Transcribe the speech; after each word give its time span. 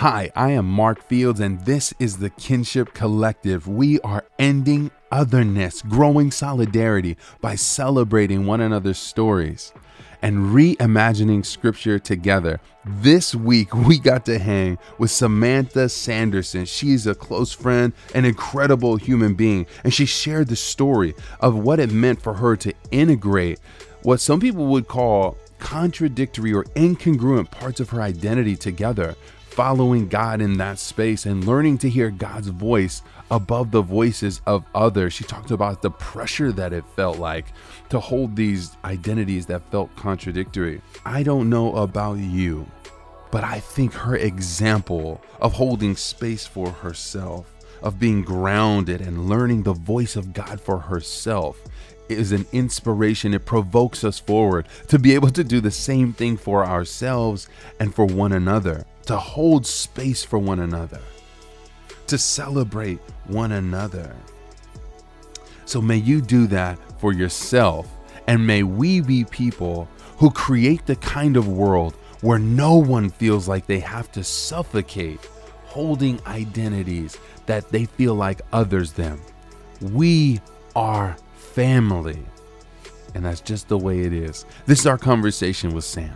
Hi, 0.00 0.30
I 0.34 0.52
am 0.52 0.64
Mark 0.64 1.02
Fields, 1.02 1.40
and 1.40 1.60
this 1.66 1.92
is 1.98 2.16
the 2.16 2.30
Kinship 2.30 2.94
Collective. 2.94 3.68
We 3.68 4.00
are 4.00 4.24
ending 4.38 4.90
otherness, 5.12 5.82
growing 5.82 6.30
solidarity 6.30 7.18
by 7.42 7.56
celebrating 7.56 8.46
one 8.46 8.62
another's 8.62 8.96
stories 8.96 9.74
and 10.22 10.54
reimagining 10.54 11.44
scripture 11.44 11.98
together. 11.98 12.60
This 12.86 13.34
week, 13.34 13.74
we 13.74 13.98
got 13.98 14.24
to 14.24 14.38
hang 14.38 14.78
with 14.96 15.10
Samantha 15.10 15.90
Sanderson. 15.90 16.64
She's 16.64 17.06
a 17.06 17.14
close 17.14 17.52
friend, 17.52 17.92
an 18.14 18.24
incredible 18.24 18.96
human 18.96 19.34
being, 19.34 19.66
and 19.84 19.92
she 19.92 20.06
shared 20.06 20.48
the 20.48 20.56
story 20.56 21.14
of 21.40 21.58
what 21.58 21.78
it 21.78 21.92
meant 21.92 22.22
for 22.22 22.32
her 22.32 22.56
to 22.56 22.72
integrate 22.90 23.60
what 24.02 24.20
some 24.20 24.40
people 24.40 24.64
would 24.68 24.88
call 24.88 25.36
contradictory 25.58 26.54
or 26.54 26.64
incongruent 26.74 27.50
parts 27.50 27.80
of 27.80 27.90
her 27.90 28.00
identity 28.00 28.56
together 28.56 29.14
following 29.60 30.08
God 30.08 30.40
in 30.40 30.56
that 30.56 30.78
space 30.78 31.26
and 31.26 31.46
learning 31.46 31.76
to 31.76 31.90
hear 31.90 32.10
God's 32.10 32.48
voice 32.48 33.02
above 33.30 33.70
the 33.70 33.82
voices 33.82 34.40
of 34.46 34.64
others. 34.74 35.12
She 35.12 35.24
talked 35.24 35.50
about 35.50 35.82
the 35.82 35.90
pressure 35.90 36.50
that 36.52 36.72
it 36.72 36.82
felt 36.96 37.18
like 37.18 37.44
to 37.90 38.00
hold 38.00 38.34
these 38.34 38.78
identities 38.86 39.44
that 39.44 39.70
felt 39.70 39.94
contradictory. 39.96 40.80
I 41.04 41.22
don't 41.22 41.50
know 41.50 41.76
about 41.76 42.14
you, 42.14 42.66
but 43.30 43.44
I 43.44 43.60
think 43.60 43.92
her 43.92 44.16
example 44.16 45.20
of 45.42 45.52
holding 45.52 45.94
space 45.94 46.46
for 46.46 46.70
herself, 46.70 47.52
of 47.82 48.00
being 48.00 48.22
grounded 48.22 49.02
and 49.02 49.28
learning 49.28 49.64
the 49.64 49.74
voice 49.74 50.16
of 50.16 50.32
God 50.32 50.58
for 50.58 50.78
herself 50.78 51.60
is 52.08 52.32
an 52.32 52.46
inspiration. 52.52 53.34
It 53.34 53.44
provokes 53.44 54.04
us 54.04 54.18
forward 54.18 54.68
to 54.88 54.98
be 54.98 55.14
able 55.14 55.30
to 55.32 55.44
do 55.44 55.60
the 55.60 55.70
same 55.70 56.14
thing 56.14 56.38
for 56.38 56.64
ourselves 56.64 57.46
and 57.78 57.94
for 57.94 58.06
one 58.06 58.32
another 58.32 58.86
to 59.10 59.16
hold 59.16 59.66
space 59.66 60.22
for 60.22 60.38
one 60.38 60.60
another, 60.60 61.00
to 62.06 62.16
celebrate 62.16 63.00
one 63.26 63.50
another. 63.50 64.14
So 65.64 65.80
may 65.80 65.96
you 65.96 66.20
do 66.20 66.46
that 66.46 66.78
for 67.00 67.12
yourself, 67.12 67.88
and 68.28 68.46
may 68.46 68.62
we 68.62 69.00
be 69.00 69.24
people 69.24 69.88
who 70.18 70.30
create 70.30 70.86
the 70.86 70.94
kind 70.94 71.36
of 71.36 71.48
world 71.48 71.96
where 72.20 72.38
no 72.38 72.76
one 72.76 73.10
feels 73.10 73.48
like 73.48 73.66
they 73.66 73.80
have 73.80 74.12
to 74.12 74.22
suffocate 74.22 75.18
holding 75.64 76.24
identities 76.28 77.18
that 77.46 77.68
they 77.70 77.86
feel 77.86 78.14
like 78.14 78.42
others 78.52 78.92
them. 78.92 79.20
We 79.80 80.40
are 80.76 81.16
family. 81.34 82.24
And 83.16 83.24
that's 83.24 83.40
just 83.40 83.66
the 83.66 83.76
way 83.76 84.02
it 84.02 84.12
is. 84.12 84.46
This 84.66 84.78
is 84.78 84.86
our 84.86 84.98
conversation 84.98 85.74
with 85.74 85.82
Sam. 85.82 86.14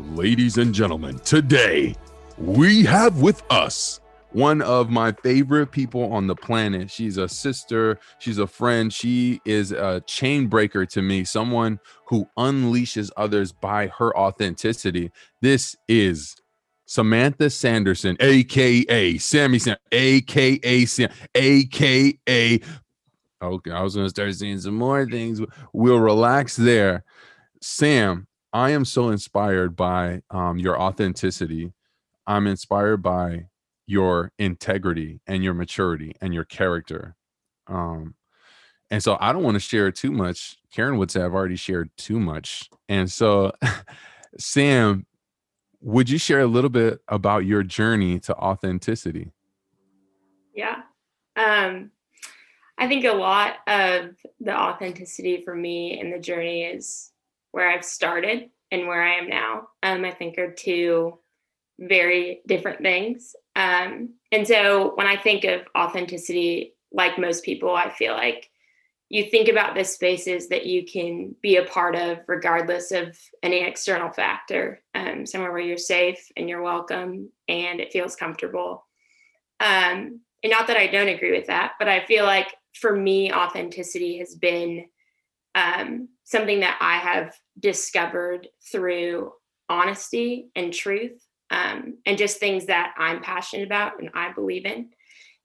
Ladies 0.00 0.58
and 0.58 0.72
gentlemen, 0.72 1.18
today 1.20 1.92
we 2.36 2.84
have 2.84 3.20
with 3.20 3.42
us 3.50 4.00
one 4.30 4.62
of 4.62 4.90
my 4.90 5.10
favorite 5.10 5.72
people 5.72 6.12
on 6.12 6.28
the 6.28 6.36
planet. 6.36 6.88
She's 6.88 7.16
a 7.16 7.28
sister, 7.28 7.98
she's 8.20 8.38
a 8.38 8.46
friend, 8.46 8.92
she 8.92 9.40
is 9.44 9.72
a 9.72 10.00
chain 10.06 10.46
breaker 10.46 10.86
to 10.86 11.02
me, 11.02 11.24
someone 11.24 11.80
who 12.06 12.28
unleashes 12.38 13.10
others 13.16 13.50
by 13.50 13.88
her 13.88 14.16
authenticity. 14.16 15.10
This 15.42 15.74
is 15.88 16.36
Samantha 16.86 17.50
Sanderson, 17.50 18.16
aka 18.20 19.18
Sammy 19.18 19.58
Sam, 19.58 19.78
aka 19.90 20.84
Sam, 20.84 21.10
aka. 21.34 22.60
Okay, 23.42 23.70
I 23.72 23.82
was 23.82 23.96
gonna 23.96 24.10
start 24.10 24.32
seeing 24.36 24.60
some 24.60 24.76
more 24.76 25.04
things. 25.06 25.40
We'll 25.72 25.98
relax 25.98 26.54
there. 26.54 27.02
Sam, 27.60 28.27
I 28.52 28.70
am 28.70 28.84
so 28.84 29.10
inspired 29.10 29.76
by 29.76 30.22
um, 30.30 30.58
your 30.58 30.80
authenticity. 30.80 31.72
I'm 32.26 32.46
inspired 32.46 33.02
by 33.02 33.46
your 33.86 34.32
integrity 34.38 35.20
and 35.26 35.42
your 35.42 35.54
maturity 35.54 36.14
and 36.20 36.32
your 36.34 36.44
character. 36.44 37.16
Um, 37.66 38.14
and 38.90 39.02
so 39.02 39.16
I 39.20 39.32
don't 39.32 39.42
want 39.42 39.56
to 39.56 39.60
share 39.60 39.90
too 39.90 40.10
much. 40.10 40.56
Karen 40.72 40.98
would 40.98 41.10
say 41.10 41.22
I've 41.22 41.34
already 41.34 41.56
shared 41.56 41.90
too 41.96 42.18
much. 42.18 42.70
And 42.88 43.10
so, 43.10 43.52
Sam, 44.38 45.06
would 45.80 46.08
you 46.10 46.18
share 46.18 46.40
a 46.40 46.46
little 46.46 46.70
bit 46.70 47.00
about 47.08 47.44
your 47.44 47.62
journey 47.62 48.18
to 48.20 48.34
authenticity? 48.34 49.30
Yeah. 50.54 50.82
Um, 51.36 51.90
I 52.78 52.88
think 52.88 53.04
a 53.04 53.12
lot 53.12 53.56
of 53.66 54.16
the 54.40 54.58
authenticity 54.58 55.44
for 55.44 55.54
me 55.54 56.00
in 56.00 56.10
the 56.10 56.18
journey 56.18 56.64
is 56.64 57.12
where 57.58 57.68
I've 57.68 57.84
started 57.84 58.50
and 58.70 58.86
where 58.86 59.02
I 59.02 59.16
am 59.16 59.28
now, 59.28 59.68
um, 59.82 60.04
I 60.04 60.12
think 60.12 60.38
are 60.38 60.52
two 60.52 61.18
very 61.80 62.40
different 62.46 62.82
things. 62.82 63.34
Um, 63.56 64.10
and 64.30 64.46
so 64.46 64.92
when 64.94 65.08
I 65.08 65.16
think 65.16 65.42
of 65.42 65.62
authenticity, 65.76 66.74
like 66.92 67.18
most 67.18 67.44
people, 67.44 67.74
I 67.74 67.90
feel 67.90 68.12
like 68.12 68.48
you 69.08 69.24
think 69.24 69.48
about 69.48 69.74
the 69.74 69.82
spaces 69.82 70.50
that 70.50 70.66
you 70.66 70.84
can 70.84 71.34
be 71.42 71.56
a 71.56 71.64
part 71.64 71.96
of, 71.96 72.18
regardless 72.28 72.92
of 72.92 73.18
any 73.42 73.64
external 73.64 74.12
factor, 74.12 74.80
um, 74.94 75.26
somewhere 75.26 75.50
where 75.50 75.60
you're 75.60 75.78
safe 75.78 76.30
and 76.36 76.48
you're 76.48 76.62
welcome 76.62 77.28
and 77.48 77.80
it 77.80 77.92
feels 77.92 78.14
comfortable. 78.14 78.86
Um, 79.58 80.20
and 80.44 80.50
not 80.52 80.68
that 80.68 80.76
I 80.76 80.86
don't 80.86 81.08
agree 81.08 81.32
with 81.32 81.48
that, 81.48 81.72
but 81.80 81.88
I 81.88 82.06
feel 82.06 82.24
like 82.24 82.54
for 82.74 82.94
me, 82.94 83.32
authenticity 83.32 84.18
has 84.18 84.36
been 84.36 84.86
um, 85.56 86.08
something 86.22 86.60
that 86.60 86.78
I 86.80 86.98
have 86.98 87.34
discovered 87.58 88.48
through 88.70 89.32
honesty 89.68 90.48
and 90.54 90.72
truth 90.72 91.20
um, 91.50 91.98
and 92.06 92.18
just 92.18 92.38
things 92.38 92.66
that 92.66 92.94
I'm 92.98 93.22
passionate 93.22 93.66
about 93.66 94.00
and 94.00 94.10
I 94.14 94.32
believe 94.32 94.66
in. 94.66 94.90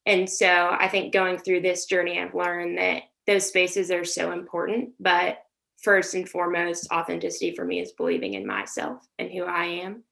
And 0.06 0.30
so 0.30 0.76
I 0.78 0.88
think 0.90 1.14
going 1.14 1.38
through 1.38 1.62
this 1.62 1.86
journey, 1.86 2.20
I've 2.20 2.36
learned 2.36 2.78
that 2.78 3.04
those 3.26 3.48
spaces 3.48 3.90
are 3.90 4.04
so 4.04 4.32
important. 4.32 4.92
But 5.00 5.38
first 5.82 6.14
and 6.14 6.28
foremost, 6.28 6.92
authenticity 6.92 7.56
for 7.56 7.64
me 7.64 7.80
is 7.80 7.94
believing 7.94 8.34
in 8.34 8.46
myself 8.46 9.06
and 9.18 9.32
who 9.32 9.44
I 9.44 9.66
am. 9.66 10.04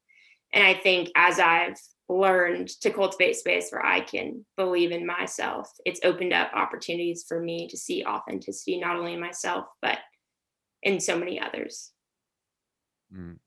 And 0.53 0.63
I 0.63 0.73
think 0.73 1.09
as 1.16 1.39
I've 1.39 1.78
learned 2.09 2.68
to 2.81 2.91
cultivate 2.91 3.38
space 3.38 3.69
where 3.72 3.85
I 3.85 4.01
can 4.01 4.45
believe 4.57 4.91
in 4.91 5.06
myself, 5.06 5.72
it's 5.85 6.01
opened 6.03 6.33
up 6.33 6.51
opportunities 6.53 7.25
for 7.28 7.39
me 7.41 7.68
to 7.69 7.78
see 7.78 8.06
authenticity 8.06 8.79
not 8.79 8.97
only 8.97 9.13
in 9.13 9.19
myself, 9.19 9.66
but 9.81 9.97
in 10.83 11.00
so 11.00 11.18
many 11.18 11.39
others. 11.39 11.91
Mm. 13.16 13.38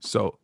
So, 0.00 0.38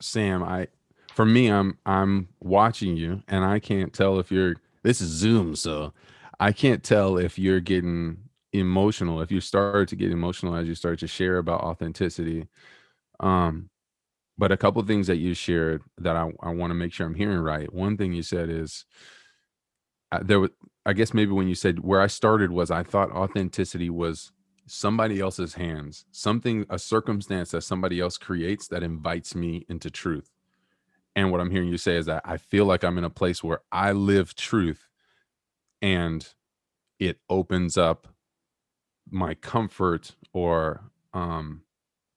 Sam, 0.00 0.42
I 0.42 0.68
for 1.14 1.24
me, 1.24 1.48
I'm 1.48 1.78
I'm 1.84 2.28
watching 2.40 2.96
you, 2.96 3.22
and 3.28 3.44
I 3.44 3.58
can't 3.58 3.92
tell 3.92 4.18
if 4.18 4.30
you're. 4.30 4.56
This 4.82 5.00
is 5.02 5.10
Zoom, 5.10 5.56
so 5.56 5.92
I 6.38 6.52
can't 6.52 6.82
tell 6.82 7.18
if 7.18 7.38
you're 7.38 7.60
getting 7.60 8.16
emotional. 8.52 9.20
If 9.20 9.30
you 9.30 9.40
start 9.40 9.88
to 9.88 9.96
get 9.96 10.10
emotional 10.10 10.56
as 10.56 10.66
you 10.66 10.74
start 10.74 10.98
to 11.00 11.06
share 11.06 11.36
about 11.36 11.60
authenticity, 11.60 12.48
um, 13.20 13.68
but 14.38 14.52
a 14.52 14.56
couple 14.56 14.82
things 14.82 15.06
that 15.08 15.18
you 15.18 15.34
shared 15.34 15.82
that 15.98 16.16
I, 16.16 16.30
I 16.42 16.50
want 16.54 16.70
to 16.70 16.74
make 16.74 16.94
sure 16.94 17.06
I'm 17.06 17.14
hearing 17.14 17.40
right. 17.40 17.72
One 17.72 17.98
thing 17.98 18.14
you 18.14 18.22
said 18.22 18.48
is 18.48 18.86
uh, 20.12 20.20
there 20.22 20.40
was, 20.40 20.50
I 20.86 20.94
guess 20.94 21.12
maybe 21.12 21.32
when 21.32 21.46
you 21.46 21.54
said 21.54 21.80
where 21.80 22.00
I 22.00 22.06
started 22.06 22.50
was 22.50 22.70
I 22.70 22.82
thought 22.82 23.12
authenticity 23.12 23.90
was 23.90 24.32
somebody 24.70 25.20
else's 25.20 25.54
hands, 25.54 26.04
something, 26.10 26.64
a 26.70 26.78
circumstance 26.78 27.50
that 27.50 27.62
somebody 27.62 28.00
else 28.00 28.16
creates 28.16 28.68
that 28.68 28.82
invites 28.82 29.34
me 29.34 29.66
into 29.68 29.90
truth. 29.90 30.30
And 31.16 31.32
what 31.32 31.40
I'm 31.40 31.50
hearing 31.50 31.68
you 31.68 31.78
say 31.78 31.96
is 31.96 32.06
that 32.06 32.22
I 32.24 32.36
feel 32.36 32.64
like 32.64 32.84
I'm 32.84 32.96
in 32.96 33.04
a 33.04 33.10
place 33.10 33.42
where 33.42 33.62
I 33.72 33.92
live 33.92 34.34
truth 34.34 34.88
and 35.82 36.26
it 36.98 37.18
opens 37.28 37.76
up 37.76 38.06
my 39.10 39.34
comfort 39.34 40.14
or 40.32 40.90
um, 41.12 41.62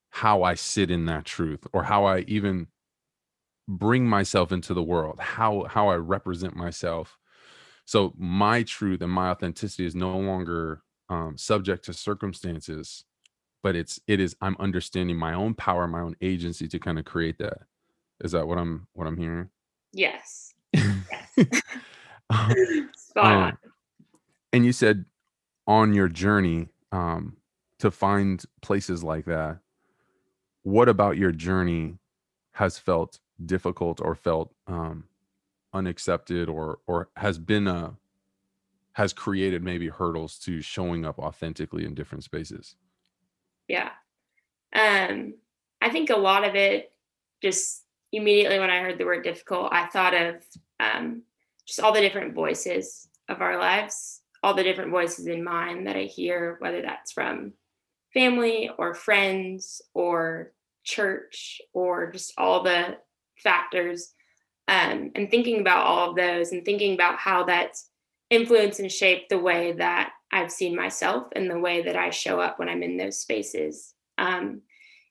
how 0.10 0.44
I 0.44 0.54
sit 0.54 0.92
in 0.92 1.06
that 1.08 1.26
truth 1.26 1.66
or 1.74 1.84
how 1.84 2.06
I 2.06 2.20
even 2.28 2.68
bring 3.68 4.08
myself 4.08 4.52
into 4.52 4.74
the 4.74 4.84
world, 4.84 5.20
how 5.20 5.64
how 5.64 5.88
I 5.88 5.96
represent 5.96 6.56
myself. 6.56 7.18
So 7.86 8.14
my 8.16 8.64
truth 8.64 9.02
and 9.02 9.12
my 9.12 9.30
authenticity 9.30 9.86
is 9.86 9.96
no 9.96 10.18
longer 10.18 10.84
um, 11.14 11.38
subject 11.38 11.86
to 11.86 11.94
circumstances 11.94 13.06
but 13.64 13.76
it's 13.76 14.00
it 14.08 14.20
is 14.20 14.36
i'm 14.42 14.56
understanding 14.60 15.18
my 15.18 15.34
own 15.34 15.56
power 15.56 15.88
my 15.88 16.02
own 16.02 16.16
agency 16.22 16.68
to 16.68 16.78
kind 16.78 17.00
of 17.00 17.06
create 17.06 17.38
that. 17.40 17.60
Is 18.24 18.34
that 18.34 18.48
what 18.48 18.58
i'm 18.58 18.88
what 18.94 19.08
i'm 19.08 19.18
hearing? 19.18 19.50
Yes, 19.92 20.54
yes. 20.74 21.66
um, 23.16 23.58
and 24.52 24.66
you 24.66 24.74
said 24.74 25.06
on 25.66 25.94
your 25.94 26.10
journey 26.10 26.70
um, 26.92 27.38
to 27.80 27.90
find 27.90 28.44
places 28.62 29.04
like 29.04 29.26
that 29.26 29.60
what 30.64 30.90
about 30.90 31.18
your 31.18 31.32
journey 31.32 31.98
has 32.54 32.78
felt 32.78 33.20
difficult 33.46 34.00
or 34.02 34.16
felt 34.16 34.54
um, 34.68 35.06
unaccepted 35.74 36.50
or 36.50 36.80
or 36.88 37.10
has 37.16 37.38
been 37.38 37.68
a 37.68 37.94
has 38.94 39.14
created 39.14 39.64
maybe 39.64 39.90
hurdles 39.90 40.38
to 40.40 40.62
showing 40.62 41.06
up 41.06 41.20
authentically 41.20 41.86
in 41.86 41.96
different 41.96 42.24
spaces? 42.24 42.76
Yeah. 43.68 43.90
Um, 44.74 45.36
I 45.82 45.90
think 45.90 46.10
a 46.10 46.18
lot 46.18 46.44
of 46.44 46.56
it 46.56 46.92
just 47.42 47.84
immediately 48.12 48.60
when 48.60 48.70
I 48.70 48.80
heard 48.80 48.98
the 48.98 49.06
word 49.06 49.24
difficult, 49.24 49.70
I 49.72 49.88
thought 49.88 50.14
of 50.14 50.36
um, 50.80 51.24
just 51.66 51.80
all 51.80 51.92
the 51.92 52.02
different 52.02 52.36
voices 52.36 53.08
of 53.30 53.42
our 53.42 53.58
lives, 53.60 54.22
all 54.44 54.54
the 54.54 54.64
different 54.64 54.92
voices 54.92 55.26
in 55.26 55.44
mine 55.44 55.86
that 55.86 55.96
I 55.96 56.04
hear, 56.04 56.58
whether 56.60 56.82
that's 56.82 57.12
from 57.12 57.54
family 58.14 58.70
or 58.78 58.94
friends 58.94 59.82
or 59.94 60.54
church 60.84 61.62
or 61.74 62.12
just 62.12 62.34
all 62.38 62.64
the 62.64 62.98
factors. 63.38 64.14
Um, 64.68 65.12
and 65.16 65.30
thinking 65.30 65.60
about 65.60 65.86
all 65.86 66.12
of 66.12 66.16
those 66.16 66.54
and 66.54 66.64
thinking 66.64 66.94
about 66.94 67.20
how 67.20 67.44
that's 67.44 67.90
influenced 68.34 68.80
and 68.80 68.92
shape 68.92 69.30
the 69.30 69.40
way 69.40 69.74
that 69.74 70.12
I've 70.32 70.52
seen 70.52 70.76
myself 70.76 71.28
and 71.36 71.50
the 71.50 71.60
way 71.60 71.84
that 71.84 71.96
I 71.96 72.10
show 72.10 72.40
up 72.40 72.58
when 72.58 72.68
I'm 72.68 72.84
in 72.84 72.98
those 72.98 73.20
spaces. 73.20 73.94
Um, 74.18 74.62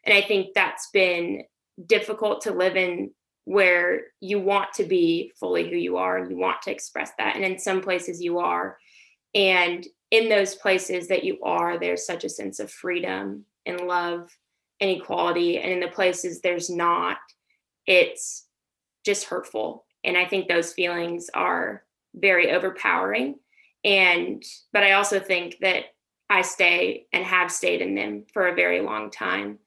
and 0.04 0.12
I 0.16 0.22
think 0.22 0.48
that's 0.54 0.88
been 0.92 1.44
difficult 1.86 2.42
to 2.42 2.52
live 2.52 2.76
in 2.76 3.12
where 3.44 4.02
you 4.20 4.40
want 4.40 4.72
to 4.74 4.84
be 4.84 5.32
fully 5.38 5.68
who 5.68 5.76
you 5.76 5.96
are 5.96 6.18
and 6.18 6.30
you 6.30 6.36
want 6.36 6.62
to 6.62 6.70
express 6.70 7.12
that. 7.18 7.36
And 7.36 7.44
in 7.44 7.58
some 7.58 7.80
places 7.80 8.22
you 8.22 8.38
are. 8.38 8.76
And 9.34 9.86
in 10.10 10.28
those 10.28 10.54
places 10.54 11.08
that 11.08 11.24
you 11.24 11.38
are, 11.42 11.78
there's 11.78 12.06
such 12.06 12.24
a 12.24 12.28
sense 12.28 12.60
of 12.60 12.70
freedom 12.70 13.44
and 13.64 13.80
love 13.82 14.30
and 14.80 14.90
equality. 14.90 15.58
And 15.58 15.72
in 15.72 15.80
the 15.80 15.88
places 15.88 16.40
there's 16.40 16.68
not, 16.68 17.18
it's 17.86 18.46
just 19.04 19.24
hurtful. 19.24 19.84
And 20.04 20.16
I 20.16 20.26
think 20.26 20.48
those 20.48 20.72
feelings 20.72 21.30
are 21.32 21.84
very 22.14 22.52
overpowering. 22.52 23.36
And, 23.84 24.42
but 24.72 24.82
I 24.82 24.92
also 24.92 25.18
think 25.18 25.58
that 25.60 25.84
I 26.30 26.42
stay 26.42 27.06
and 27.12 27.24
have 27.24 27.50
stayed 27.50 27.82
in 27.82 27.94
them 27.94 28.24
for 28.32 28.46
a 28.46 28.54
very 28.54 28.80
long 28.80 29.10
time. 29.10 29.58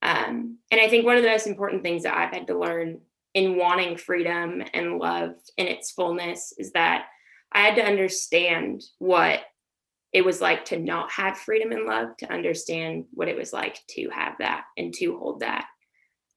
Um, 0.00 0.58
and 0.70 0.80
I 0.80 0.88
think 0.88 1.04
one 1.04 1.16
of 1.16 1.22
the 1.22 1.28
most 1.28 1.46
important 1.46 1.82
things 1.82 2.04
that 2.04 2.16
I've 2.16 2.32
had 2.32 2.46
to 2.46 2.58
learn 2.58 3.00
in 3.34 3.56
wanting 3.56 3.96
freedom 3.96 4.62
and 4.72 4.98
love 4.98 5.34
in 5.56 5.66
its 5.66 5.90
fullness 5.90 6.52
is 6.56 6.72
that 6.72 7.06
I 7.52 7.60
had 7.60 7.76
to 7.76 7.84
understand 7.84 8.82
what 8.98 9.40
it 10.12 10.24
was 10.24 10.40
like 10.40 10.64
to 10.66 10.78
not 10.78 11.10
have 11.12 11.36
freedom 11.36 11.72
and 11.72 11.84
love, 11.84 12.16
to 12.18 12.32
understand 12.32 13.04
what 13.12 13.28
it 13.28 13.36
was 13.36 13.52
like 13.52 13.78
to 13.90 14.08
have 14.10 14.34
that 14.38 14.64
and 14.76 14.94
to 14.94 15.18
hold 15.18 15.40
that. 15.40 15.66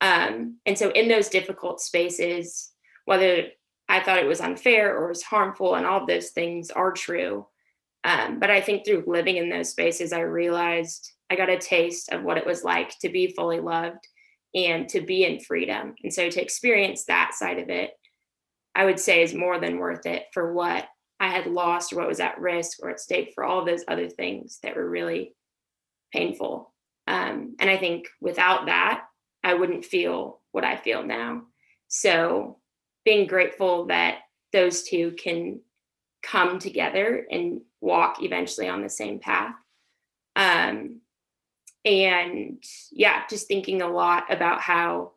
Um, 0.02 0.58
and 0.66 0.78
so, 0.78 0.90
in 0.90 1.08
those 1.08 1.30
difficult 1.30 1.80
spaces, 1.80 2.72
whether 3.06 3.46
I 3.92 4.00
thought 4.00 4.20
it 4.20 4.26
was 4.26 4.40
unfair 4.40 4.96
or 4.98 5.10
was 5.10 5.22
harmful, 5.22 5.76
and 5.76 5.86
all 5.86 6.06
those 6.06 6.30
things 6.30 6.72
are 6.72 6.94
true. 6.94 7.46
Um, 8.06 8.40
but 8.40 8.50
I 8.50 8.62
think 8.62 8.86
through 8.86 9.04
living 9.06 9.36
in 9.36 9.50
those 9.50 9.68
spaces, 9.68 10.14
I 10.14 10.22
realized 10.22 11.12
I 11.30 11.36
got 11.36 11.50
a 11.50 11.58
taste 11.58 12.10
of 12.14 12.24
what 12.24 12.38
it 12.38 12.46
was 12.46 12.64
like 12.64 12.98
to 13.00 13.10
be 13.10 13.34
fully 13.34 13.60
loved 13.60 14.08
and 14.56 14.88
to 14.90 15.02
be 15.02 15.26
in 15.26 15.42
freedom. 15.42 15.96
And 16.04 16.14
so 16.14 16.30
to 16.30 16.42
experience 16.42 17.04
that 17.04 17.34
side 17.34 17.60
of 17.60 17.70
it, 17.70 17.92
I 18.74 18.86
would 18.86 19.00
say 19.00 19.24
is 19.24 19.34
more 19.34 19.60
than 19.60 19.78
worth 19.78 20.06
it 20.06 20.24
for 20.34 20.54
what 20.54 20.88
I 21.20 21.28
had 21.28 21.48
lost 21.48 21.92
or 21.92 21.98
what 21.98 22.08
was 22.08 22.22
at 22.22 22.40
risk 22.40 22.78
or 22.82 22.92
at 22.92 23.02
stake 23.02 23.34
for 23.36 23.44
all 23.44 23.66
those 23.66 23.84
other 23.90 24.08
things 24.08 24.60
that 24.64 24.78
were 24.78 24.90
really 24.90 25.36
painful. 26.14 26.74
Um, 27.08 27.58
and 27.60 27.70
I 27.70 27.76
think 27.76 28.08
without 28.22 28.68
that, 28.68 29.04
I 29.44 29.56
wouldn't 29.56 29.84
feel 29.84 30.40
what 30.54 30.64
I 30.64 30.78
feel 30.78 31.04
now. 31.04 31.44
So 31.90 32.61
being 33.06 33.28
grateful 33.28 33.86
that 33.88 34.20
those 34.54 34.84
two 34.84 35.12
can 35.12 35.62
come 36.24 36.60
together 36.60 37.26
and 37.32 37.62
walk 37.80 38.22
eventually 38.22 38.68
on 38.68 38.82
the 38.82 38.90
same 38.90 39.20
path. 39.20 39.56
Um, 40.36 41.02
and 41.84 42.64
yeah 42.92 43.24
just 43.30 43.48
thinking 43.48 43.82
a 43.82 43.88
lot 43.88 44.32
about 44.32 44.62
how 44.62 45.14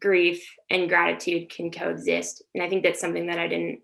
grief 0.00 0.54
and 0.68 0.88
gratitude 0.88 1.50
can 1.50 1.70
coexist. 1.70 2.42
And 2.54 2.62
i 2.62 2.68
think 2.68 2.82
that's 2.82 3.00
something 3.00 3.26
that 3.26 3.38
i 3.38 3.46
didn't 3.46 3.80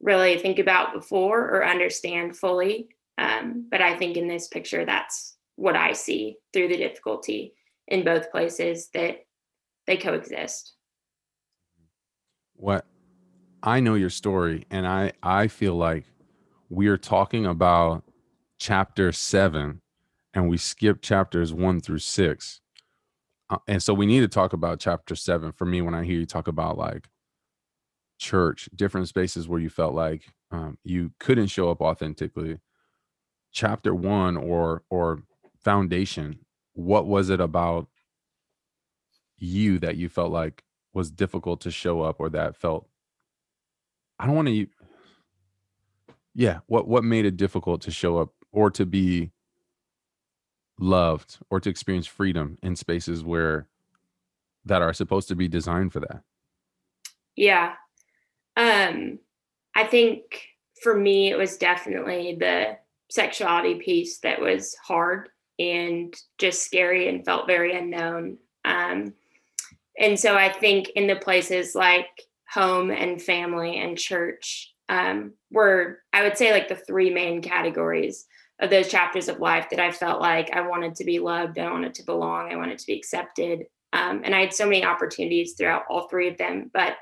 really 0.00 0.38
think 0.38 0.58
about 0.58 0.92
before 0.92 1.40
or 1.40 1.66
understand 1.66 2.36
fully. 2.36 2.88
Um, 3.18 3.66
but 3.70 3.80
i 3.80 3.96
think 3.96 4.16
in 4.16 4.28
this 4.28 4.48
picture 4.48 4.84
that's 4.84 5.36
what 5.56 5.76
i 5.76 5.92
see 5.92 6.36
through 6.52 6.68
the 6.68 6.76
difficulty 6.76 7.54
in 7.88 8.04
both 8.04 8.30
places 8.30 8.88
that 8.94 9.24
they 9.86 9.96
coexist 9.96 10.74
what 12.62 12.86
i 13.62 13.80
know 13.80 13.94
your 13.94 14.10
story 14.10 14.64
and 14.70 14.86
i 14.86 15.12
i 15.22 15.46
feel 15.48 15.74
like 15.74 16.04
we're 16.70 16.96
talking 16.96 17.44
about 17.44 18.02
chapter 18.58 19.12
7 19.12 19.82
and 20.34 20.48
we 20.48 20.56
skip 20.56 21.02
chapters 21.02 21.52
one 21.52 21.80
through 21.80 21.98
six. 21.98 22.60
Uh, 23.50 23.58
and 23.68 23.82
so 23.82 23.92
we 23.92 24.06
need 24.06 24.20
to 24.20 24.28
talk 24.28 24.52
about 24.52 24.80
chapter 24.80 25.14
seven. 25.14 25.52
For 25.52 25.64
me, 25.64 25.82
when 25.82 25.94
I 25.94 26.04
hear 26.04 26.18
you 26.18 26.26
talk 26.26 26.48
about 26.48 26.78
like 26.78 27.08
church, 28.18 28.68
different 28.74 29.08
spaces 29.08 29.48
where 29.48 29.60
you 29.60 29.68
felt 29.68 29.94
like 29.94 30.24
um, 30.50 30.78
you 30.84 31.12
couldn't 31.18 31.48
show 31.48 31.70
up 31.70 31.80
authentically. 31.80 32.58
Chapter 33.52 33.94
one 33.94 34.36
or 34.38 34.82
or 34.88 35.24
foundation, 35.62 36.38
what 36.72 37.06
was 37.06 37.28
it 37.28 37.40
about 37.40 37.88
you 39.36 39.78
that 39.80 39.96
you 39.96 40.08
felt 40.08 40.32
like 40.32 40.62
was 40.94 41.10
difficult 41.10 41.60
to 41.62 41.70
show 41.70 42.02
up 42.02 42.16
or 42.18 42.28
that 42.30 42.56
felt 42.56 42.86
I 44.18 44.26
don't 44.26 44.36
want 44.36 44.48
to 44.48 44.66
yeah, 46.34 46.60
what 46.66 46.88
what 46.88 47.04
made 47.04 47.26
it 47.26 47.36
difficult 47.36 47.82
to 47.82 47.90
show 47.90 48.18
up 48.18 48.30
or 48.52 48.70
to 48.70 48.86
be 48.86 49.30
loved 50.78 51.38
or 51.50 51.60
to 51.60 51.68
experience 51.68 52.06
freedom 52.06 52.58
in 52.62 52.74
spaces 52.74 53.22
where 53.22 53.68
that 54.64 54.82
are 54.82 54.92
supposed 54.92 55.28
to 55.28 55.34
be 55.34 55.48
designed 55.48 55.92
for 55.92 56.00
that? 56.00 56.22
Yeah. 57.36 57.74
Um 58.56 59.18
i 59.74 59.84
think 59.84 60.22
for 60.82 60.94
me 60.94 61.30
it 61.30 61.36
was 61.36 61.56
definitely 61.56 62.36
the 62.38 62.76
sexuality 63.10 63.76
piece 63.76 64.18
that 64.18 64.40
was 64.40 64.76
hard 64.84 65.30
and 65.58 66.14
just 66.38 66.62
scary 66.62 67.08
and 67.08 67.24
felt 67.24 67.46
very 67.46 67.76
unknown. 67.76 68.38
Um 68.64 69.14
and 69.98 70.18
so 70.18 70.36
i 70.36 70.52
think 70.52 70.88
in 70.90 71.06
the 71.06 71.16
places 71.16 71.74
like 71.74 72.08
home 72.48 72.90
and 72.90 73.22
family 73.22 73.78
and 73.78 73.98
church 73.98 74.74
um 74.88 75.32
were 75.50 76.00
i 76.12 76.22
would 76.22 76.36
say 76.36 76.52
like 76.52 76.68
the 76.68 76.76
three 76.76 77.10
main 77.10 77.40
categories 77.40 78.26
of 78.62 78.70
those 78.70 78.88
chapters 78.88 79.28
of 79.28 79.40
life 79.40 79.68
that 79.70 79.80
I 79.80 79.90
felt 79.90 80.20
like 80.20 80.50
I 80.52 80.60
wanted 80.60 80.94
to 80.94 81.04
be 81.04 81.18
loved, 81.18 81.58
I 81.58 81.70
wanted 81.70 81.94
to 81.94 82.04
belong, 82.04 82.50
I 82.50 82.56
wanted 82.56 82.78
to 82.78 82.86
be 82.86 82.94
accepted. 82.94 83.64
Um, 83.92 84.22
and 84.24 84.34
I 84.34 84.40
had 84.40 84.54
so 84.54 84.64
many 84.64 84.84
opportunities 84.84 85.54
throughout 85.54 85.82
all 85.90 86.08
three 86.08 86.28
of 86.28 86.38
them, 86.38 86.70
but 86.72 86.96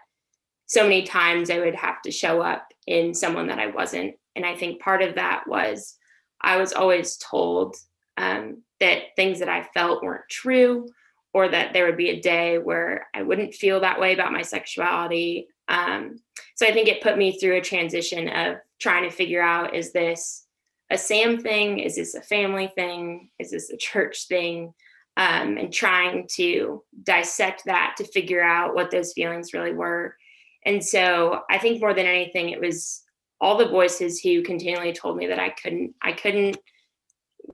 so 0.67 0.83
many 0.83 1.03
times 1.03 1.51
I 1.51 1.59
would 1.59 1.75
have 1.75 2.01
to 2.03 2.11
show 2.11 2.41
up 2.41 2.67
in 2.87 3.13
someone 3.13 3.47
that 3.49 3.59
I 3.59 3.67
wasn't. 3.67 4.15
And 4.35 4.47
I 4.47 4.57
think 4.57 4.81
part 4.81 5.03
of 5.03 5.17
that 5.17 5.45
was 5.47 5.97
I 6.41 6.57
was 6.57 6.73
always 6.73 7.19
told 7.19 7.77
um, 8.17 8.63
that 8.81 9.15
things 9.15 9.39
that 9.41 9.49
I 9.51 9.69
felt 9.75 10.03
weren't 10.03 10.29
true, 10.31 10.89
or 11.33 11.49
that 11.49 11.73
there 11.73 11.87
would 11.87 11.97
be 11.97 12.11
a 12.11 12.21
day 12.21 12.59
where 12.59 13.07
I 13.15 13.23
wouldn't 13.23 13.55
feel 13.55 13.81
that 13.81 14.01
way 14.01 14.13
about 14.13 14.33
my 14.33 14.43
sexuality. 14.43 15.49
Um, 15.69 16.17
so 16.57 16.67
I 16.67 16.73
think 16.73 16.89
it 16.89 17.03
put 17.03 17.19
me 17.19 17.39
through 17.39 17.57
a 17.57 17.63
transition 17.63 18.29
of 18.29 18.57
trying 18.81 19.05
to 19.05 19.15
figure 19.15 19.43
out 19.43 19.75
is 19.75 19.93
this 19.93 20.47
a 20.91 20.99
Sam 20.99 21.39
thing? 21.39 21.79
Is 21.79 21.97
this 21.97 22.15
a 22.15 22.23
family 22.23 22.73
thing? 22.75 23.31
Is 23.39 23.51
this 23.51 23.71
a 23.71 23.77
church 23.77 24.27
thing? 24.27 24.75
Um, 25.17 25.59
and 25.59 25.73
trying 25.73 26.29
to 26.37 26.83
dissect 27.03 27.65
that 27.67 27.95
to 27.99 28.05
figure 28.05 28.43
out 28.43 28.75
what 28.75 28.91
those 28.91 29.13
feelings 29.13 29.53
really 29.53 29.73
were. 29.73 30.17
And 30.65 30.85
so 30.85 31.43
I 31.51 31.59
think 31.59 31.81
more 31.81 31.95
than 31.95 32.07
anything, 32.07 32.51
it 32.51 32.61
was 32.61 33.03
all 33.41 33.57
the 33.57 33.69
voices 33.69 34.21
who 34.21 34.43
continually 34.43 34.93
told 34.93 35.17
me 35.17 35.27
that 35.27 35.39
I 35.39 35.51
couldn't, 35.51 35.95
I 36.01 36.13
couldn't 36.13 36.59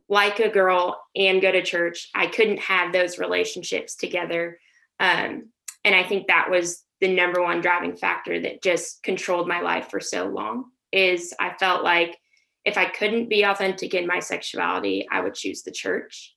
like 0.09 0.41
a 0.41 0.49
girl 0.49 1.01
and 1.15 1.43
go 1.43 1.53
to 1.53 1.63
church. 1.63 2.11
I 2.15 2.27
couldn't 2.27 2.61
have 2.61 2.93
those 2.93 3.19
relationships 3.19 3.97
together. 3.97 4.59
Um, 5.01 5.51
and 5.85 5.95
I 5.95 6.05
think 6.05 6.27
that 6.27 6.51
was 6.51 6.85
the 7.01 7.15
number 7.15 7.43
one 7.43 7.61
driving 7.61 7.97
factor 7.97 8.41
that 8.41 8.63
just 8.63 9.03
controlled 9.03 9.49
my 9.49 9.61
life 9.61 9.89
for 9.91 10.01
so 10.01 10.27
long 10.27 10.65
is 10.93 11.35
I 11.39 11.55
felt 11.59 11.85
like 11.85 12.17
if 12.65 12.79
I 12.79 12.87
couldn't 12.87 13.29
be 13.29 13.45
authentic 13.45 13.95
in 13.95 14.07
my 14.07 14.19
sexuality, 14.19 15.07
I 15.11 15.21
would 15.21 15.35
choose 15.35 15.63
the 15.63 15.71
church 15.71 16.35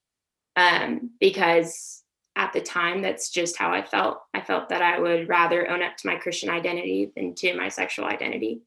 um, 0.55 1.11
because 1.19 2.03
at 2.35 2.53
the 2.53 2.61
time, 2.61 3.01
that's 3.01 3.29
just 3.31 3.57
how 3.57 3.71
I 3.73 3.83
felt. 3.83 4.19
I 4.33 4.39
felt 4.39 4.69
that 4.69 4.81
I 4.81 4.97
would 4.97 5.27
rather 5.27 5.69
own 5.69 5.83
up 5.83 5.97
to 5.97 6.07
my 6.07 6.15
Christian 6.15 6.49
identity 6.49 7.11
than 7.13 7.35
to 7.35 7.53
my 7.57 7.67
sexual 7.67 8.05
identity. 8.05 8.61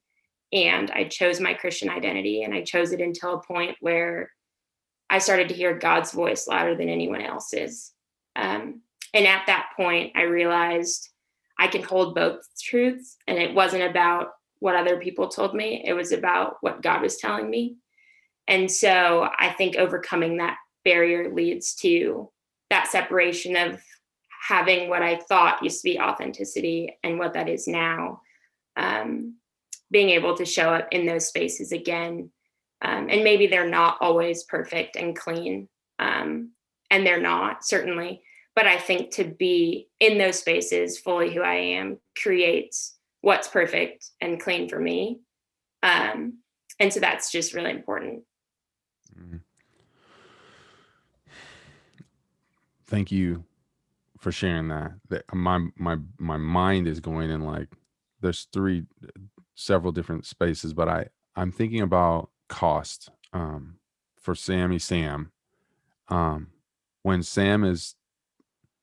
And 0.52 0.90
I 0.90 1.04
chose 1.04 1.40
my 1.40 1.54
Christian 1.54 1.88
identity 1.88 2.42
and 2.42 2.52
I 2.52 2.62
chose 2.62 2.92
it 2.92 3.00
until 3.00 3.34
a 3.34 3.42
point 3.42 3.76
where 3.80 4.30
I 5.12 5.18
started 5.18 5.50
to 5.50 5.54
hear 5.54 5.78
God's 5.78 6.10
voice 6.10 6.48
louder 6.48 6.74
than 6.74 6.88
anyone 6.88 7.20
else's. 7.20 7.92
Um, 8.34 8.80
and 9.12 9.26
at 9.26 9.46
that 9.46 9.68
point, 9.76 10.12
I 10.16 10.22
realized 10.22 11.10
I 11.58 11.66
can 11.66 11.82
hold 11.82 12.14
both 12.14 12.40
truths. 12.58 13.18
And 13.28 13.36
it 13.36 13.54
wasn't 13.54 13.82
about 13.82 14.28
what 14.60 14.74
other 14.74 14.98
people 14.98 15.28
told 15.28 15.54
me. 15.54 15.84
It 15.86 15.92
was 15.92 16.12
about 16.12 16.56
what 16.62 16.80
God 16.80 17.02
was 17.02 17.18
telling 17.18 17.50
me. 17.50 17.76
And 18.48 18.72
so 18.72 19.28
I 19.38 19.50
think 19.50 19.76
overcoming 19.76 20.38
that 20.38 20.56
barrier 20.82 21.30
leads 21.30 21.74
to 21.76 22.30
that 22.70 22.88
separation 22.88 23.54
of 23.54 23.82
having 24.48 24.88
what 24.88 25.02
I 25.02 25.16
thought 25.16 25.62
used 25.62 25.82
to 25.82 25.90
be 25.90 26.00
authenticity 26.00 26.96
and 27.04 27.18
what 27.18 27.34
that 27.34 27.50
is 27.50 27.68
now, 27.68 28.22
um, 28.78 29.34
being 29.90 30.08
able 30.08 30.38
to 30.38 30.46
show 30.46 30.72
up 30.72 30.88
in 30.90 31.04
those 31.04 31.28
spaces 31.28 31.70
again. 31.70 32.30
Um, 32.82 33.08
and 33.08 33.22
maybe 33.22 33.46
they're 33.46 33.68
not 33.68 33.98
always 34.00 34.42
perfect 34.44 34.96
and 34.96 35.16
clean, 35.16 35.68
um, 35.98 36.50
and 36.90 37.06
they're 37.06 37.20
not, 37.20 37.64
certainly. 37.64 38.22
But 38.54 38.66
I 38.66 38.78
think 38.78 39.12
to 39.12 39.24
be 39.24 39.88
in 40.00 40.18
those 40.18 40.38
spaces 40.38 40.98
fully 40.98 41.32
who 41.32 41.42
I 41.42 41.54
am 41.54 41.98
creates 42.20 42.96
what's 43.22 43.48
perfect 43.48 44.10
and 44.20 44.40
clean 44.40 44.68
for 44.68 44.78
me. 44.78 45.20
Um, 45.82 46.38
and 46.78 46.92
so 46.92 47.00
that's 47.00 47.30
just 47.30 47.54
really 47.54 47.70
important. 47.70 48.24
Mm-hmm. 49.18 49.38
Thank 52.86 53.10
you 53.10 53.44
for 54.18 54.32
sharing 54.32 54.68
that. 54.68 54.92
That 55.08 55.24
my 55.32 55.66
my 55.76 55.96
my 56.18 56.36
mind 56.36 56.86
is 56.86 57.00
going 57.00 57.30
in 57.30 57.42
like 57.42 57.68
there's 58.20 58.48
three 58.52 58.84
several 59.54 59.92
different 59.92 60.26
spaces, 60.26 60.74
but 60.74 60.88
I 60.88 61.06
I'm 61.34 61.52
thinking 61.52 61.80
about 61.80 62.28
cost 62.52 63.08
um, 63.32 63.76
for 64.20 64.34
Sammy 64.34 64.78
Sam. 64.78 65.32
Um, 66.08 66.48
when 67.02 67.22
Sam 67.22 67.64
is 67.64 67.94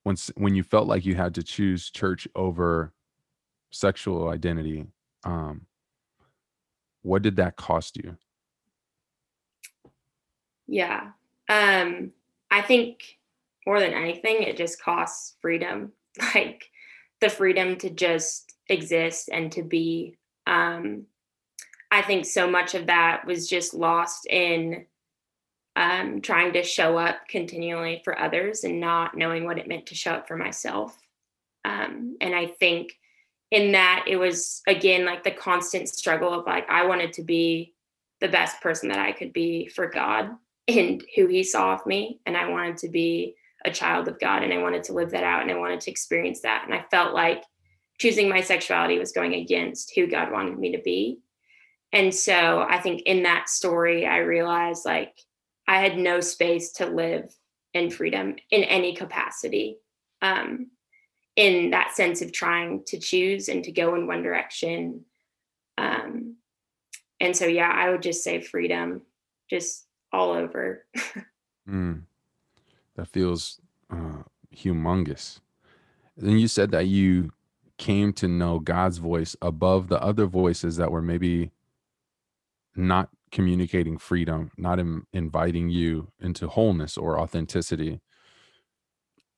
when 0.03 0.15
when 0.35 0.55
you 0.55 0.63
felt 0.63 0.87
like 0.87 1.05
you 1.05 1.13
had 1.13 1.35
to 1.35 1.43
choose 1.43 1.91
church 1.91 2.27
over 2.35 2.91
sexual 3.69 4.29
identity, 4.29 4.87
um, 5.23 5.67
what 7.03 7.21
did 7.21 7.35
that 7.35 7.57
cost 7.57 7.95
you? 7.95 8.17
Yeah. 10.67 11.11
Um, 11.47 12.11
I 12.49 12.63
think 12.63 13.19
more 13.67 13.79
than 13.79 13.93
anything, 13.93 14.41
it 14.41 14.57
just 14.57 14.81
costs 14.81 15.35
freedom, 15.41 15.91
like 16.35 16.65
the 17.21 17.29
freedom 17.29 17.77
to 17.77 17.91
just 17.91 18.55
exist 18.67 19.29
and 19.31 19.51
to 19.51 19.61
be. 19.61 20.17
Um, 20.47 21.05
I 21.91 22.01
think 22.01 22.25
so 22.25 22.49
much 22.49 22.75
of 22.75 22.87
that 22.87 23.25
was 23.25 23.49
just 23.49 23.73
lost 23.73 24.27
in 24.27 24.85
um, 25.75 26.21
trying 26.21 26.53
to 26.53 26.63
show 26.63 26.97
up 26.97 27.27
continually 27.27 28.01
for 28.03 28.19
others 28.19 28.63
and 28.63 28.79
not 28.79 29.15
knowing 29.15 29.45
what 29.45 29.57
it 29.57 29.67
meant 29.67 29.87
to 29.87 29.95
show 29.95 30.11
up 30.11 30.27
for 30.27 30.35
myself. 30.35 30.97
Um, 31.65 32.17
and 32.21 32.35
I 32.35 32.47
think 32.47 32.93
in 33.51 33.71
that 33.71 34.05
it 34.07 34.17
was 34.17 34.61
again 34.67 35.05
like 35.05 35.23
the 35.23 35.31
constant 35.31 35.89
struggle 35.89 36.33
of 36.33 36.45
like 36.45 36.69
I 36.69 36.85
wanted 36.85 37.13
to 37.13 37.23
be 37.23 37.73
the 38.21 38.27
best 38.27 38.61
person 38.61 38.89
that 38.89 38.99
I 38.99 39.11
could 39.11 39.33
be 39.33 39.67
for 39.67 39.87
God 39.87 40.31
and 40.67 41.03
who 41.15 41.27
He 41.27 41.43
saw 41.43 41.73
of 41.73 41.85
me, 41.85 42.19
and 42.25 42.37
I 42.37 42.47
wanted 42.49 42.77
to 42.77 42.89
be 42.89 43.35
a 43.65 43.71
child 43.71 44.07
of 44.07 44.19
God 44.19 44.43
and 44.43 44.53
I 44.53 44.57
wanted 44.57 44.83
to 44.85 44.93
live 44.93 45.11
that 45.11 45.23
out 45.23 45.41
and 45.41 45.51
I 45.51 45.57
wanted 45.57 45.81
to 45.81 45.91
experience 45.91 46.41
that. 46.41 46.63
And 46.65 46.73
I 46.73 46.85
felt 46.91 47.13
like 47.13 47.43
choosing 47.99 48.29
my 48.29 48.41
sexuality 48.41 48.97
was 48.97 49.11
going 49.11 49.33
against 49.33 49.93
who 49.95 50.07
God 50.07 50.31
wanted 50.31 50.57
me 50.57 50.71
to 50.71 50.81
be. 50.81 51.19
And 51.91 52.13
so 52.13 52.65
I 52.69 52.79
think 52.79 53.01
in 53.01 53.23
that 53.23 53.49
story, 53.49 54.05
I 54.05 54.17
realized 54.17 54.85
like 54.85 55.17
I 55.67 55.81
had 55.81 55.97
no 55.97 56.19
space 56.19 56.71
to 56.73 56.85
live 56.85 57.33
in 57.73 57.89
freedom 57.89 58.35
in 58.51 58.63
any 58.63 58.95
capacity. 58.95 59.77
Um, 60.21 60.71
in 61.39 61.69
that 61.69 61.95
sense 61.95 62.21
of 62.21 62.33
trying 62.33 62.83
to 62.83 62.99
choose 62.99 63.47
and 63.47 63.63
to 63.63 63.71
go 63.71 63.95
in 63.95 64.07
one 64.07 64.21
direction. 64.21 65.05
Um, 65.77 66.35
and 67.21 67.33
so, 67.33 67.45
yeah, 67.45 67.71
I 67.73 67.89
would 67.89 68.01
just 68.01 68.25
say 68.25 68.41
freedom, 68.41 69.03
just 69.49 69.87
all 70.11 70.31
over. 70.31 70.85
mm 71.69 72.01
that 72.95 73.07
feels 73.07 73.61
uh, 73.89 74.23
humongous. 74.53 75.39
Then 76.17 76.37
you 76.37 76.49
said 76.49 76.71
that 76.71 76.87
you 76.87 77.31
came 77.77 78.11
to 78.11 78.27
know 78.27 78.59
God's 78.59 78.97
voice 78.97 79.37
above 79.41 79.87
the 79.87 80.03
other 80.03 80.25
voices 80.25 80.75
that 80.75 80.91
were 80.91 81.01
maybe 81.01 81.51
not 82.87 83.09
communicating 83.31 83.97
freedom, 83.97 84.51
not 84.57 84.79
in, 84.79 85.03
inviting 85.13 85.69
you 85.69 86.11
into 86.19 86.47
wholeness 86.47 86.97
or 86.97 87.19
authenticity. 87.19 87.99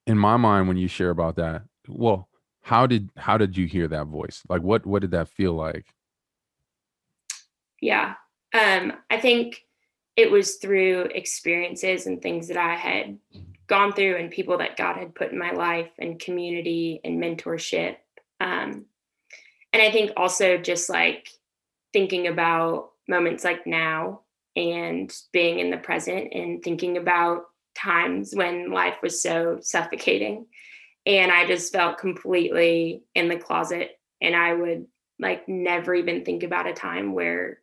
In 0.08 0.18
my 0.18 0.38
mind, 0.38 0.68
when 0.68 0.78
you 0.78 0.88
share 0.88 1.10
about 1.10 1.36
that, 1.36 1.64
well, 1.88 2.30
how 2.62 2.86
did 2.86 3.10
how 3.18 3.38
did 3.38 3.58
you 3.58 3.66
hear 3.66 3.88
that 3.88 4.08
voice? 4.08 4.44
Like, 4.48 4.62
what 4.62 4.86
what 4.86 5.02
did 5.02 5.12
that 5.12 5.28
feel 5.28 5.54
like? 5.54 5.86
Yeah, 7.82 8.14
um, 8.54 8.94
I 9.10 9.20
think 9.20 9.66
it 10.16 10.30
was 10.30 10.56
through 10.56 11.10
experiences 11.16 12.06
and 12.06 12.22
things 12.22 12.48
that 12.50 12.58
I 12.58 12.76
had 12.76 13.18
gone 13.68 13.94
through 13.94 14.18
and 14.18 14.30
people 14.30 14.58
that 14.58 14.78
God 14.78 14.98
had 14.98 15.16
put 15.16 15.32
in 15.32 15.40
my 15.40 15.52
life 15.52 15.90
and 15.98 16.20
community 16.20 17.00
and 17.04 17.22
mentorship. 17.22 17.96
Um, 18.40 18.86
and 19.74 19.82
I 19.82 19.90
think 19.92 20.12
also 20.18 20.58
just 20.58 20.90
like 20.90 21.30
thinking 21.94 22.28
about 22.28 22.91
moments 23.12 23.44
like 23.44 23.68
now 23.68 24.22
and 24.56 25.14
being 25.32 25.60
in 25.60 25.70
the 25.70 25.78
present 25.78 26.34
and 26.34 26.64
thinking 26.64 26.98
about 26.98 27.44
times 27.76 28.34
when 28.34 28.72
life 28.72 28.98
was 29.04 29.22
so 29.22 29.60
suffocating. 29.62 30.48
And 31.06 31.32
I 31.32 31.46
just 31.46 31.72
felt 31.72 32.00
completely 32.00 33.04
in 33.14 33.30
the 33.30 33.38
closet. 33.38 33.92
And 34.20 34.36
I 34.36 34.54
would 34.54 34.88
like 35.20 35.48
never 35.48 35.94
even 35.94 36.26
think 36.26 36.44
about 36.44 36.68
a 36.68 36.74
time 36.74 37.14
where 37.14 37.60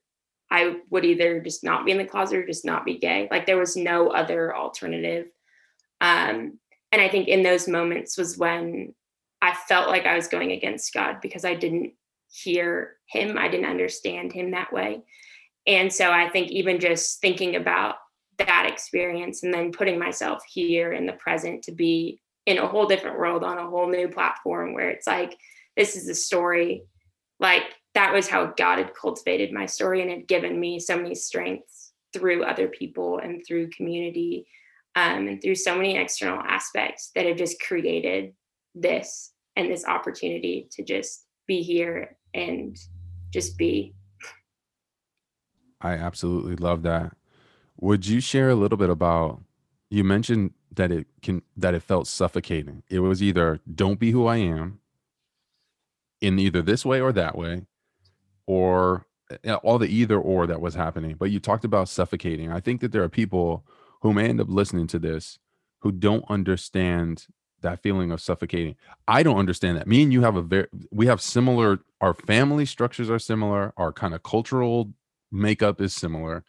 I 0.50 0.76
would 0.90 1.04
either 1.04 1.40
just 1.40 1.62
not 1.62 1.84
be 1.84 1.92
in 1.92 1.98
the 1.98 2.04
closet 2.04 2.38
or 2.38 2.46
just 2.46 2.64
not 2.64 2.84
be 2.84 2.98
gay. 2.98 3.28
Like 3.30 3.46
there 3.46 3.58
was 3.58 3.76
no 3.76 4.08
other 4.08 4.54
alternative. 4.56 5.26
Um, 6.00 6.58
and 6.90 7.02
I 7.02 7.08
think 7.08 7.28
in 7.28 7.42
those 7.42 7.68
moments 7.68 8.16
was 8.16 8.38
when 8.38 8.94
I 9.42 9.54
felt 9.68 9.88
like 9.88 10.06
I 10.06 10.16
was 10.16 10.28
going 10.28 10.52
against 10.52 10.94
God 10.94 11.18
because 11.20 11.44
I 11.44 11.54
didn't 11.54 11.92
hear 12.30 12.96
him, 13.06 13.36
I 13.38 13.48
didn't 13.48 13.70
understand 13.70 14.32
him 14.32 14.52
that 14.52 14.72
way. 14.72 15.02
And 15.68 15.92
so 15.92 16.10
I 16.10 16.30
think 16.30 16.50
even 16.50 16.80
just 16.80 17.20
thinking 17.20 17.54
about 17.54 17.96
that 18.38 18.66
experience 18.66 19.42
and 19.42 19.52
then 19.52 19.70
putting 19.70 19.98
myself 19.98 20.42
here 20.48 20.92
in 20.92 21.06
the 21.06 21.12
present 21.12 21.62
to 21.64 21.72
be 21.72 22.20
in 22.46 22.56
a 22.56 22.66
whole 22.66 22.86
different 22.86 23.18
world 23.18 23.44
on 23.44 23.58
a 23.58 23.68
whole 23.68 23.88
new 23.88 24.08
platform 24.08 24.72
where 24.72 24.88
it's 24.88 25.06
like, 25.06 25.36
this 25.76 25.94
is 25.94 26.08
a 26.08 26.14
story. 26.14 26.82
Like 27.38 27.64
that 27.94 28.14
was 28.14 28.28
how 28.28 28.46
God 28.46 28.78
had 28.78 28.94
cultivated 28.94 29.52
my 29.52 29.66
story 29.66 30.00
and 30.00 30.10
had 30.10 30.26
given 30.26 30.58
me 30.58 30.80
so 30.80 30.96
many 30.96 31.14
strengths 31.14 31.92
through 32.14 32.44
other 32.44 32.68
people 32.68 33.18
and 33.18 33.42
through 33.46 33.68
community 33.68 34.46
um, 34.96 35.28
and 35.28 35.42
through 35.42 35.54
so 35.54 35.76
many 35.76 35.98
external 35.98 36.40
aspects 36.40 37.10
that 37.14 37.26
have 37.26 37.36
just 37.36 37.60
created 37.60 38.32
this 38.74 39.32
and 39.54 39.70
this 39.70 39.84
opportunity 39.84 40.68
to 40.72 40.82
just 40.82 41.26
be 41.46 41.60
here 41.60 42.16
and 42.32 42.78
just 43.30 43.58
be. 43.58 43.94
I 45.80 45.92
absolutely 45.92 46.56
love 46.56 46.82
that. 46.82 47.16
Would 47.80 48.06
you 48.06 48.20
share 48.20 48.50
a 48.50 48.54
little 48.54 48.78
bit 48.78 48.90
about 48.90 49.40
you 49.90 50.04
mentioned 50.04 50.52
that 50.74 50.92
it 50.92 51.06
can 51.22 51.42
that 51.56 51.74
it 51.74 51.82
felt 51.82 52.06
suffocating. 52.06 52.82
It 52.88 53.00
was 53.00 53.22
either 53.22 53.60
don't 53.72 53.98
be 53.98 54.10
who 54.10 54.26
I 54.26 54.36
am 54.36 54.80
in 56.20 56.38
either 56.38 56.62
this 56.62 56.84
way 56.84 57.00
or 57.00 57.12
that 57.12 57.36
way 57.36 57.66
or 58.46 59.06
eh, 59.44 59.54
all 59.54 59.78
the 59.78 59.88
either 59.88 60.18
or 60.18 60.46
that 60.46 60.60
was 60.60 60.74
happening. 60.74 61.16
But 61.18 61.30
you 61.30 61.40
talked 61.40 61.64
about 61.64 61.88
suffocating. 61.88 62.50
I 62.50 62.60
think 62.60 62.80
that 62.80 62.92
there 62.92 63.02
are 63.02 63.08
people 63.08 63.64
who 64.02 64.12
may 64.12 64.28
end 64.28 64.40
up 64.40 64.48
listening 64.48 64.86
to 64.88 64.98
this 64.98 65.38
who 65.80 65.92
don't 65.92 66.24
understand 66.28 67.26
that 67.60 67.82
feeling 67.82 68.12
of 68.12 68.20
suffocating. 68.20 68.76
I 69.08 69.22
don't 69.22 69.38
understand 69.38 69.76
that. 69.78 69.86
Me 69.86 70.02
and 70.02 70.12
you 70.12 70.20
have 70.22 70.36
a 70.36 70.42
very 70.42 70.68
we 70.90 71.06
have 71.06 71.20
similar 71.20 71.80
our 72.00 72.14
family 72.14 72.66
structures 72.66 73.10
are 73.10 73.18
similar, 73.18 73.72
our 73.76 73.92
kind 73.92 74.14
of 74.14 74.22
cultural 74.22 74.92
makeup 75.30 75.80
is 75.80 75.94
similar, 75.94 76.44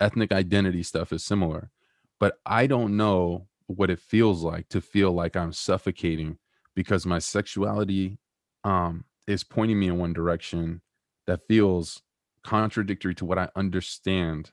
ethnic 0.00 0.32
identity 0.32 0.82
stuff 0.82 1.12
is 1.12 1.24
similar. 1.24 1.70
But 2.18 2.38
I 2.44 2.66
don't 2.66 2.96
know 2.96 3.46
what 3.66 3.90
it 3.90 3.98
feels 4.00 4.42
like 4.42 4.68
to 4.70 4.80
feel 4.80 5.12
like 5.12 5.36
I'm 5.36 5.52
suffocating 5.52 6.38
because 6.74 7.06
my 7.06 7.18
sexuality 7.18 8.18
um 8.64 9.04
is 9.26 9.44
pointing 9.44 9.78
me 9.78 9.88
in 9.88 9.98
one 9.98 10.12
direction 10.12 10.82
that 11.26 11.46
feels 11.46 12.02
contradictory 12.42 13.14
to 13.14 13.24
what 13.24 13.38
I 13.38 13.48
understand 13.54 14.50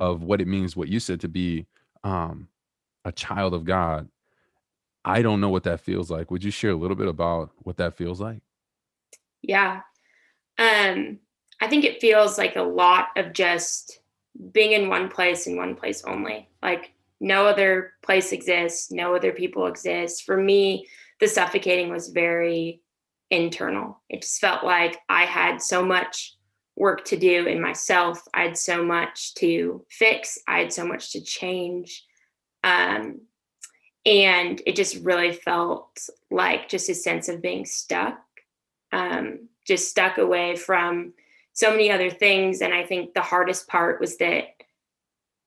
of 0.00 0.22
what 0.22 0.40
it 0.40 0.48
means 0.48 0.76
what 0.76 0.88
you 0.88 1.00
said 1.00 1.20
to 1.20 1.28
be 1.28 1.66
um 2.04 2.48
a 3.04 3.12
child 3.12 3.54
of 3.54 3.64
god. 3.64 4.08
I 5.04 5.22
don't 5.22 5.40
know 5.40 5.48
what 5.48 5.62
that 5.64 5.80
feels 5.80 6.10
like. 6.10 6.30
Would 6.30 6.44
you 6.44 6.50
share 6.50 6.72
a 6.72 6.76
little 6.76 6.96
bit 6.96 7.08
about 7.08 7.50
what 7.58 7.76
that 7.78 7.94
feels 7.94 8.20
like? 8.20 8.42
Yeah. 9.42 9.82
Um 10.58 11.20
i 11.60 11.66
think 11.66 11.84
it 11.84 12.00
feels 12.00 12.38
like 12.38 12.56
a 12.56 12.62
lot 12.62 13.08
of 13.16 13.32
just 13.32 14.00
being 14.52 14.72
in 14.72 14.88
one 14.88 15.08
place 15.08 15.46
in 15.46 15.56
one 15.56 15.74
place 15.74 16.04
only 16.04 16.48
like 16.62 16.92
no 17.20 17.46
other 17.46 17.92
place 18.02 18.32
exists 18.32 18.90
no 18.90 19.14
other 19.14 19.32
people 19.32 19.66
exist 19.66 20.24
for 20.24 20.36
me 20.36 20.86
the 21.20 21.26
suffocating 21.26 21.90
was 21.90 22.08
very 22.08 22.80
internal 23.30 24.00
it 24.08 24.22
just 24.22 24.40
felt 24.40 24.64
like 24.64 24.98
i 25.08 25.24
had 25.24 25.60
so 25.60 25.84
much 25.84 26.38
work 26.78 27.04
to 27.04 27.16
do 27.16 27.46
in 27.46 27.60
myself. 27.60 28.22
I 28.32 28.42
had 28.44 28.56
so 28.56 28.84
much 28.84 29.34
to 29.34 29.84
fix. 29.90 30.38
I 30.46 30.60
had 30.60 30.72
so 30.72 30.86
much 30.86 31.12
to 31.12 31.20
change. 31.20 32.04
Um, 32.62 33.22
and 34.06 34.62
it 34.64 34.76
just 34.76 35.04
really 35.04 35.32
felt 35.32 35.98
like 36.30 36.68
just 36.68 36.88
a 36.88 36.94
sense 36.94 37.28
of 37.28 37.42
being 37.42 37.64
stuck 37.64 38.18
um, 38.92 39.48
just 39.66 39.90
stuck 39.90 40.16
away 40.16 40.56
from 40.56 41.12
so 41.58 41.72
many 41.72 41.90
other 41.90 42.08
things. 42.08 42.60
And 42.60 42.72
i 42.72 42.84
think 42.84 43.14
the 43.14 43.20
hardest 43.20 43.66
part 43.66 44.00
was 44.00 44.16
that 44.18 44.44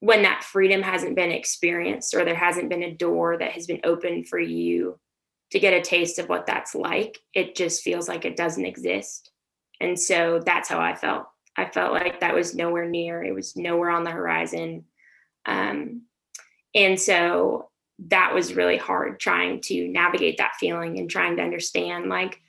when 0.01 0.23
that 0.23 0.43
freedom 0.43 0.81
hasn't 0.81 1.15
been 1.15 1.31
experienced 1.31 2.13
or 2.13 2.25
there 2.25 2.35
hasn't 2.35 2.69
been 2.69 2.83
a 2.83 2.93
door 2.93 3.37
that 3.37 3.51
has 3.51 3.65
been 3.67 3.79
opened 3.85 4.27
for 4.27 4.39
you 4.39 4.99
to 5.51 5.59
get 5.59 5.73
a 5.73 5.81
taste 5.81 6.19
of 6.19 6.27
what 6.27 6.47
that's 6.47 6.75
like 6.75 7.19
it 7.33 7.55
just 7.55 7.81
feels 7.81 8.09
like 8.09 8.25
it 8.25 8.35
doesn't 8.35 8.65
exist. 8.65 9.31
And 9.79 9.97
so 9.97 10.41
that's 10.45 10.69
how 10.69 10.79
i 10.79 10.95
felt. 10.95 11.27
I 11.55 11.65
felt 11.65 11.93
like 11.93 12.19
that 12.19 12.35
was 12.35 12.55
nowhere 12.55 12.89
near. 12.89 13.23
It 13.23 13.33
was 13.33 13.55
nowhere 13.55 13.89
on 13.89 14.03
the 14.03 14.11
horizon. 14.11 14.85
Um, 15.45 16.03
and 16.73 16.99
so 16.99 17.69
that 18.07 18.33
was 18.33 18.55
really 18.55 18.77
hard 18.77 19.19
trying 19.19 19.61
to 19.61 19.87
navigate 19.87 20.37
that 20.37 20.55
feeling 20.59 20.97
and 20.97 21.09
trying 21.09 21.35
to 21.37 21.43
understand 21.43 22.09
like 22.09 22.41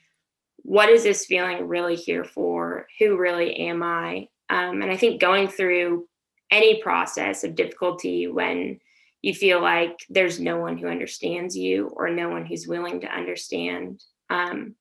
what 0.63 0.89
is 0.89 1.03
this 1.03 1.25
feeling 1.25 1.67
really 1.67 1.95
here 1.95 2.23
for? 2.23 2.87
Who 2.99 3.17
really 3.17 3.55
am 3.55 3.83
i? 3.83 4.27
Um, 4.49 4.81
and 4.81 4.91
i 4.91 4.97
think 4.97 5.21
going 5.21 5.47
through 5.47 6.07
any 6.51 6.81
process 6.81 7.43
of 7.43 7.55
difficulty 7.55 8.27
when 8.27 8.79
you 9.21 9.33
feel 9.33 9.61
like 9.61 9.97
there's 10.09 10.39
no 10.39 10.57
one 10.57 10.77
who 10.77 10.87
understands 10.87 11.55
you 11.55 11.87
or 11.95 12.09
no 12.09 12.29
one 12.29 12.45
who's 12.45 12.67
willing 12.67 12.99
to 13.01 13.07
understand 13.07 14.03
um, 14.29 14.75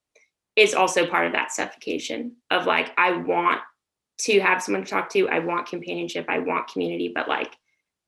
is 0.56 0.74
also 0.74 1.06
part 1.06 1.26
of 1.26 1.32
that 1.32 1.52
suffocation 1.52 2.36
of 2.50 2.66
like 2.66 2.90
i 2.98 3.12
want 3.12 3.60
to 4.18 4.40
have 4.40 4.62
someone 4.62 4.84
to 4.84 4.90
talk 4.90 5.08
to 5.10 5.28
i 5.28 5.38
want 5.38 5.68
companionship 5.68 6.26
i 6.28 6.40
want 6.40 6.68
community 6.68 7.12
but 7.14 7.28
like 7.28 7.56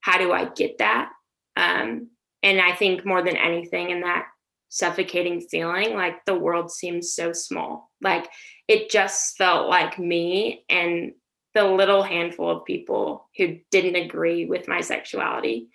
how 0.01 0.19
do 0.19 0.33
i 0.33 0.45
get 0.45 0.79
that? 0.79 1.11
Um, 1.57 2.11
and 2.43 2.61
I 2.61 2.75
think 2.75 3.07
more 3.07 3.23
than 3.23 3.37
anything 3.37 3.91
in 3.91 4.03
that 4.03 4.27
suffocating 4.75 5.41
feeling, 5.41 5.95
like 5.95 6.25
the 6.25 6.35
world 6.35 6.69
seems 6.69 7.13
so 7.13 7.33
small. 7.33 7.93
Like 8.03 8.29
it 8.67 8.91
just 8.91 9.37
felt 9.37 9.69
like 9.69 10.01
me 10.01 10.65
and 10.69 11.13
the 11.55 11.65
little 11.65 12.03
handful 12.03 12.51
of 12.51 12.65
people 12.65 13.29
who 13.37 13.61
didn't 13.71 13.95
agree 13.95 14.47
with 14.47 14.67
my 14.67 14.81
sexuality. 14.81 15.69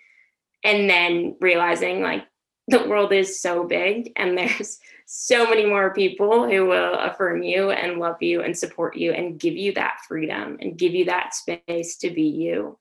And 0.62 0.90
then 0.90 1.36
realizing 1.40 2.02
like 2.02 2.26
the 2.68 2.86
world 2.86 3.14
is 3.14 3.40
so 3.40 3.64
big 3.64 4.12
and 4.16 4.36
there's 4.38 4.78
so 5.06 5.48
many 5.48 5.64
more 5.64 5.94
people 5.94 6.46
who 6.46 6.66
will 6.66 6.92
affirm 6.92 7.42
you 7.42 7.70
and 7.70 7.98
love 7.98 8.22
you 8.22 8.42
and 8.42 8.56
support 8.56 8.98
you 8.98 9.12
and 9.12 9.40
give 9.40 9.56
you 9.56 9.72
that 9.72 10.00
freedom 10.06 10.58
and 10.60 10.76
give 10.76 10.94
you 10.94 11.06
that 11.06 11.34
space 11.34 11.96
to 11.96 12.10
be 12.10 12.28
you. 12.28 12.78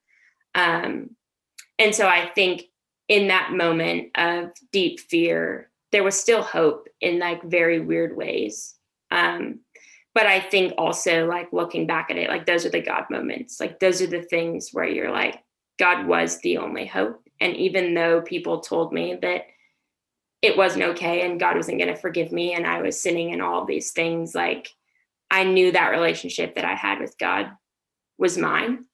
Um, 0.54 1.12
and 1.78 1.96
so 1.96 2.06
I 2.06 2.30
think 2.36 2.64
in 3.08 3.30
that 3.30 3.54
moment 3.54 4.10
of 4.16 4.52
deep 4.74 5.00
fear, 5.00 5.70
there 5.92 6.04
was 6.04 6.20
still 6.20 6.44
hope 6.44 6.88
in 7.02 7.20
like 7.20 7.44
very 7.44 7.80
weird 7.80 8.16
ways. 8.16 8.76
Um, 9.12 9.62
but 10.14 10.26
I 10.26 10.40
think 10.40 10.74
also 10.78 11.28
like 11.28 11.54
looking 11.54 11.88
back 11.88 12.12
at 12.12 12.18
it, 12.18 12.30
like 12.30 12.46
those 12.46 12.66
are 12.66 12.70
the 12.70 12.82
God 12.82 13.06
moments. 13.10 13.60
Like 13.60 13.80
those 13.80 14.02
are 14.02 14.08
the 14.08 14.22
things 14.22 14.70
where 14.72 14.88
you're 14.88 15.12
like, 15.12 15.42
God 15.78 16.08
was 16.08 16.40
the 16.40 16.58
only 16.58 16.86
hope. 16.86 17.24
And 17.40 17.56
even 17.56 17.94
though 17.94 18.22
people 18.22 18.60
told 18.60 18.92
me 18.92 19.18
that 19.22 19.46
it 20.42 20.58
wasn't 20.58 20.84
okay 20.84 21.22
and 21.22 21.40
God 21.40 21.56
wasn't 21.56 21.80
going 21.80 21.94
to 21.94 22.00
forgive 22.00 22.32
me 22.32 22.54
and 22.54 22.66
I 22.66 22.82
was 22.82 23.02
sinning 23.02 23.32
and 23.32 23.42
all 23.42 23.66
these 23.66 23.92
things, 23.92 24.36
like 24.36 24.70
I 25.32 25.44
knew 25.44 25.72
that 25.72 25.90
relationship 25.90 26.56
that 26.56 26.66
I 26.66 26.76
had 26.76 27.00
with 27.00 27.18
God 27.18 27.52
was 28.18 28.38
mine. 28.38 28.86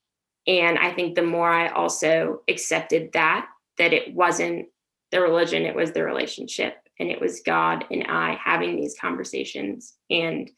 And 0.48 0.78
I 0.78 0.92
think 0.92 1.16
the 1.16 1.24
more 1.24 1.50
I 1.50 1.70
also 1.70 2.42
accepted 2.48 3.14
that 3.14 3.48
that 3.78 3.94
it 3.94 4.14
wasn't 4.14 4.68
the 5.12 5.22
religion, 5.22 5.64
it 5.64 5.76
was 5.76 5.92
the 5.92 6.04
relationship. 6.04 6.78
And 7.00 7.10
it 7.10 7.20
was 7.20 7.42
God 7.46 7.86
and 7.92 8.06
I 8.08 8.40
having 8.44 8.76
these 8.76 8.96
conversations. 9.00 9.96
And 10.10 10.50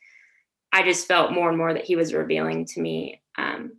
I 0.72 0.84
just 0.84 1.08
felt 1.08 1.34
more 1.34 1.50
and 1.50 1.58
more 1.58 1.74
that 1.74 1.86
He 1.86 1.96
was 1.96 2.14
revealing 2.14 2.66
to 2.66 2.82
me 2.82 3.22
um, 3.38 3.74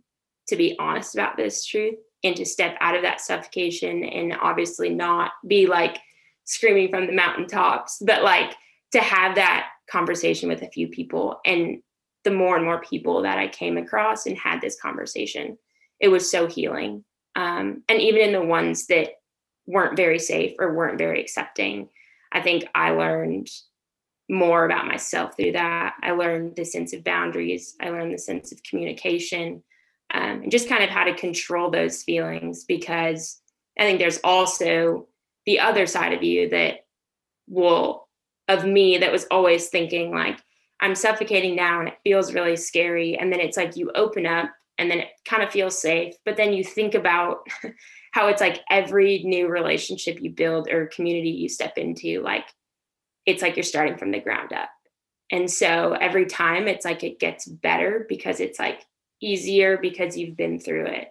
to 0.47 0.55
be 0.55 0.75
honest 0.79 1.15
about 1.15 1.37
this 1.37 1.65
truth 1.65 1.95
and 2.23 2.35
to 2.35 2.45
step 2.45 2.75
out 2.81 2.95
of 2.95 3.03
that 3.03 3.21
suffocation 3.21 4.03
and 4.03 4.35
obviously 4.41 4.89
not 4.89 5.31
be 5.47 5.67
like 5.67 5.97
screaming 6.45 6.89
from 6.89 7.07
the 7.07 7.13
mountaintops, 7.13 8.01
but 8.05 8.23
like 8.23 8.55
to 8.91 8.99
have 8.99 9.35
that 9.35 9.67
conversation 9.89 10.49
with 10.49 10.61
a 10.61 10.69
few 10.69 10.87
people. 10.87 11.39
And 11.45 11.81
the 12.23 12.31
more 12.31 12.55
and 12.55 12.65
more 12.65 12.81
people 12.81 13.21
that 13.21 13.37
I 13.37 13.47
came 13.47 13.77
across 13.77 14.25
and 14.25 14.37
had 14.37 14.59
this 14.59 14.79
conversation, 14.81 15.57
it 15.99 16.09
was 16.09 16.29
so 16.29 16.47
healing. 16.47 17.05
Um, 17.35 17.83
and 17.87 18.01
even 18.01 18.21
in 18.21 18.33
the 18.33 18.41
ones 18.41 18.87
that 18.87 19.09
weren't 19.67 19.95
very 19.95 20.19
safe 20.19 20.53
or 20.59 20.73
weren't 20.73 20.97
very 20.97 21.21
accepting. 21.21 21.89
I 22.31 22.41
think 22.41 22.65
I 22.75 22.91
learned 22.91 23.49
more 24.29 24.65
about 24.65 24.85
myself 24.85 25.35
through 25.35 25.53
that. 25.53 25.95
I 26.01 26.11
learned 26.11 26.55
the 26.55 26.65
sense 26.65 26.93
of 26.93 27.03
boundaries, 27.03 27.75
I 27.81 27.89
learned 27.89 28.13
the 28.13 28.19
sense 28.19 28.51
of 28.51 28.61
communication, 28.63 29.63
um, 30.13 30.43
and 30.43 30.51
just 30.51 30.69
kind 30.69 30.83
of 30.83 30.89
how 30.89 31.03
to 31.03 31.15
control 31.15 31.69
those 31.69 32.03
feelings 32.03 32.63
because 32.63 33.41
I 33.77 33.83
think 33.83 33.99
there's 33.99 34.19
also 34.23 35.07
the 35.45 35.59
other 35.59 35.85
side 35.85 36.13
of 36.13 36.23
you 36.23 36.49
that 36.49 36.85
will, 37.47 38.07
of 38.47 38.65
me, 38.65 38.97
that 38.99 39.11
was 39.11 39.25
always 39.31 39.69
thinking 39.69 40.11
like, 40.11 40.39
I'm 40.79 40.95
suffocating 40.95 41.55
now 41.55 41.79
and 41.79 41.89
it 41.89 41.97
feels 42.03 42.33
really 42.33 42.55
scary. 42.55 43.17
And 43.17 43.31
then 43.31 43.39
it's 43.39 43.57
like 43.57 43.75
you 43.75 43.91
open 43.95 44.25
up 44.25 44.51
and 44.79 44.89
then 44.89 44.99
it 44.99 45.09
kind 45.25 45.43
of 45.43 45.51
feels 45.51 45.79
safe. 45.79 46.15
But 46.25 46.37
then 46.37 46.53
you 46.53 46.63
think 46.63 46.95
about 46.95 47.45
how 48.13 48.29
it's 48.29 48.41
like 48.41 48.61
every 48.71 49.21
new 49.23 49.47
relationship 49.47 50.19
you 50.21 50.31
build 50.31 50.69
or 50.69 50.87
community 50.87 51.29
you 51.29 51.49
step 51.49 51.77
into, 51.77 52.21
like 52.21 52.45
it's 53.25 53.43
like 53.43 53.57
you're 53.57 53.63
starting 53.63 53.97
from 53.97 54.11
the 54.11 54.21
ground 54.21 54.53
up. 54.53 54.69
And 55.31 55.51
so 55.51 55.93
every 55.93 56.25
time 56.25 56.67
it's 56.67 56.85
like 56.85 57.03
it 57.03 57.19
gets 57.19 57.45
better 57.45 58.05
because 58.09 58.39
it's 58.39 58.57
like 58.57 58.81
easier 59.21 59.77
because 59.77 60.17
you've 60.17 60.37
been 60.37 60.59
through 60.59 60.85
it, 60.85 61.09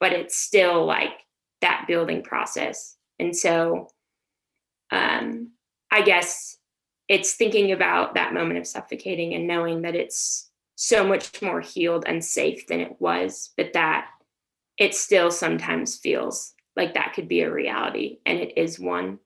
but 0.00 0.12
it's 0.12 0.36
still 0.36 0.84
like 0.84 1.12
that 1.60 1.84
building 1.86 2.22
process. 2.22 2.96
And 3.18 3.34
so 3.34 3.88
um, 4.90 5.52
I 5.90 6.02
guess 6.02 6.58
it's 7.08 7.34
thinking 7.34 7.70
about 7.70 8.14
that 8.14 8.34
moment 8.34 8.58
of 8.58 8.66
suffocating 8.66 9.34
and 9.34 9.46
knowing 9.46 9.82
that 9.82 9.94
it's 9.94 10.50
so 10.76 11.06
much 11.06 11.40
more 11.40 11.60
healed 11.60 12.04
and 12.06 12.24
safe 12.24 12.66
than 12.66 12.80
it 12.80 13.00
was, 13.00 13.52
but 13.56 13.72
that 13.74 14.08
it 14.78 14.94
still 14.94 15.30
sometimes 15.30 15.96
feels 15.96 16.54
like 16.76 16.94
that 16.94 17.12
could 17.14 17.28
be 17.28 17.42
a 17.42 17.52
reality 17.52 18.18
and 18.26 18.38
it 18.38 18.58
is 18.58 18.80
one. 18.80 19.18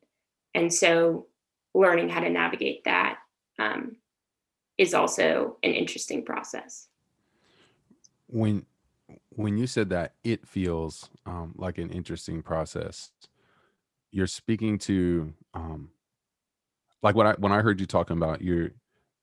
And 0.54 0.72
so 0.72 1.26
learning 1.74 2.10
how 2.10 2.20
to 2.20 2.28
navigate 2.28 2.84
that 2.84 3.18
um, 3.58 3.96
is 4.76 4.92
also 4.94 5.56
an 5.62 5.72
interesting 5.72 6.24
process. 6.24 6.88
When 8.26 8.66
when 9.30 9.56
you 9.56 9.66
said 9.66 9.88
that 9.88 10.12
it 10.22 10.46
feels 10.46 11.08
um, 11.24 11.54
like 11.56 11.78
an 11.78 11.88
interesting 11.90 12.42
process 12.42 13.10
you're 14.10 14.26
speaking 14.26 14.78
to 14.78 15.32
um, 15.54 15.90
like 17.02 17.14
when 17.14 17.26
i 17.26 17.32
when 17.38 17.52
i 17.52 17.60
heard 17.60 17.80
you 17.80 17.86
talking 17.86 18.16
about 18.16 18.42
your 18.42 18.70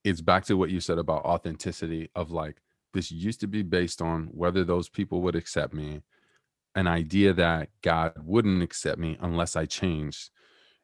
it's 0.06 0.22
back 0.22 0.46
to 0.46 0.56
what 0.56 0.70
you 0.70 0.80
said 0.80 1.00
about 1.00 1.26
authenticity 1.26 2.10
of 2.16 2.32
like 2.32 2.62
this 2.94 3.12
used 3.12 3.42
to 3.42 3.48
be 3.48 3.64
based 3.64 4.02
on 4.02 4.28
whether 4.28 4.64
those 4.64 4.88
people 4.88 5.22
would 5.24 5.36
accept 5.36 5.74
me 5.74 6.02
an 6.76 6.88
idea 6.88 7.34
that 7.34 7.70
God 7.82 8.14
wouldn't 8.24 8.62
accept 8.62 9.00
me 9.00 9.18
unless 9.20 9.56
I 9.56 9.66
changed. 9.66 10.30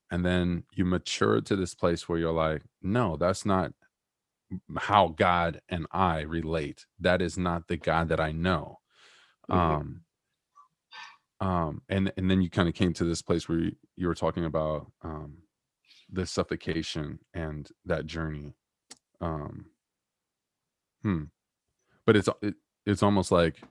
And 0.09 0.25
then 0.25 0.63
you 0.73 0.85
mature 0.85 1.39
to 1.41 1.55
this 1.55 1.75
place 1.75 2.09
where 2.09 2.17
you're 2.17 2.31
like, 2.31 2.63
no, 2.81 3.15
that's 3.15 3.45
not 3.45 3.73
how 4.77 5.09
God 5.09 5.61
and 5.69 5.85
I 5.91 6.21
relate. 6.21 6.85
That 6.99 7.21
is 7.21 7.37
not 7.37 7.67
the 7.67 7.77
God 7.77 8.09
that 8.09 8.19
I 8.19 8.31
know. 8.31 8.79
Mm-hmm. 9.49 9.59
Um, 9.59 10.01
um, 11.39 11.81
and 11.89 12.11
and 12.17 12.29
then 12.29 12.41
you 12.41 12.49
kind 12.49 12.69
of 12.69 12.75
came 12.75 12.93
to 12.93 13.03
this 13.03 13.21
place 13.21 13.47
where 13.47 13.59
you, 13.59 13.71
you 13.95 14.07
were 14.07 14.15
talking 14.15 14.45
about 14.45 14.91
um, 15.01 15.37
the 16.11 16.25
suffocation 16.25 17.19
and 17.33 17.69
that 17.85 18.05
journey. 18.05 18.53
Um, 19.21 19.65
hmm. 21.03 21.23
But 22.05 22.15
it's 22.15 22.29
it, 22.41 22.55
it's 22.85 23.03
almost 23.03 23.31
like 23.31 23.61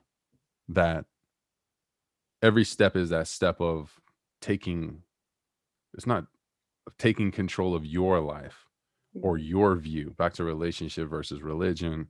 that 0.69 1.05
every 2.41 2.63
step 2.63 2.95
is 2.95 3.09
that 3.09 3.27
step 3.27 3.59
of 3.61 3.99
taking 4.41 5.03
it's 5.93 6.07
not 6.07 6.25
taking 6.97 7.31
control 7.31 7.75
of 7.75 7.85
your 7.85 8.19
life 8.19 8.65
or 9.21 9.37
mm-hmm. 9.37 9.47
your 9.47 9.75
view 9.75 10.15
back 10.17 10.33
to 10.33 10.43
relationship 10.43 11.09
versus 11.09 11.41
religion 11.41 12.07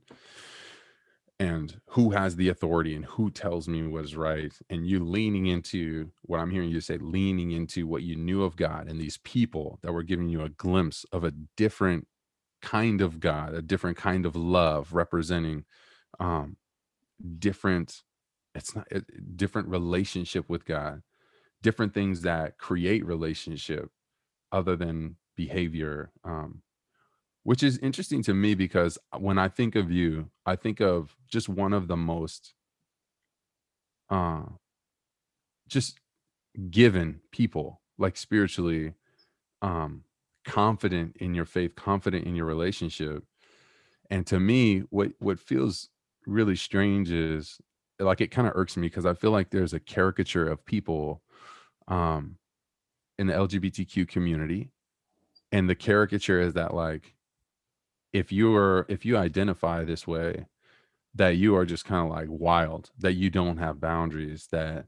and 1.38 1.80
who 1.86 2.10
has 2.10 2.36
the 2.36 2.48
authority 2.48 2.94
and 2.94 3.04
who 3.04 3.30
tells 3.30 3.68
me 3.68 3.86
what's 3.86 4.14
right 4.14 4.54
and 4.70 4.86
you 4.86 5.04
leaning 5.04 5.46
into 5.46 6.10
what 6.22 6.38
i'm 6.38 6.50
hearing 6.50 6.70
you 6.70 6.80
say 6.80 6.96
leaning 6.98 7.50
into 7.50 7.86
what 7.86 8.02
you 8.02 8.16
knew 8.16 8.42
of 8.42 8.56
god 8.56 8.88
and 8.88 9.00
these 9.00 9.18
people 9.18 9.78
that 9.82 9.92
were 9.92 10.02
giving 10.02 10.28
you 10.28 10.42
a 10.42 10.48
glimpse 10.48 11.04
of 11.12 11.24
a 11.24 11.32
different 11.56 12.06
kind 12.62 13.00
of 13.02 13.20
god 13.20 13.54
a 13.54 13.62
different 13.62 13.96
kind 13.98 14.26
of 14.26 14.36
love 14.36 14.94
representing 14.94 15.64
um 16.20 16.56
different 17.38 18.02
it's 18.54 18.74
not 18.76 18.86
a 18.92 19.02
different 19.36 19.68
relationship 19.68 20.48
with 20.50 20.66
God, 20.66 21.02
different 21.62 21.94
things 21.94 22.22
that 22.22 22.58
create 22.58 23.04
relationship. 23.06 23.90
other 24.52 24.76
than 24.76 25.16
behavior 25.36 26.12
um, 26.24 26.62
which 27.44 27.62
is 27.62 27.78
interesting 27.78 28.22
to 28.22 28.34
me 28.34 28.54
because 28.54 28.98
when 29.18 29.38
i 29.38 29.48
think 29.48 29.74
of 29.76 29.90
you 29.90 30.30
i 30.46 30.56
think 30.56 30.80
of 30.80 31.16
just 31.30 31.48
one 31.48 31.72
of 31.72 31.88
the 31.88 31.96
most 31.96 32.54
uh 34.10 34.42
just 35.68 35.98
given 36.70 37.20
people 37.32 37.80
like 37.98 38.16
spiritually 38.16 38.94
um 39.62 40.04
confident 40.44 41.16
in 41.18 41.34
your 41.34 41.44
faith 41.44 41.74
confident 41.76 42.26
in 42.26 42.34
your 42.34 42.46
relationship. 42.46 43.24
And 44.10 44.26
to 44.26 44.40
me 44.40 44.80
what 44.90 45.12
what 45.18 45.40
feels 45.40 45.88
really 46.26 46.56
strange 46.56 47.10
is 47.10 47.58
like 47.98 48.20
it 48.20 48.28
kind 48.28 48.46
of 48.46 48.54
irks 48.56 48.76
me 48.76 48.86
because 48.86 49.06
i 49.06 49.12
feel 49.14 49.30
like 49.32 49.50
there's 49.50 49.72
a 49.72 49.80
caricature 49.80 50.48
of 50.48 50.64
people 50.64 51.22
um 51.88 52.36
in 53.18 53.26
the 53.26 53.32
lgbtq 53.34 54.08
community. 54.08 54.70
And 55.50 55.68
the 55.68 55.74
caricature 55.74 56.40
is 56.40 56.54
that 56.54 56.74
like 56.74 57.14
if 58.12 58.32
you 58.32 58.54
are 58.56 58.86
if 58.88 59.04
you 59.04 59.16
identify 59.16 59.84
this 59.84 60.06
way 60.06 60.46
that 61.14 61.36
you 61.36 61.54
are 61.56 61.66
just 61.66 61.84
kind 61.84 62.06
of 62.06 62.10
like 62.14 62.28
wild 62.30 62.90
that 62.98 63.14
you 63.14 63.30
don't 63.30 63.58
have 63.58 63.80
boundaries 63.80 64.48
that 64.50 64.86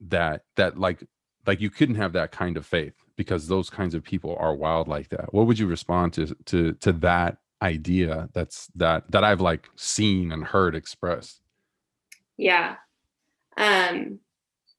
that 0.00 0.42
that 0.56 0.78
like 0.78 1.02
like 1.46 1.60
you 1.60 1.70
couldn't 1.70 1.96
have 1.96 2.12
that 2.12 2.30
kind 2.30 2.56
of 2.56 2.64
faith 2.64 2.94
because 3.18 3.48
those 3.48 3.68
kinds 3.68 3.94
of 3.94 4.02
people 4.02 4.34
are 4.40 4.54
wild 4.54 4.88
like 4.88 5.10
that. 5.10 5.34
What 5.34 5.46
would 5.46 5.58
you 5.58 5.66
respond 5.66 6.14
to 6.14 6.34
to 6.46 6.72
to 6.74 6.92
that 6.92 7.36
idea 7.60 8.28
that's 8.32 8.68
that 8.76 9.10
that 9.10 9.24
i've 9.24 9.40
like 9.40 9.68
seen 9.74 10.32
and 10.32 10.44
heard 10.44 10.74
expressed? 10.74 11.42
Yeah. 12.38 12.76
Um 13.58 14.20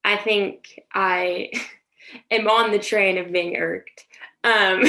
i 0.02 0.16
think 0.16 0.80
i 0.92 1.52
am 2.30 2.48
on 2.48 2.72
the 2.72 2.78
train 2.80 3.18
of 3.18 3.30
being 3.30 3.56
irked. 3.56 4.06
Um, 4.42 4.82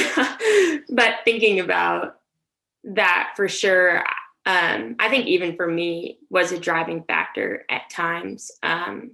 but 0.90 1.16
thinking 1.24 1.60
about 1.60 2.16
that 2.84 3.34
for 3.36 3.48
sure, 3.48 4.02
um, 4.46 4.96
I 4.98 5.08
think 5.08 5.26
even 5.26 5.56
for 5.56 5.66
me 5.66 6.18
was 6.30 6.52
a 6.52 6.58
driving 6.58 7.04
factor 7.04 7.64
at 7.68 7.90
times. 7.90 8.50
Um, 8.62 9.12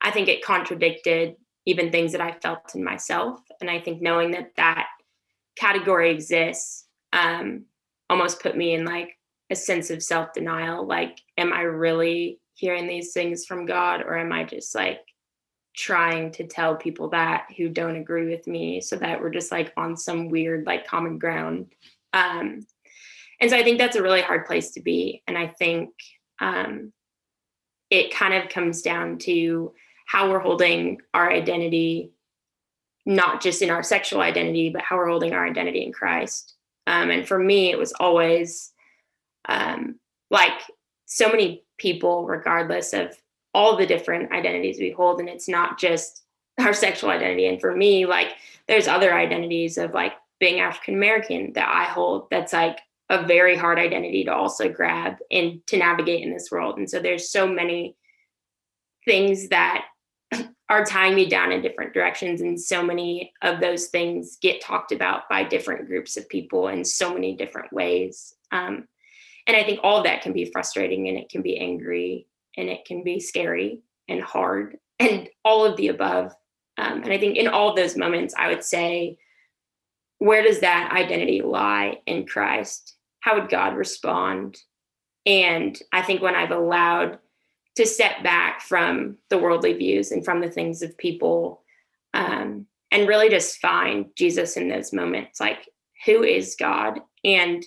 I 0.00 0.12
think 0.12 0.28
it 0.28 0.44
contradicted 0.44 1.36
even 1.66 1.90
things 1.90 2.12
that 2.12 2.20
I 2.20 2.32
felt 2.32 2.74
in 2.74 2.82
myself, 2.82 3.40
and 3.60 3.70
I 3.70 3.80
think 3.80 4.02
knowing 4.02 4.32
that 4.32 4.52
that 4.56 4.88
category 5.56 6.10
exists 6.10 6.86
um, 7.12 7.64
almost 8.08 8.40
put 8.40 8.56
me 8.56 8.74
in 8.74 8.84
like 8.84 9.16
a 9.50 9.56
sense 9.56 9.90
of 9.90 10.02
self 10.02 10.32
denial. 10.32 10.86
Like, 10.86 11.20
am 11.36 11.52
I 11.52 11.62
really 11.62 12.40
hearing 12.54 12.86
these 12.86 13.12
things 13.12 13.46
from 13.46 13.66
God, 13.66 14.02
or 14.02 14.16
am 14.16 14.32
I 14.32 14.44
just 14.44 14.74
like 14.74 15.00
trying 15.74 16.30
to 16.32 16.46
tell 16.46 16.76
people 16.76 17.08
that 17.10 17.46
who 17.56 17.68
don't 17.68 17.96
agree 17.96 18.28
with 18.28 18.46
me 18.46 18.80
so 18.80 18.96
that 18.96 19.20
we're 19.20 19.30
just 19.30 19.50
like 19.50 19.72
on 19.76 19.96
some 19.96 20.28
weird 20.28 20.66
like 20.66 20.86
common 20.86 21.18
ground? 21.18 21.72
Um 22.12 22.66
and 23.40 23.50
so 23.50 23.56
i 23.56 23.62
think 23.62 23.78
that's 23.78 23.96
a 23.96 24.02
really 24.02 24.22
hard 24.22 24.46
place 24.46 24.70
to 24.72 24.80
be. 24.80 25.22
And 25.26 25.36
i 25.36 25.46
think 25.46 25.90
um 26.40 26.92
it 27.90 28.14
kind 28.14 28.32
of 28.34 28.48
comes 28.48 28.80
down 28.80 29.18
to 29.18 29.72
how 30.06 30.30
we're 30.30 30.38
holding 30.38 31.00
our 31.14 31.30
identity 31.30 32.12
not 33.04 33.42
just 33.42 33.62
in 33.62 33.70
our 33.70 33.82
sexual 33.82 34.20
identity 34.20 34.70
but 34.70 34.82
how 34.82 34.96
we're 34.96 35.08
holding 35.08 35.32
our 35.32 35.46
identity 35.46 35.84
in 35.84 35.92
christ. 35.92 36.54
Um 36.86 37.10
and 37.10 37.26
for 37.26 37.38
me 37.38 37.70
it 37.70 37.78
was 37.78 37.92
always 37.92 38.72
um 39.48 39.98
like 40.30 40.60
so 41.06 41.28
many 41.28 41.64
people 41.78 42.26
regardless 42.26 42.92
of 42.92 43.16
all 43.54 43.76
the 43.76 43.86
different 43.86 44.32
identities 44.32 44.78
we 44.78 44.90
hold 44.90 45.20
and 45.20 45.28
it's 45.28 45.48
not 45.48 45.78
just 45.78 46.22
our 46.60 46.72
sexual 46.72 47.10
identity. 47.10 47.46
And 47.46 47.60
for 47.60 47.74
me 47.74 48.06
like 48.06 48.28
there's 48.68 48.88
other 48.88 49.14
identities 49.14 49.78
of 49.78 49.92
like 49.92 50.12
being 50.38 50.60
african 50.60 50.94
american 50.94 51.52
that 51.52 51.68
i 51.68 51.84
hold 51.84 52.28
that's 52.30 52.52
like 52.52 52.78
a 53.12 53.26
very 53.26 53.56
hard 53.56 53.78
identity 53.78 54.24
to 54.24 54.32
also 54.32 54.70
grab 54.70 55.16
and 55.30 55.64
to 55.66 55.76
navigate 55.76 56.22
in 56.22 56.32
this 56.32 56.50
world. 56.50 56.78
And 56.78 56.88
so 56.88 56.98
there's 56.98 57.30
so 57.30 57.46
many 57.46 57.94
things 59.04 59.48
that 59.48 59.84
are 60.72 60.84
tying 60.84 61.14
me 61.14 61.28
down 61.28 61.52
in 61.52 61.62
different 61.62 61.92
directions 61.94 62.40
and 62.40 62.60
so 62.60 62.82
many 62.82 63.32
of 63.42 63.60
those 63.60 63.86
things 63.86 64.38
get 64.40 64.60
talked 64.60 64.92
about 64.92 65.28
by 65.28 65.44
different 65.44 65.86
groups 65.86 66.16
of 66.16 66.28
people 66.28 66.68
in 66.68 66.84
so 66.84 67.12
many 67.12 67.36
different 67.36 67.72
ways 67.72 68.34
um, 68.52 68.86
and 69.46 69.56
i 69.56 69.62
think 69.62 69.80
all 69.82 69.98
of 69.98 70.04
that 70.04 70.22
can 70.22 70.32
be 70.32 70.50
frustrating 70.50 71.08
and 71.08 71.18
it 71.18 71.28
can 71.28 71.42
be 71.42 71.58
angry 71.58 72.26
and 72.56 72.68
it 72.68 72.84
can 72.84 73.02
be 73.02 73.20
scary 73.20 73.80
and 74.08 74.22
hard 74.22 74.76
and 74.98 75.28
all 75.44 75.64
of 75.64 75.76
the 75.76 75.88
above. 75.88 76.34
Um, 76.78 77.02
and 77.02 77.12
I 77.12 77.18
think 77.18 77.36
in 77.36 77.48
all 77.48 77.70
of 77.70 77.76
those 77.76 77.96
moments, 77.96 78.34
I 78.36 78.48
would 78.48 78.64
say, 78.64 79.18
where 80.18 80.42
does 80.42 80.60
that 80.60 80.92
identity 80.92 81.42
lie 81.42 81.98
in 82.06 82.26
Christ? 82.26 82.96
How 83.20 83.38
would 83.38 83.50
God 83.50 83.76
respond? 83.76 84.58
And 85.26 85.78
I 85.92 86.02
think 86.02 86.22
when 86.22 86.34
I've 86.34 86.50
allowed 86.50 87.18
to 87.76 87.86
step 87.86 88.22
back 88.22 88.60
from 88.60 89.16
the 89.30 89.38
worldly 89.38 89.72
views 89.72 90.12
and 90.12 90.24
from 90.24 90.40
the 90.40 90.50
things 90.50 90.82
of 90.82 90.96
people 90.98 91.62
um, 92.14 92.66
and 92.90 93.08
really 93.08 93.30
just 93.30 93.58
find 93.58 94.06
Jesus 94.16 94.56
in 94.56 94.68
those 94.68 94.92
moments, 94.92 95.40
like 95.40 95.68
who 96.04 96.22
is 96.22 96.56
God? 96.58 97.00
And 97.24 97.64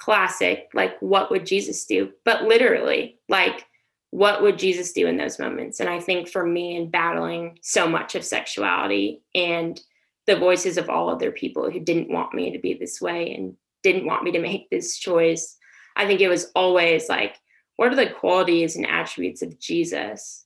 classic, 0.00 0.68
like 0.74 0.98
what 1.00 1.30
would 1.30 1.46
Jesus 1.46 1.84
do? 1.86 2.10
But 2.24 2.44
literally, 2.44 3.18
like 3.28 3.66
what 4.10 4.42
would 4.42 4.58
Jesus 4.58 4.92
do 4.92 5.06
in 5.06 5.16
those 5.16 5.38
moments? 5.38 5.78
And 5.78 5.88
I 5.88 6.00
think 6.00 6.28
for 6.28 6.44
me, 6.44 6.76
in 6.76 6.90
battling 6.90 7.58
so 7.62 7.88
much 7.88 8.14
of 8.14 8.24
sexuality 8.24 9.22
and 9.34 9.80
the 10.26 10.36
voices 10.36 10.76
of 10.76 10.90
all 10.90 11.08
other 11.08 11.30
people 11.30 11.70
who 11.70 11.80
didn't 11.80 12.12
want 12.12 12.34
me 12.34 12.50
to 12.50 12.58
be 12.58 12.74
this 12.74 13.00
way 13.00 13.32
and 13.32 13.54
didn't 13.82 14.06
want 14.06 14.24
me 14.24 14.32
to 14.32 14.40
make 14.40 14.68
this 14.68 14.98
choice, 14.98 15.56
I 15.96 16.06
think 16.06 16.20
it 16.20 16.28
was 16.28 16.50
always 16.54 17.08
like, 17.08 17.36
what 17.80 17.90
are 17.90 17.96
the 17.96 18.10
qualities 18.10 18.76
and 18.76 18.86
attributes 18.86 19.40
of 19.40 19.58
Jesus? 19.58 20.44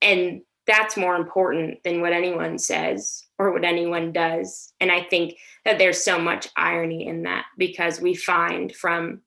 And 0.00 0.40
that's 0.66 0.96
more 0.96 1.14
important 1.14 1.82
than 1.84 2.00
what 2.00 2.14
anyone 2.14 2.58
says 2.58 3.26
or 3.38 3.52
what 3.52 3.62
anyone 3.62 4.10
does. 4.10 4.72
And 4.80 4.90
I 4.90 5.02
think 5.02 5.36
that 5.66 5.76
there's 5.76 6.02
so 6.02 6.18
much 6.18 6.48
irony 6.56 7.08
in 7.08 7.24
that 7.24 7.44
because 7.58 8.00
we 8.00 8.14
find 8.14 8.74
from 8.74 9.20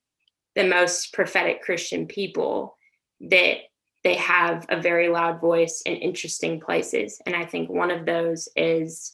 the 0.56 0.64
most 0.64 1.14
prophetic 1.14 1.62
Christian 1.62 2.08
people 2.08 2.76
that 3.22 3.58
they 4.04 4.16
have 4.16 4.66
a 4.70 4.82
very 4.82 5.10
loud 5.10 5.40
voice 5.40 5.84
in 5.86 5.98
interesting 5.98 6.60
places. 6.60 7.22
And 7.28 7.36
I 7.36 7.46
think 7.46 7.70
one 7.70 7.92
of 7.92 8.08
those 8.08 8.50
is 8.56 9.14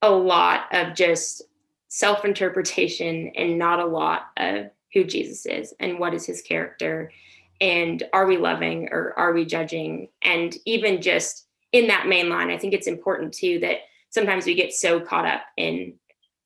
a 0.00 0.10
lot 0.10 0.62
of 0.72 0.94
just 0.94 1.42
self 1.88 2.24
interpretation 2.24 3.32
and 3.36 3.58
not 3.58 3.80
a 3.80 3.84
lot 3.84 4.28
of 4.38 4.70
who 4.92 5.04
Jesus 5.04 5.46
is 5.46 5.74
and 5.80 5.98
what 5.98 6.14
is 6.14 6.26
his 6.26 6.42
character. 6.42 7.10
And 7.60 8.02
are 8.12 8.26
we 8.26 8.36
loving 8.36 8.88
or 8.90 9.14
are 9.16 9.32
we 9.32 9.44
judging? 9.44 10.08
And 10.22 10.56
even 10.66 11.00
just 11.00 11.46
in 11.72 11.86
that 11.86 12.08
main 12.08 12.28
line, 12.28 12.50
I 12.50 12.58
think 12.58 12.74
it's 12.74 12.86
important 12.86 13.32
too 13.32 13.58
that 13.60 13.78
sometimes 14.10 14.46
we 14.46 14.54
get 14.54 14.72
so 14.72 15.00
caught 15.00 15.26
up 15.26 15.42
in 15.56 15.94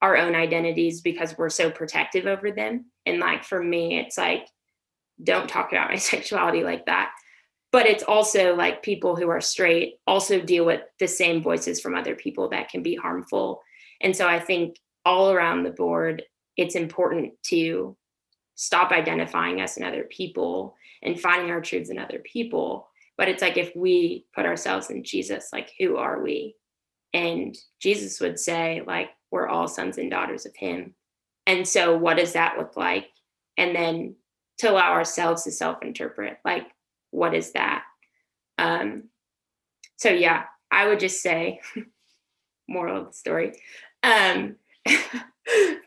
our 0.03 0.17
own 0.17 0.35
identities 0.35 1.01
because 1.01 1.37
we're 1.37 1.49
so 1.49 1.71
protective 1.71 2.27
over 2.27 2.51
them. 2.51 2.87
And 3.07 3.19
like 3.19 3.45
for 3.45 3.63
me, 3.63 3.99
it's 3.99 4.19
like 4.19 4.47
don't 5.23 5.49
talk 5.49 5.73
about 5.73 5.91
my 5.91 5.97
sexuality 5.97 6.63
like 6.63 6.87
that 6.87 7.13
but 7.73 7.87
it's 7.87 8.03
also 8.03 8.55
like 8.55 8.83
people 8.83 9.17
who 9.17 9.29
are 9.29 9.41
straight 9.41 9.97
also 10.07 10.41
deal 10.41 10.65
with 10.65 10.81
the 10.99 11.09
same 11.09 11.43
voices 11.43 11.81
from 11.81 11.95
other 11.95 12.15
people 12.15 12.49
that 12.49 12.69
can 12.69 12.83
be 12.83 12.95
harmful 12.95 13.63
and 14.01 14.15
so 14.15 14.27
i 14.27 14.39
think 14.39 14.77
all 15.05 15.31
around 15.31 15.63
the 15.63 15.71
board 15.71 16.23
it's 16.57 16.75
important 16.75 17.33
to 17.43 17.97
stop 18.57 18.91
identifying 18.91 19.61
us 19.61 19.77
in 19.77 19.85
other 19.85 20.05
people 20.05 20.75
and 21.03 21.21
finding 21.21 21.51
our 21.51 21.61
truths 21.61 21.91
in 21.91 21.99
other 21.99 22.19
people. 22.19 22.89
But 23.17 23.29
it's 23.29 23.43
like 23.43 23.57
if 23.57 23.75
we 23.77 24.27
put 24.35 24.45
ourselves 24.45 24.91
in 24.91 25.05
jesus 25.05 25.51
like 25.53 25.73
who 25.79 25.97
are 25.97 26.23
we? 26.23 26.57
And 27.15 27.57
jesus 27.81 28.21
would 28.21 28.39
say 28.39 28.83
like 28.87 29.11
we're 29.31 29.49
all 29.49 29.69
sons 29.69 29.99
and 29.99 30.11
daughters 30.11 30.47
of 30.47 30.57
him. 30.57 30.95
And 31.47 31.67
so 31.67 31.97
what 31.97 32.17
does 32.17 32.33
that 32.33 32.59
look 32.59 32.77
like? 32.77 33.09
And 33.57 33.75
then 33.75 34.17
to 34.59 34.71
allow 34.71 34.93
ourselves 34.93 35.45
to 35.45 35.53
self-interpret 35.53 36.39
like 36.45 36.67
what 37.11 37.35
is 37.35 37.53
that? 37.53 37.85
Um 38.59 39.11
so 39.97 40.11
yeah 40.11 40.45
i 40.71 40.87
would 40.87 41.01
just 41.01 41.23
say 41.23 41.61
moral 42.69 43.01
of 43.01 43.07
the 43.09 43.13
story 43.13 43.53
um 44.03 44.57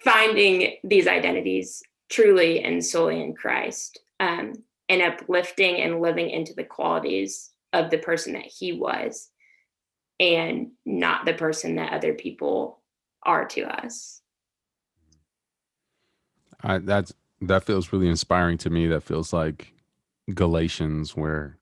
finding 0.04 0.76
these 0.84 1.08
identities 1.08 1.82
truly 2.10 2.64
and 2.64 2.84
solely 2.84 3.22
in 3.22 3.34
christ 3.34 4.00
um 4.20 4.54
and 4.88 5.02
uplifting 5.02 5.78
and 5.78 6.02
living 6.02 6.30
into 6.30 6.54
the 6.54 6.64
qualities 6.64 7.52
of 7.74 7.90
the 7.90 7.98
person 7.98 8.34
that 8.34 8.46
he 8.46 8.74
was 8.74 9.30
and 10.20 10.72
not 10.86 11.26
the 11.26 11.34
person 11.34 11.76
that 11.76 11.94
other 11.94 12.14
people 12.14 12.82
are 13.24 13.46
to 13.46 13.62
us 13.62 14.22
I, 16.62 16.80
that's 16.80 17.14
that 17.42 17.64
feels 17.64 17.94
really 17.94 18.08
inspiring 18.08 18.58
to 18.60 18.70
me. 18.70 18.88
That 18.88 19.04
feels 19.04 19.32
like 19.32 19.74
Galatians, 20.34 21.16
where 21.16 21.58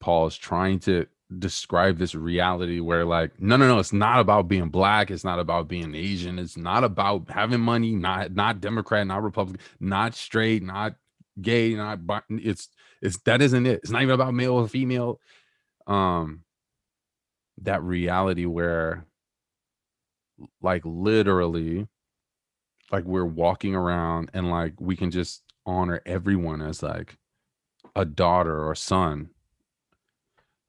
Paul 0.00 0.26
is 0.26 0.36
trying 0.36 0.78
to 0.80 1.06
describe 1.38 1.98
this 1.98 2.14
reality 2.14 2.78
where 2.78 3.04
like 3.04 3.40
no 3.40 3.56
no 3.56 3.66
no 3.66 3.80
it's 3.80 3.92
not 3.92 4.20
about 4.20 4.46
being 4.46 4.68
black 4.68 5.10
it's 5.10 5.24
not 5.24 5.40
about 5.40 5.66
being 5.66 5.92
asian 5.92 6.38
it's 6.38 6.56
not 6.56 6.84
about 6.84 7.28
having 7.28 7.60
money 7.60 7.92
not 7.96 8.32
not 8.32 8.60
democrat 8.60 9.04
not 9.04 9.24
republican 9.24 9.60
not 9.80 10.14
straight 10.14 10.62
not 10.62 10.94
gay 11.40 11.74
not 11.74 11.98
it's 12.30 12.68
it's 13.02 13.18
that 13.22 13.42
isn't 13.42 13.66
it 13.66 13.80
it's 13.82 13.90
not 13.90 14.02
even 14.02 14.14
about 14.14 14.34
male 14.34 14.54
or 14.54 14.68
female. 14.68 15.20
Um 15.86 16.42
that 17.62 17.82
reality 17.82 18.46
where 18.46 19.06
like 20.60 20.82
literally 20.84 21.86
like 22.92 23.04
we're 23.04 23.24
walking 23.24 23.74
around 23.74 24.30
and 24.34 24.50
like 24.50 24.74
we 24.80 24.96
can 24.96 25.10
just 25.10 25.42
honor 25.64 26.02
everyone 26.04 26.60
as 26.60 26.82
like 26.82 27.16
a 27.94 28.04
daughter 28.04 28.66
or 28.66 28.74
son 28.74 29.30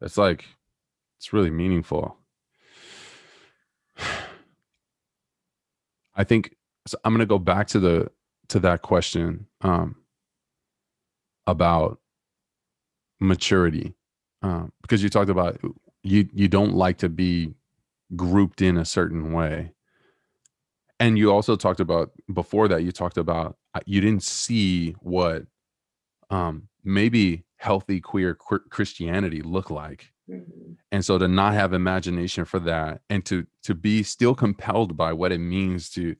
it's 0.01 0.17
like 0.17 0.45
it's 1.17 1.33
really 1.33 1.51
meaningful. 1.51 2.17
I 6.15 6.23
think 6.23 6.55
so 6.87 6.97
i'm 7.03 7.13
going 7.13 7.19
to 7.19 7.25
go 7.27 7.37
back 7.37 7.67
to 7.67 7.79
the 7.79 8.09
to 8.47 8.59
that 8.59 8.81
question 8.81 9.45
um 9.61 9.95
about 11.45 11.99
maturity 13.19 13.93
um 14.41 14.71
because 14.81 15.03
you 15.03 15.09
talked 15.09 15.29
about 15.29 15.59
you 16.07 16.27
you 16.33 16.47
don't 16.47 16.73
like 16.73 16.97
to 16.97 17.09
be 17.09 17.53
grouped 18.15 18.61
in 18.61 18.77
a 18.77 18.85
certain 18.85 19.33
way. 19.33 19.73
And 20.99 21.17
you 21.17 21.31
also 21.31 21.55
talked 21.55 21.79
about 21.79 22.11
before 22.33 22.67
that 22.69 22.83
you 22.83 22.91
talked 22.91 23.17
about 23.17 23.57
uh, 23.75 23.81
you 23.85 24.01
didn't 24.01 24.23
see 24.23 24.91
what 25.01 25.43
um 26.29 26.67
maybe 26.83 27.43
healthy 27.57 27.99
queer 27.99 28.35
christianity 28.35 29.41
look 29.41 29.69
like. 29.69 30.11
Mm-hmm. 30.29 30.73
and 30.91 31.05
so 31.05 31.17
to 31.17 31.29
not 31.29 31.53
have 31.53 31.71
imagination 31.71 32.43
for 32.43 32.59
that 32.59 32.99
and 33.09 33.23
to 33.25 33.47
to 33.63 33.73
be 33.73 34.03
still 34.03 34.35
compelled 34.35 34.97
by 34.97 35.13
what 35.13 35.31
it 35.31 35.37
means 35.37 35.89
to 35.91 36.17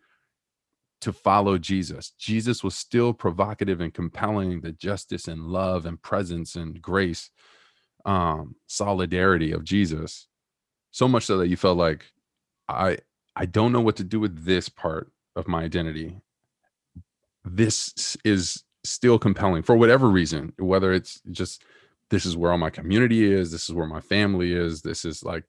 to 1.02 1.12
follow 1.12 1.58
jesus. 1.58 2.12
Jesus 2.18 2.64
was 2.64 2.74
still 2.74 3.14
provocative 3.14 3.82
and 3.82 3.94
compelling 3.94 4.62
the 4.62 4.72
justice 4.72 5.28
and 5.28 5.42
love 5.42 5.86
and 5.86 6.02
presence 6.02 6.56
and 6.56 6.82
grace 6.82 7.30
um 8.06 8.56
solidarity 8.68 9.52
of 9.52 9.66
jesus. 9.66 10.28
So 10.92 11.08
much 11.10 11.26
so 11.26 11.38
that 11.40 11.50
you 11.50 11.58
felt 11.58 11.78
like 11.78 12.06
i 12.70 12.98
i 13.36 13.46
don't 13.46 13.74
know 13.74 13.82
what 13.82 13.98
to 13.98 14.06
do 14.06 14.22
with 14.22 14.46
this 14.46 14.70
part 14.70 15.12
of 15.36 15.50
my 15.50 15.64
identity. 15.64 16.16
This 17.44 18.16
is 18.24 18.64
still 18.90 19.20
compelling 19.20 19.64
for 19.64 19.76
whatever 19.76 20.10
reason 20.10 20.54
whether 20.58 20.94
it's 20.94 21.22
just 21.32 21.64
this 22.10 22.26
is 22.26 22.38
where 22.38 22.52
all 22.52 22.58
my 22.58 22.70
community 22.70 23.32
is 23.32 23.52
this 23.52 23.70
is 23.70 23.76
where 23.76 23.88
my 23.88 24.02
family 24.02 24.54
is 24.54 24.82
this 24.82 25.06
is 25.06 25.24
like 25.24 25.44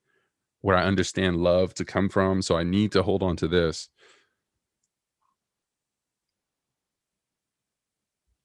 where 0.60 0.76
i 0.76 0.84
understand 0.84 1.36
love 1.36 1.72
to 1.74 1.84
come 1.84 2.08
from 2.08 2.42
so 2.42 2.56
i 2.56 2.62
need 2.62 2.92
to 2.92 3.02
hold 3.02 3.22
on 3.22 3.36
to 3.36 3.48
this. 3.48 3.88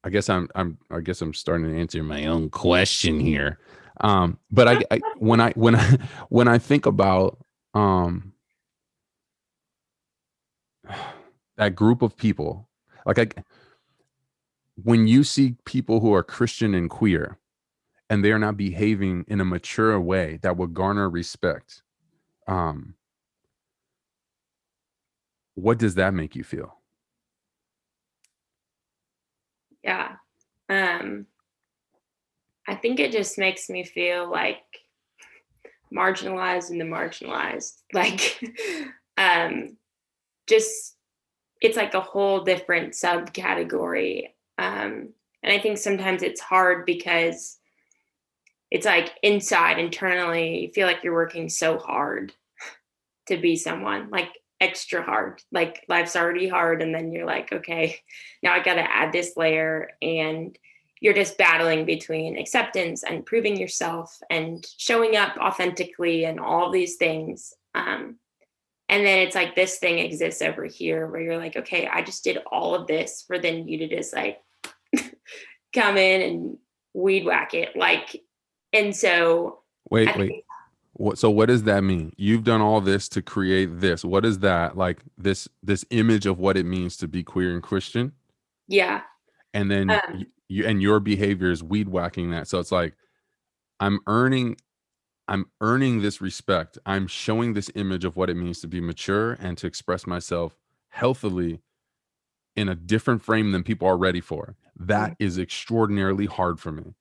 I 0.03 0.09
guess 0.09 0.29
i'm 0.29 0.49
i'm 0.53 0.77
i 0.91 0.99
guess 0.99 1.21
i'm 1.21 1.33
starting 1.33 1.67
to 1.67 1.79
answer 1.79 2.03
my 2.03 2.25
own 2.25 2.49
question 2.49 3.19
here. 3.19 3.59
Um 4.01 4.37
but 4.51 4.67
I, 4.67 4.81
I 4.91 5.01
when 5.17 5.39
i 5.39 5.51
when 5.53 5.75
i 5.75 5.97
when 6.29 6.47
i 6.47 6.57
think 6.57 6.85
about 6.85 7.37
um 7.73 8.33
that 11.57 11.75
group 11.75 12.01
of 12.01 12.17
people 12.17 12.67
like 13.05 13.19
i 13.19 13.27
when 14.75 15.07
you 15.07 15.23
see 15.23 15.55
people 15.65 15.99
who 15.99 16.13
are 16.13 16.23
christian 16.23 16.73
and 16.73 16.89
queer 16.89 17.37
and 18.09 18.23
they 18.23 18.31
are 18.31 18.39
not 18.39 18.57
behaving 18.57 19.25
in 19.27 19.41
a 19.41 19.45
mature 19.45 19.99
way 19.99 20.39
that 20.41 20.57
will 20.57 20.67
garner 20.67 21.09
respect 21.09 21.83
um 22.47 22.95
what 25.55 25.77
does 25.77 25.95
that 25.95 26.13
make 26.13 26.35
you 26.35 26.43
feel 26.43 26.79
yeah 29.83 30.13
um 30.69 31.25
I 32.67 32.75
think 32.75 32.99
it 32.99 33.11
just 33.11 33.37
makes 33.37 33.69
me 33.69 33.83
feel 33.83 34.29
like 34.29 34.63
marginalized 35.93 36.69
and 36.69 36.79
the 36.79 36.85
marginalized. 36.85 37.73
Like, 37.93 38.41
um, 39.17 39.77
just 40.47 40.95
it's 41.61 41.77
like 41.77 41.93
a 41.93 42.01
whole 42.01 42.43
different 42.43 42.93
subcategory. 42.93 44.32
Um, 44.57 45.09
and 45.41 45.51
I 45.51 45.59
think 45.59 45.77
sometimes 45.77 46.23
it's 46.23 46.41
hard 46.41 46.85
because 46.85 47.57
it's 48.71 48.85
like 48.85 49.11
inside, 49.21 49.77
internally, 49.77 50.61
you 50.61 50.71
feel 50.71 50.87
like 50.87 51.03
you're 51.03 51.13
working 51.13 51.49
so 51.49 51.77
hard 51.77 52.33
to 53.27 53.37
be 53.37 53.55
someone 53.55 54.09
like 54.09 54.29
extra 54.59 55.03
hard. 55.03 55.41
Like 55.51 55.83
life's 55.87 56.15
already 56.15 56.47
hard. 56.47 56.81
And 56.81 56.93
then 56.93 57.11
you're 57.11 57.25
like, 57.25 57.51
okay, 57.51 57.99
now 58.41 58.53
I 58.53 58.63
got 58.63 58.75
to 58.75 58.91
add 58.91 59.11
this 59.11 59.35
layer. 59.35 59.91
And 60.01 60.57
you're 61.01 61.13
just 61.13 61.37
battling 61.37 61.85
between 61.85 62.37
acceptance 62.37 63.03
and 63.03 63.25
proving 63.25 63.57
yourself 63.57 64.17
and 64.29 64.65
showing 64.77 65.17
up 65.17 65.35
authentically 65.37 66.23
and 66.23 66.39
all 66.39 66.71
these 66.71 66.95
things. 66.95 67.53
Um, 67.75 68.12
and 68.93 69.03
then 69.03 69.19
it's 69.19 69.35
like 69.35 69.55
this 69.55 69.79
thing 69.79 69.97
exists 69.97 70.43
over 70.43 70.65
here 70.65 71.07
where 71.07 71.19
you're 71.19 71.37
like, 71.37 71.55
okay, 71.55 71.87
I 71.87 72.03
just 72.03 72.23
did 72.23 72.37
all 72.51 72.75
of 72.75 72.85
this 72.85 73.23
for 73.25 73.39
then 73.39 73.67
you 73.67 73.79
to 73.79 73.87
just 73.87 74.13
like 74.13 74.39
come 75.73 75.97
in 75.97 76.21
and 76.21 76.57
weed 76.93 77.25
whack 77.25 77.55
it. 77.55 77.75
Like, 77.75 78.21
and 78.71 78.95
so 78.95 79.61
wait, 79.89 80.09
I 80.09 80.17
wait. 80.17 80.45
What, 80.93 81.17
so 81.17 81.31
what 81.31 81.47
does 81.47 81.63
that 81.63 81.83
mean? 81.83 82.13
You've 82.17 82.43
done 82.43 82.61
all 82.61 82.81
this 82.81 83.09
to 83.09 83.23
create 83.23 83.79
this. 83.79 84.05
What 84.05 84.25
is 84.25 84.39
that 84.39 84.77
like 84.77 84.99
this 85.17 85.47
this 85.63 85.83
image 85.89 86.27
of 86.27 86.37
what 86.37 86.55
it 86.55 86.67
means 86.67 86.95
to 86.97 87.07
be 87.07 87.23
queer 87.23 87.51
and 87.51 87.63
Christian? 87.63 88.11
Yeah. 88.67 89.01
And 89.55 89.71
then 89.71 89.89
um, 89.89 90.25
you 90.53 90.67
and 90.67 90.83
your 90.83 90.99
behavior 90.99 91.49
is 91.49 91.63
weed 91.63 91.89
whacking 91.89 92.29
that 92.29 92.47
so 92.47 92.59
it's 92.59 92.71
like 92.71 92.93
i'm 93.79 93.99
earning 94.07 94.55
i'm 95.27 95.45
earning 95.61 96.01
this 96.01 96.21
respect 96.21 96.77
i'm 96.85 97.07
showing 97.07 97.53
this 97.53 97.69
image 97.75 98.05
of 98.05 98.15
what 98.15 98.29
it 98.29 98.35
means 98.35 98.59
to 98.59 98.67
be 98.67 98.81
mature 98.81 99.33
and 99.33 99.57
to 99.57 99.67
express 99.67 100.05
myself 100.07 100.57
healthily 100.89 101.61
in 102.55 102.69
a 102.69 102.75
different 102.75 103.21
frame 103.21 103.51
than 103.51 103.63
people 103.63 103.87
are 103.87 103.97
ready 103.97 104.21
for 104.21 104.55
That 104.75 105.11
mm-hmm. 105.11 105.23
is 105.23 105.39
extraordinarily 105.39 106.25
hard 106.25 106.59
for 106.59 106.71
me 106.71 106.93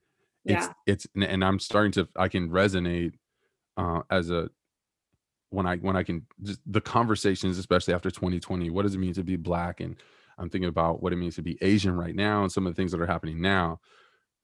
yeah. 0.44 0.72
it's 0.86 1.06
it's 1.14 1.28
and 1.28 1.44
i'm 1.44 1.58
starting 1.58 1.92
to 1.92 2.08
i 2.16 2.28
can 2.28 2.48
resonate 2.48 3.14
uh 3.76 4.02
as 4.10 4.30
a 4.30 4.50
when 5.50 5.66
i 5.66 5.76
when 5.76 5.96
i 5.96 6.02
can 6.02 6.26
just 6.42 6.60
the 6.66 6.80
conversations 6.80 7.58
especially 7.58 7.94
after 7.94 8.10
2020 8.10 8.70
what 8.70 8.82
does 8.82 8.94
it 8.94 8.98
mean 8.98 9.12
to 9.14 9.22
be 9.22 9.36
black 9.36 9.80
and 9.80 9.96
I'm 10.38 10.50
thinking 10.50 10.68
about 10.68 11.02
what 11.02 11.12
it 11.12 11.16
means 11.16 11.36
to 11.36 11.42
be 11.42 11.58
Asian 11.62 11.96
right 11.96 12.14
now 12.14 12.42
and 12.42 12.52
some 12.52 12.66
of 12.66 12.74
the 12.74 12.76
things 12.76 12.92
that 12.92 13.00
are 13.00 13.06
happening 13.06 13.40
now. 13.40 13.80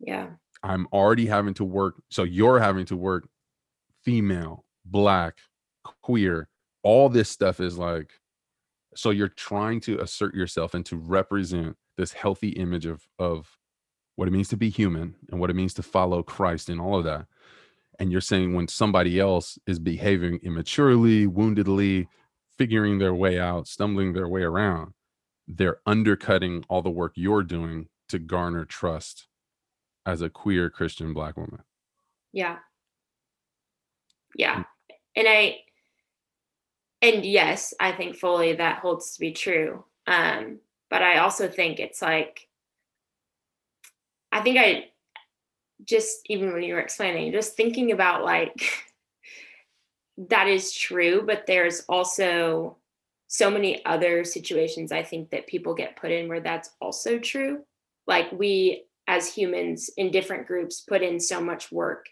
Yeah. 0.00 0.28
I'm 0.62 0.86
already 0.92 1.26
having 1.26 1.54
to 1.54 1.64
work. 1.64 2.02
So 2.10 2.22
you're 2.22 2.58
having 2.58 2.86
to 2.86 2.96
work 2.96 3.28
female, 4.08 4.64
black, 4.86 5.36
queer. 6.02 6.48
All 6.82 7.10
this 7.10 7.28
stuff 7.28 7.60
is 7.60 7.76
like, 7.76 8.10
so 8.94 9.10
you're 9.10 9.28
trying 9.28 9.80
to 9.82 10.00
assert 10.00 10.34
yourself 10.34 10.72
and 10.72 10.86
to 10.86 10.96
represent 10.96 11.76
this 11.98 12.12
healthy 12.12 12.50
image 12.50 12.86
of 12.86 13.06
of 13.18 13.58
what 14.16 14.26
it 14.26 14.30
means 14.30 14.48
to 14.48 14.56
be 14.56 14.70
human 14.70 15.14
and 15.30 15.38
what 15.38 15.50
it 15.50 15.56
means 15.56 15.74
to 15.74 15.82
follow 15.82 16.22
Christ 16.22 16.70
and 16.70 16.80
all 16.80 16.96
of 16.96 17.04
that. 17.04 17.26
And 17.98 18.10
you're 18.10 18.22
saying 18.22 18.54
when 18.54 18.66
somebody 18.66 19.20
else 19.20 19.58
is 19.66 19.78
behaving 19.78 20.40
immaturely, 20.42 21.26
woundedly, 21.26 22.06
figuring 22.56 22.98
their 22.98 23.14
way 23.14 23.38
out, 23.38 23.68
stumbling 23.68 24.14
their 24.14 24.26
way 24.26 24.40
around, 24.42 24.94
they're 25.46 25.80
undercutting 25.84 26.64
all 26.70 26.80
the 26.80 26.90
work 26.90 27.12
you're 27.14 27.42
doing 27.42 27.88
to 28.08 28.18
garner 28.18 28.64
trust 28.64 29.26
as 30.06 30.22
a 30.22 30.30
queer 30.30 30.70
Christian 30.70 31.12
black 31.12 31.36
woman. 31.36 31.60
Yeah. 32.32 32.56
Yeah. 34.38 34.62
And 35.14 35.28
I 35.28 35.58
and 37.02 37.24
yes, 37.24 37.74
I 37.78 37.92
think 37.92 38.16
fully 38.16 38.54
that 38.54 38.78
holds 38.78 39.12
to 39.12 39.20
be 39.20 39.32
true. 39.32 39.84
Um, 40.06 40.58
but 40.90 41.02
I 41.02 41.18
also 41.18 41.48
think 41.48 41.78
it's 41.78 42.00
like 42.00 42.48
I 44.32 44.40
think 44.40 44.58
I 44.58 44.86
just 45.84 46.20
even 46.26 46.52
when 46.52 46.62
you 46.62 46.74
were 46.74 46.80
explaining, 46.80 47.32
just 47.32 47.56
thinking 47.56 47.92
about 47.92 48.24
like 48.24 48.70
that 50.30 50.48
is 50.48 50.72
true, 50.72 51.22
but 51.26 51.46
there's 51.46 51.80
also 51.88 52.78
so 53.26 53.50
many 53.50 53.84
other 53.84 54.24
situations 54.24 54.90
I 54.90 55.02
think 55.02 55.30
that 55.30 55.46
people 55.46 55.74
get 55.74 55.96
put 55.96 56.10
in 56.10 56.28
where 56.28 56.40
that's 56.40 56.70
also 56.80 57.18
true. 57.18 57.60
Like 58.06 58.30
we 58.32 58.84
as 59.06 59.32
humans 59.32 59.90
in 59.96 60.10
different 60.10 60.46
groups 60.46 60.80
put 60.80 61.02
in 61.02 61.18
so 61.18 61.40
much 61.40 61.72
work 61.72 62.06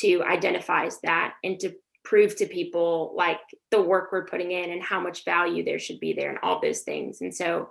to 0.00 0.22
identify 0.22 0.86
as 0.86 1.00
that 1.02 1.34
and 1.42 1.58
to 1.60 1.72
prove 2.04 2.34
to 2.36 2.46
people 2.46 3.12
like 3.16 3.40
the 3.70 3.80
work 3.80 4.10
we're 4.10 4.24
putting 4.24 4.52
in 4.52 4.70
and 4.70 4.82
how 4.82 5.00
much 5.00 5.24
value 5.24 5.64
there 5.64 5.78
should 5.78 6.00
be 6.00 6.12
there 6.12 6.30
and 6.30 6.38
all 6.42 6.60
those 6.60 6.80
things. 6.80 7.20
And 7.20 7.34
so 7.34 7.70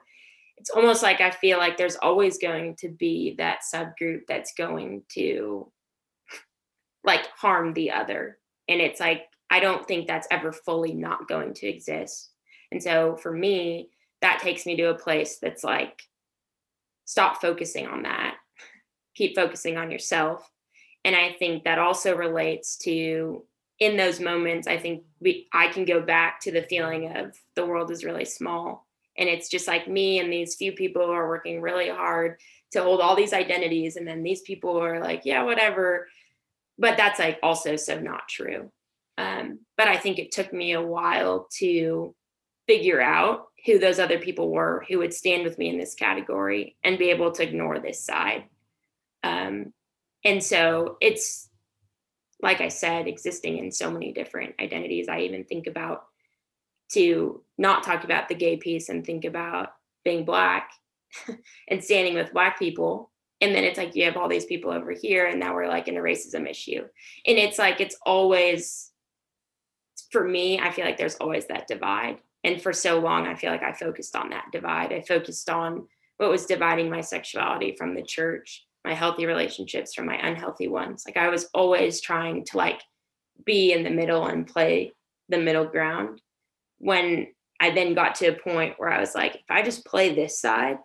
it's 0.58 0.70
almost 0.70 1.02
like 1.02 1.22
I 1.22 1.32
feel 1.32 1.58
like 1.58 1.78
there's 1.78 1.96
always 1.96 2.38
going 2.38 2.76
to 2.78 2.89
be 2.89 3.36
that 3.38 3.60
subgroup 3.74 4.22
that's 4.28 4.54
going 4.54 5.04
to 5.13 5.72
like 7.04 7.26
harm 7.36 7.74
the 7.74 7.92
other. 7.92 8.38
And 8.68 8.82
it's 8.82 9.00
like, 9.00 9.24
I 9.50 9.60
don't 9.60 9.88
think 9.88 10.08
that's 10.08 10.28
ever 10.30 10.52
fully 10.52 10.94
not 10.94 11.28
going 11.28 11.54
to 11.56 11.68
exist. 11.68 12.32
And 12.72 12.84
so 12.84 13.15
for 13.15 13.32
me, 13.32 13.89
that 14.22 14.39
takes 14.42 14.65
me 14.65 14.76
to 14.78 14.89
a 14.89 14.98
place 14.98 15.38
that's 15.42 15.63
like, 15.63 16.04
stop 17.06 17.42
focusing 17.42 17.88
on 17.88 18.04
that, 18.04 18.36
keep 19.15 19.36
focusing 19.36 19.78
on 19.78 19.89
yourself. 19.89 20.48
And 21.06 21.16
I 21.16 21.34
think 21.34 21.64
that 21.64 21.80
also 21.80 22.16
relates 22.16 22.78
to 22.80 23.46
in 23.80 23.96
those 23.96 24.20
moments, 24.20 24.68
I 24.68 24.78
think 24.78 25.04
we 25.22 25.48
I 25.54 25.70
can 25.70 25.86
go 25.86 26.02
back 26.02 26.42
to 26.42 26.52
the 26.52 26.64
feeling 26.64 27.16
of 27.16 27.36
the 27.56 27.66
world 27.66 27.92
is 27.92 28.04
really 28.04 28.26
small. 28.26 28.86
And 29.18 29.30
it's 29.30 29.50
just 29.50 29.68
like 29.68 29.88
me 29.88 30.20
and 30.20 30.32
these 30.32 30.56
few 30.56 30.72
people 30.74 31.04
are 31.04 31.28
working 31.28 31.62
really 31.62 31.90
hard 31.90 32.40
to 32.72 32.84
hold 32.84 33.02
all 33.02 33.16
these 33.16 33.34
identities. 33.34 33.96
And 33.96 34.08
then 34.08 34.24
these 34.24 34.42
people 34.42 34.78
are 34.82 35.02
like, 35.02 35.22
yeah, 35.26 35.44
whatever. 35.44 36.08
But 36.78 36.98
that's 36.98 37.20
like 37.20 37.40
also 37.42 37.76
so 37.76 38.00
not 38.00 38.28
true. 38.30 38.72
Um, 39.18 39.60
but 39.76 39.88
I 39.88 39.98
think 39.98 40.20
it 40.20 40.32
took 40.32 40.54
me 40.54 40.74
a 40.74 40.82
while 40.82 41.48
to 41.58 42.16
figure 42.68 43.02
out 43.02 43.48
who 43.66 43.80
those 43.80 44.00
other 44.00 44.20
people 44.20 44.50
were 44.52 44.86
who 44.88 45.00
would 45.00 45.14
stand 45.14 45.44
with 45.44 45.58
me 45.58 45.70
in 45.70 45.78
this 45.78 45.96
category 45.96 46.78
and 46.84 46.98
be 46.98 47.10
able 47.10 47.32
to 47.32 47.44
ignore 47.44 47.80
this 47.80 48.04
side. 48.04 48.46
Um, 49.24 49.74
and 50.24 50.44
so 50.44 50.98
it's 51.02 51.50
like 52.42 52.62
I 52.62 52.70
said, 52.70 53.08
existing 53.08 53.58
in 53.58 53.72
so 53.72 53.92
many 53.92 54.14
different 54.14 54.56
identities. 54.60 55.10
I 55.10 55.22
even 55.22 55.44
think 55.44 55.68
about 55.68 56.06
to 56.94 57.44
not 57.58 57.84
talk 57.84 58.04
about 58.04 58.30
the 58.30 58.36
gay 58.36 58.58
piece 58.58 58.90
and 58.90 59.06
think 59.06 59.26
about 59.26 59.74
being 60.06 60.26
black 60.26 60.72
and 61.68 61.84
standing 61.84 62.16
with 62.16 62.34
black 62.34 62.58
people. 62.58 63.12
And 63.42 63.54
then 63.54 63.64
it's 63.64 63.78
like 63.78 63.96
you 63.96 64.06
have 64.06 64.18
all 64.18 64.28
these 64.28 64.46
people 64.46 64.72
over 64.72 64.92
here, 64.92 65.26
and 65.26 65.40
now 65.40 65.54
we're 65.54 65.68
like 65.68 65.88
in 65.88 65.98
a 65.98 66.02
racism 66.02 66.50
issue. 66.50 66.86
And 67.26 67.38
it's 67.38 67.58
like 67.58 67.80
it's 67.80 67.98
always 68.06 68.92
for 70.12 70.24
me, 70.24 70.60
I 70.60 70.72
feel 70.72 70.86
like 70.86 70.98
there's 70.98 71.16
always 71.16 71.46
that 71.48 71.68
divide. 71.68 72.18
And 72.44 72.62
for 72.62 72.74
so 72.74 73.00
long, 73.00 73.28
I 73.28 73.36
feel 73.36 73.52
like 73.52 73.64
I 73.64 73.74
focused 73.74 74.16
on 74.16 74.30
that 74.30 74.48
divide. 74.52 74.92
I 74.92 75.02
focused 75.02 75.50
on 75.50 75.88
what 76.18 76.30
was 76.30 76.46
dividing 76.46 76.90
my 76.90 77.02
sexuality 77.02 77.76
from 77.78 77.96
the 77.96 78.04
church, 78.04 78.66
my 78.86 78.94
healthy 78.94 79.26
relationships 79.26 79.94
from 79.94 80.06
my 80.06 80.15
unhealthy 80.15 80.68
ones. 80.68 81.04
Like 81.06 81.18
I 81.18 81.30
was 81.30 81.50
always 81.54 82.02
trying 82.02 82.46
to 82.46 82.58
like 82.58 82.82
be 83.46 83.72
in 83.72 83.84
the 83.84 83.89
middle 83.89 84.26
and 84.26 84.48
play 84.48 84.94
the 85.28 85.38
middle 85.38 85.65
ground. 85.65 86.22
When 86.78 87.28
I 87.60 87.72
then 87.72 87.94
got 87.94 88.15
to 88.15 88.28
a 88.28 88.39
point 88.39 88.76
where 88.78 88.89
I 88.89 89.00
was 89.00 89.15
like, 89.15 89.36
if 89.36 89.50
I 89.50 89.62
just 89.62 89.86
play 89.86 90.13
this 90.13 90.39
side 90.39 90.78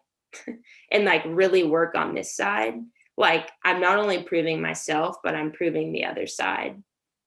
and 0.93 1.05
like 1.05 1.23
really 1.27 1.63
work 1.63 1.95
on 1.95 2.15
this 2.15 2.35
side, 2.35 2.75
like 3.17 3.49
I'm 3.65 3.81
not 3.81 3.99
only 3.99 4.23
proving 4.23 4.61
myself, 4.61 5.17
but 5.23 5.35
I'm 5.35 5.53
proving 5.53 5.93
the 5.93 6.05
other 6.05 6.27
side 6.27 6.83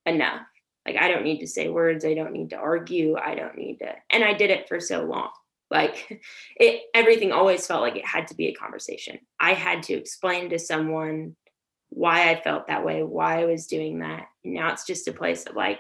enough. 0.05 0.41
Like 0.85 0.97
I 0.97 1.07
don't 1.09 1.23
need 1.23 1.39
to 1.39 1.47
say 1.47 1.69
words, 1.69 2.05
I 2.05 2.13
don't 2.13 2.33
need 2.33 2.49
to 2.51 2.57
argue, 2.57 3.17
I 3.17 3.35
don't 3.35 3.57
need 3.57 3.79
to 3.79 3.93
and 4.09 4.23
I 4.23 4.33
did 4.33 4.49
it 4.49 4.67
for 4.67 4.79
so 4.79 5.03
long. 5.03 5.29
Like 5.69 6.21
it 6.55 6.83
everything 6.93 7.31
always 7.31 7.65
felt 7.65 7.81
like 7.81 7.95
it 7.95 8.07
had 8.07 8.27
to 8.27 8.35
be 8.35 8.47
a 8.47 8.55
conversation. 8.55 9.19
I 9.39 9.53
had 9.53 9.83
to 9.83 9.93
explain 9.93 10.49
to 10.49 10.59
someone 10.59 11.35
why 11.89 12.29
I 12.29 12.41
felt 12.41 12.67
that 12.67 12.85
way, 12.85 13.01
why 13.03 13.41
I 13.41 13.45
was 13.45 13.67
doing 13.67 13.99
that. 13.99 14.27
And 14.43 14.53
now 14.53 14.71
it's 14.71 14.85
just 14.85 15.07
a 15.07 15.13
place 15.13 15.45
of 15.45 15.55
like 15.55 15.79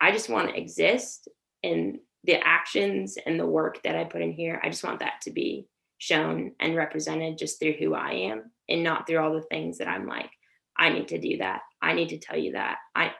I 0.00 0.12
just 0.12 0.28
want 0.28 0.50
to 0.50 0.58
exist 0.58 1.28
and 1.62 1.98
the 2.24 2.40
actions 2.46 3.16
and 3.24 3.38
the 3.38 3.46
work 3.46 3.82
that 3.82 3.96
I 3.96 4.04
put 4.04 4.22
in 4.22 4.32
here, 4.32 4.60
I 4.62 4.68
just 4.68 4.84
want 4.84 5.00
that 5.00 5.20
to 5.22 5.30
be 5.30 5.66
shown 5.98 6.52
and 6.60 6.76
represented 6.76 7.38
just 7.38 7.58
through 7.58 7.74
who 7.74 7.94
I 7.94 8.12
am 8.12 8.50
and 8.68 8.82
not 8.82 9.06
through 9.06 9.18
all 9.18 9.32
the 9.32 9.42
things 9.42 9.78
that 9.78 9.88
I'm 9.88 10.06
like, 10.06 10.30
I 10.76 10.90
need 10.90 11.08
to 11.08 11.18
do 11.18 11.38
that. 11.38 11.62
I 11.82 11.94
need 11.94 12.10
to 12.10 12.18
tell 12.18 12.38
you 12.38 12.52
that. 12.52 12.78
I 12.94 13.12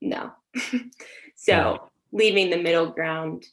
no. 0.00 0.32
so 1.36 1.88
leaving 2.12 2.50
the 2.50 2.62
middle 2.62 2.90
ground 2.90 3.46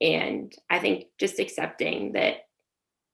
and 0.00 0.54
I 0.70 0.78
think 0.78 1.06
just 1.18 1.38
accepting 1.38 2.12
that 2.12 2.46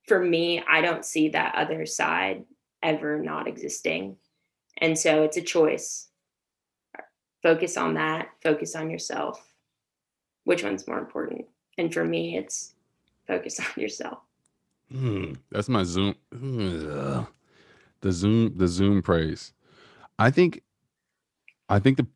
for 0.06 0.20
me, 0.20 0.62
I 0.68 0.80
don't 0.80 1.04
see 1.04 1.28
that 1.30 1.54
other 1.54 1.86
side 1.86 2.44
ever 2.82 3.18
not 3.18 3.48
existing. 3.48 4.16
And 4.78 4.98
so 4.98 5.22
it's 5.22 5.36
a 5.36 5.42
choice. 5.42 6.08
Focus 7.42 7.76
on 7.76 7.94
that, 7.94 8.28
focus 8.42 8.74
on 8.74 8.90
yourself. 8.90 9.54
Which 10.44 10.62
one's 10.62 10.86
more 10.86 10.98
important? 10.98 11.46
And 11.78 11.92
for 11.92 12.04
me, 12.04 12.36
it's 12.36 12.74
focus 13.26 13.60
on 13.76 13.82
yourself. 13.82 14.18
Mm, 14.92 15.38
that's 15.50 15.68
my 15.68 15.84
Zoom. 15.84 16.14
The 16.30 18.12
Zoom, 18.12 18.52
the 18.56 18.68
Zoom 18.68 19.00
praise. 19.00 19.52
I 20.18 20.30
think, 20.30 20.62
I 21.70 21.78
think 21.78 21.96
the 21.96 22.06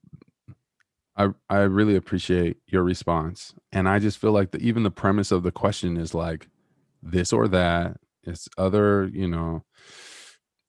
I 1.18 1.28
I 1.50 1.58
really 1.62 1.96
appreciate 1.96 2.58
your 2.68 2.84
response, 2.84 3.52
and 3.72 3.88
I 3.88 3.98
just 3.98 4.18
feel 4.18 4.32
like 4.32 4.52
the, 4.52 4.58
even 4.58 4.84
the 4.84 4.90
premise 4.90 5.32
of 5.32 5.42
the 5.42 5.50
question 5.50 5.96
is 5.96 6.14
like 6.14 6.48
this 7.02 7.32
or 7.32 7.48
that. 7.48 7.98
It's 8.22 8.48
other, 8.56 9.10
you 9.12 9.28
know. 9.28 9.64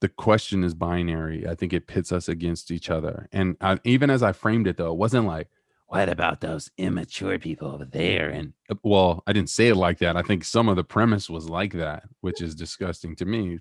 The 0.01 0.09
question 0.09 0.63
is 0.63 0.73
binary. 0.73 1.45
I 1.47 1.55
think 1.55 1.73
it 1.73 1.87
pits 1.87 2.11
us 2.13 2.29
against 2.29 2.71
each 2.71 2.89
other, 2.89 3.27
and 3.31 3.57
I, 3.61 3.79
even 3.83 4.09
as 4.09 4.23
I 4.23 4.31
framed 4.31 4.65
it, 4.67 4.77
though, 4.77 4.91
it 4.91 4.97
wasn't 4.97 5.27
like, 5.27 5.49
"What 5.87 6.07
about 6.09 6.39
those 6.41 6.71
immature 6.77 7.37
people 7.37 7.67
over 7.69 7.85
there?" 7.85 8.29
And 8.29 8.53
uh, 8.71 8.75
well, 8.83 9.23
I 9.27 9.33
didn't 9.33 9.49
say 9.49 9.67
it 9.67 9.75
like 9.75 9.99
that. 9.99 10.15
I 10.17 10.21
think 10.23 10.45
some 10.45 10.69
of 10.69 10.77
the 10.77 10.85
premise 10.85 11.29
was 11.29 11.49
like 11.49 11.73
that, 11.73 12.03
which 12.21 12.41
is 12.41 12.55
disgusting 12.55 13.15
to 13.17 13.25
me. 13.25 13.59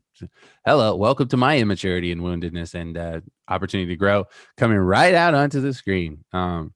Hello, 0.65 0.95
welcome 0.97 1.29
to 1.29 1.37
my 1.37 1.59
immaturity 1.59 2.13
and 2.13 2.21
woundedness 2.23 2.75
and 2.75 2.97
uh, 2.97 3.21
opportunity 3.49 3.91
to 3.91 3.97
grow, 3.97 4.25
coming 4.57 4.79
right 4.79 5.15
out 5.15 5.35
onto 5.35 5.61
the 5.61 5.75
screen. 5.75 6.25
Um, 6.33 6.73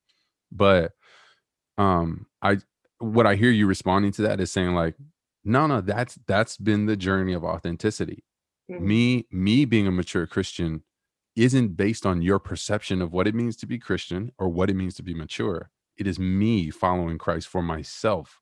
but 0.54 0.92
um 1.78 2.26
i 2.42 2.58
what 2.98 3.26
i 3.26 3.34
hear 3.34 3.50
you 3.50 3.66
responding 3.66 4.12
to 4.12 4.22
that 4.22 4.40
is 4.40 4.50
saying 4.50 4.74
like 4.74 4.94
no 5.44 5.66
no 5.66 5.80
that's 5.80 6.18
that's 6.26 6.56
been 6.56 6.86
the 6.86 6.96
journey 6.96 7.32
of 7.32 7.44
authenticity 7.44 8.24
mm-hmm. 8.70 8.86
me 8.86 9.26
me 9.30 9.64
being 9.64 9.86
a 9.86 9.90
mature 9.90 10.26
christian 10.26 10.82
isn't 11.34 11.76
based 11.76 12.04
on 12.04 12.20
your 12.20 12.38
perception 12.38 13.00
of 13.00 13.12
what 13.12 13.26
it 13.26 13.34
means 13.34 13.56
to 13.56 13.66
be 13.66 13.78
christian 13.78 14.30
or 14.38 14.48
what 14.48 14.70
it 14.70 14.76
means 14.76 14.94
to 14.94 15.02
be 15.02 15.14
mature 15.14 15.70
it 15.96 16.06
is 16.06 16.18
me 16.18 16.70
following 16.70 17.18
christ 17.18 17.48
for 17.48 17.62
myself 17.62 18.40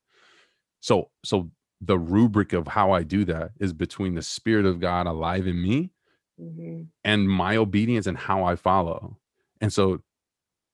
so 0.81 1.09
so 1.23 1.49
the 1.79 1.97
rubric 1.97 2.53
of 2.53 2.67
how 2.67 2.91
i 2.91 3.01
do 3.01 3.25
that 3.25 3.51
is 3.59 3.73
between 3.73 4.13
the 4.13 4.21
spirit 4.21 4.65
of 4.65 4.79
god 4.79 5.07
alive 5.07 5.47
in 5.47 5.61
me 5.61 5.89
mm-hmm. 6.39 6.83
and 7.03 7.29
my 7.29 7.55
obedience 7.55 8.05
and 8.05 8.17
how 8.17 8.43
i 8.43 8.55
follow 8.55 9.17
and 9.61 9.71
so 9.71 10.01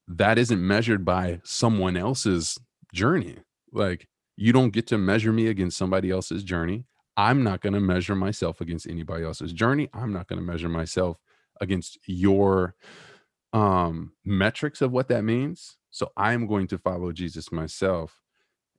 that 0.08 0.38
isn't 0.38 0.66
measured 0.66 1.04
by 1.04 1.42
someone 1.44 1.98
else's 1.98 2.58
journey. 2.94 3.38
Like 3.72 4.08
you 4.36 4.54
don't 4.54 4.72
get 4.72 4.88
to 4.88 4.98
measure 4.98 5.34
me 5.34 5.48
against 5.48 5.78
somebody 5.78 6.10
else's 6.12 6.44
journey. 6.44 6.86
I'm 7.18 7.44
not 7.44 7.62
going 7.62 7.74
to 7.74 7.80
measure 7.80 8.16
myself 8.16 8.62
against 8.62 8.88
anybody 8.88 9.26
else's 9.26 9.52
journey. 9.52 9.90
I'm 9.94 10.14
not 10.14 10.28
going 10.28 10.40
to 10.40 10.46
measure 10.46 10.70
myself 10.70 11.18
against 11.60 11.98
your 12.06 12.76
um 13.54 14.12
metrics 14.26 14.82
of 14.82 14.92
what 14.92 15.08
that 15.08 15.24
means. 15.24 15.78
So 15.90 16.12
I'm 16.16 16.48
going 16.48 16.68
to 16.68 16.78
follow 16.78 17.12
Jesus 17.12 17.52
myself. 17.52 18.22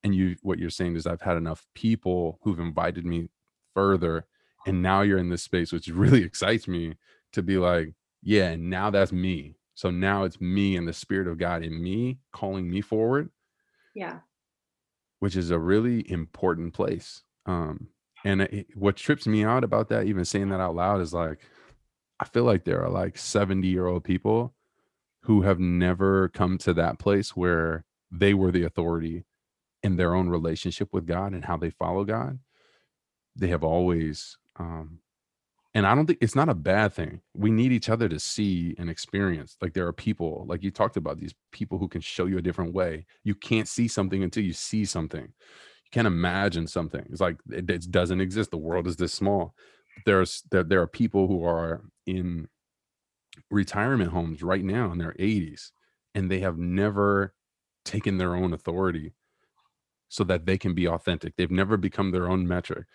And 0.05 0.15
you 0.15 0.37
what 0.43 0.59
you're 0.59 0.71
saying 0.71 0.97
is 0.97 1.07
I've 1.07 1.23
had 1.23 1.37
enough 1.37 1.67
people 1.75 2.39
who've 2.43 2.61
invited 2.61 3.05
me 3.05 3.29
further 3.75 4.27
and 4.67 4.83
now 4.83 5.03
you're 5.03 5.19
in 5.19 5.31
this 5.31 5.43
space 5.43 5.73
which 5.73 5.89
really 5.89 6.23
excites 6.25 6.69
me 6.69 6.95
to 7.33 7.43
be 7.43 7.59
like, 7.59 7.95
yeah, 8.23 8.57
now 8.57 8.91
that's 8.91 9.13
me. 9.13 9.58
So 9.79 9.93
now 9.93 10.25
it's 10.25 10.41
me 10.41 10.75
and 10.75 10.89
the 10.89 10.93
spirit 10.93 11.29
of 11.29 11.39
God 11.39 11.63
in 11.63 11.81
me 11.81 12.19
calling 12.33 12.69
me 12.69 12.81
forward. 12.81 13.31
Yeah. 13.95 14.19
Which 15.21 15.37
is 15.37 15.53
a 15.53 15.59
really 15.61 16.05
important 16.11 16.75
place. 16.75 17.23
Um, 17.47 17.87
and 18.25 18.43
it, 18.43 18.67
what 18.75 18.97
trips 18.97 19.25
me 19.25 19.45
out 19.45 19.63
about 19.63 19.89
that, 19.91 20.07
even 20.07 20.25
saying 20.25 20.49
that 20.49 20.59
out 20.59 20.75
loud, 20.75 21.01
is 21.01 21.15
like, 21.15 21.39
I 22.19 22.25
feel 22.25 22.43
like 22.43 22.65
there 22.65 22.83
are 22.83 22.91
like 22.91 23.17
70 23.17 23.69
year 23.69 23.87
old 23.87 24.03
people 24.03 24.53
who 25.23 25.43
have 25.43 25.61
never 25.61 26.29
come 26.31 26.59
to 26.59 26.75
that 26.75 26.99
place 26.99 27.37
where 27.37 27.85
they 28.11 28.35
were 28.35 28.51
the 28.51 28.65
authority 28.65 29.27
in 29.85 29.95
their 29.95 30.13
own 30.13 30.29
relationship 30.29 30.89
with 30.93 31.07
God 31.07 31.33
and 31.33 31.45
how 31.45 31.57
they 31.57 31.71
follow 31.71 32.03
God. 32.03 32.41
They 33.37 33.47
have 33.47 33.63
always 33.63 34.39
um, 34.57 34.99
and 35.75 35.87
i 35.87 35.95
don't 35.95 36.07
think 36.07 36.19
it's 36.21 36.35
not 36.35 36.49
a 36.49 36.55
bad 36.55 36.93
thing. 36.93 37.21
We 37.35 37.51
need 37.51 37.73
each 37.73 37.89
other 37.89 38.09
to 38.09 38.19
see 38.19 38.75
and 38.79 38.89
experience 38.91 39.57
like 39.63 39.75
there 39.75 39.87
are 39.87 39.93
people 39.93 40.45
like 40.49 40.63
you 40.63 40.71
talked 40.71 40.97
about 40.97 41.19
these 41.19 41.35
people 41.53 41.79
who 41.79 41.89
can 41.89 42.01
show 42.01 42.27
you 42.27 42.39
a 42.39 42.43
different 42.43 42.75
way. 42.75 43.07
You 43.25 43.35
can't 43.35 43.69
see 43.69 43.89
something 43.89 44.23
until 44.23 44.45
you 44.45 44.53
see 44.53 44.85
something. 44.85 45.23
You 45.23 45.91
can't 45.93 46.07
imagine 46.07 46.67
something. 46.67 47.05
It's 47.11 47.21
like 47.21 47.37
it, 47.51 47.69
it 47.71 47.91
doesn't 47.91 48.21
exist. 48.21 48.51
The 48.51 48.59
world 48.59 48.87
is 48.87 48.97
this 48.97 49.13
small. 49.13 49.55
There's 50.07 50.43
there, 50.51 50.65
there 50.65 50.83
are 50.83 50.87
people 50.87 51.27
who 51.27 51.45
are 51.45 51.83
in 52.07 52.49
retirement 53.51 54.11
homes 54.11 54.43
right 54.43 54.65
now 54.65 54.91
in 54.93 54.99
their 54.99 55.15
80s 55.15 55.71
and 56.15 56.31
they 56.31 56.41
have 56.41 56.59
never 56.59 57.35
taken 57.85 58.19
their 58.19 58.35
own 58.35 58.53
authority 58.53 59.13
so 60.09 60.25
that 60.25 60.47
they 60.47 60.59
can 60.59 60.75
be 60.75 60.89
authentic. 60.89 61.37
They've 61.37 61.51
never 61.51 61.77
become 61.77 62.11
their 62.11 62.29
own 62.29 62.47
metric 62.49 62.87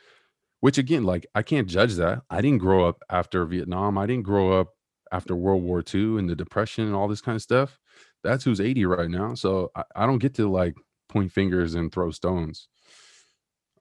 which 0.64 0.78
again 0.78 1.04
like 1.04 1.26
i 1.36 1.42
can't 1.42 1.68
judge 1.68 1.96
that 1.96 2.22
i 2.30 2.40
didn't 2.42 2.60
grow 2.60 2.88
up 2.88 3.02
after 3.10 3.46
vietnam 3.46 3.98
i 3.98 4.06
didn't 4.06 4.24
grow 4.24 4.60
up 4.60 4.70
after 5.12 5.36
world 5.36 5.62
war 5.62 5.84
ii 5.94 6.18
and 6.18 6.30
the 6.30 6.36
depression 6.36 6.86
and 6.86 6.96
all 6.96 7.08
this 7.08 7.22
kind 7.22 7.36
of 7.36 7.42
stuff 7.42 7.80
that's 8.24 8.44
who's 8.44 8.62
80 8.62 8.86
right 8.86 9.10
now. 9.10 9.36
So 9.36 9.72
I, 9.76 9.84
I 9.96 10.06
don't 10.06 10.20
get 10.20 10.34
to 10.36 10.50
like 10.50 10.76
point 11.10 11.32
fingers 11.32 11.76
and 11.76 11.92
throw 11.92 12.12
stones. 12.12 12.68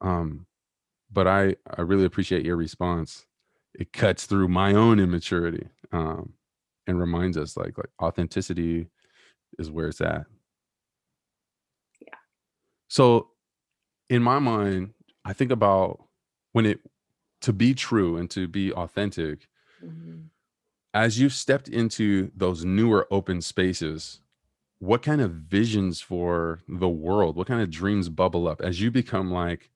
Um, 0.01 0.45
but 1.11 1.27
I 1.27 1.55
I 1.77 1.81
really 1.81 2.05
appreciate 2.05 2.45
your 2.45 2.57
response. 2.57 3.25
It 3.73 3.93
cuts 3.93 4.25
through 4.25 4.49
my 4.49 4.73
own 4.73 4.99
immaturity. 4.99 5.67
Um, 5.91 6.33
and 6.85 6.99
reminds 6.99 7.37
us 7.37 7.55
like 7.55 7.77
like 7.77 7.89
authenticity 8.01 8.87
is 9.57 9.71
where 9.71 9.87
it's 9.87 10.01
at. 10.01 10.25
Yeah. 12.01 12.15
So 12.89 13.29
in 14.09 14.21
my 14.21 14.39
mind, 14.39 14.93
I 15.23 15.31
think 15.31 15.51
about 15.51 16.03
when 16.53 16.65
it 16.65 16.79
to 17.41 17.51
be 17.51 17.73
true 17.73 18.15
and 18.15 18.29
to 18.31 18.47
be 18.47 18.71
authentic, 18.71 19.47
mm-hmm. 19.83 20.21
as 20.93 21.19
you've 21.19 21.33
stepped 21.33 21.67
into 21.67 22.31
those 22.35 22.63
newer 22.63 23.05
open 23.11 23.41
spaces, 23.41 24.21
what 24.79 25.01
kind 25.01 25.21
of 25.21 25.31
visions 25.31 25.99
for 25.99 26.59
the 26.67 26.89
world, 26.89 27.35
what 27.35 27.47
kind 27.47 27.61
of 27.61 27.69
dreams 27.69 28.09
bubble 28.09 28.47
up 28.47 28.61
as 28.61 28.79
you 28.79 28.91
become 28.91 29.31
like 29.31 29.69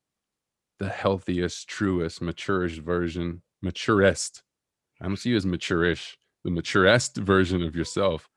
the 0.78 0.88
healthiest, 0.88 1.68
truest, 1.68 2.22
maturest 2.22 2.78
version, 2.78 3.42
maturest. 3.62 4.42
I 5.00 5.06
don't 5.06 5.16
see 5.16 5.30
you 5.30 5.36
as 5.36 5.44
maturish, 5.44 6.16
the 6.44 6.50
maturest 6.50 7.16
version 7.16 7.62
of 7.62 7.74
yourself. 7.74 8.28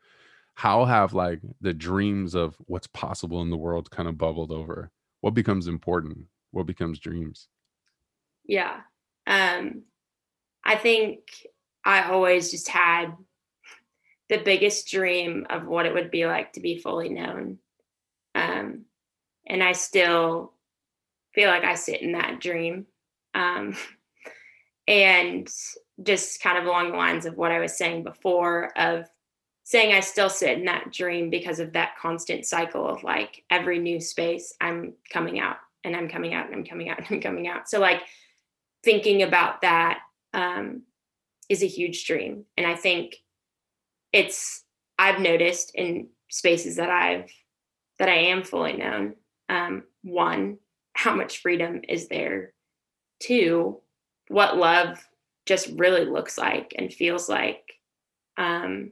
How 0.56 0.86
have 0.86 1.14
like 1.14 1.40
the 1.62 1.74
dreams 1.74 2.36
of 2.36 2.56
what's 2.66 2.88
possible 2.88 3.42
in 3.42 3.50
the 3.50 3.58
world 3.58 3.92
kind 3.92 4.10
of 4.10 4.18
bubbled 4.18 4.52
over? 4.52 4.92
What 5.22 5.34
becomes 5.34 5.68
important? 5.68 6.26
What 6.52 6.66
becomes 6.66 7.00
dreams? 7.00 7.48
Yeah. 8.46 8.82
Um, 9.28 9.84
I 10.64 10.76
think 10.76 11.20
I 11.86 12.04
always 12.10 12.52
just 12.52 12.68
had 12.68 13.14
the 14.30 14.38
biggest 14.38 14.90
dream 14.90 15.46
of 15.50 15.68
what 15.68 15.86
it 15.86 15.94
would 15.94 16.12
be 16.12 16.26
like 16.26 16.54
to 16.54 16.60
be 16.60 16.78
fully 16.78 17.10
known. 17.10 17.58
Um, 18.36 18.86
and 19.46 19.62
I 19.62 19.74
still 19.74 20.54
feel 21.34 21.50
like 21.50 21.64
I 21.64 21.76
sit 21.76 22.02
in 22.02 22.14
that 22.14 22.40
dream. 22.40 22.86
Um, 23.34 23.76
and 24.88 25.50
just 26.04 26.42
kind 26.42 26.58
of 26.58 26.66
along 26.66 26.92
the 26.92 26.98
lines 26.98 27.26
of 27.26 27.38
what 27.38 27.52
I 27.52 27.60
was 27.60 27.78
saying 27.78 28.04
before 28.04 28.72
of 28.78 29.06
saying 29.64 29.94
I 29.94 30.00
still 30.00 30.30
sit 30.30 30.58
in 30.58 30.66
that 30.66 30.92
dream 30.92 31.30
because 31.30 31.60
of 31.60 31.74
that 31.74 31.98
constant 32.02 32.46
cycle 32.46 32.88
of 32.88 33.04
like 33.04 33.44
every 33.50 33.80
new 33.80 34.02
space 34.02 34.54
I'm 34.60 34.94
coming 35.12 35.40
out 35.40 35.58
and 35.84 35.96
I'm 35.96 36.10
coming 36.10 36.34
out 36.34 36.48
and 36.48 36.56
I'm 36.56 36.66
coming 36.66 36.90
out 36.90 36.98
and 36.98 37.08
I'm 37.10 37.22
coming 37.22 37.48
out. 37.48 37.70
So 37.70 37.80
like 37.80 38.02
thinking 38.84 39.22
about 39.24 39.62
that 39.62 40.00
um, 40.34 40.84
is 41.50 41.64
a 41.64 41.68
huge 41.68 42.06
dream. 42.06 42.46
And 42.58 42.66
I 42.66 42.76
think 42.76 43.18
it's 44.14 44.64
I've 44.98 45.20
noticed 45.20 45.72
in 45.76 46.10
spaces 46.30 46.78
that 46.78 46.90
I've 46.90 47.32
that 48.00 48.10
I 48.10 48.16
am 48.16 48.44
fully 48.44 48.74
known. 48.74 49.16
Um, 49.50 49.84
one, 50.04 50.58
how 50.94 51.16
much 51.16 51.42
freedom 51.42 51.82
is 51.88 52.08
there? 52.08 52.54
Two, 53.20 53.80
what 54.28 54.58
love 54.58 55.08
just 55.46 55.70
really 55.76 56.06
looks 56.06 56.38
like 56.38 56.74
and 56.78 56.94
feels 56.94 57.30
like. 57.30 57.74
Um, 58.38 58.92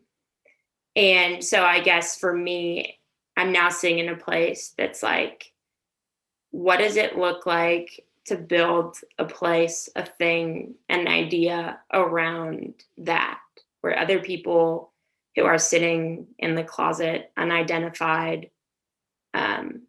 and 0.96 1.44
so 1.44 1.64
I 1.64 1.80
guess 1.80 2.20
for 2.20 2.34
me, 2.34 3.00
I'm 3.38 3.52
now 3.52 3.70
sitting 3.70 4.00
in 4.00 4.10
a 4.10 4.18
place 4.18 4.74
that's 4.78 5.02
like, 5.02 5.52
what 6.52 6.78
does 6.78 6.98
it 6.98 7.18
look 7.18 7.46
like 7.46 8.04
to 8.26 8.38
build 8.38 8.98
a 9.18 9.26
place, 9.26 9.90
a 9.96 10.06
thing, 10.06 10.76
an 10.88 11.08
idea 11.08 11.80
around 11.92 12.74
that, 12.98 13.40
where 13.82 13.98
other 13.98 14.20
people 14.20 14.94
who 15.36 15.46
are 15.46 15.58
sitting 15.58 16.28
in 16.38 16.56
the 16.56 16.64
closet 16.64 17.32
unidentified, 17.38 18.50
um, 19.34 19.84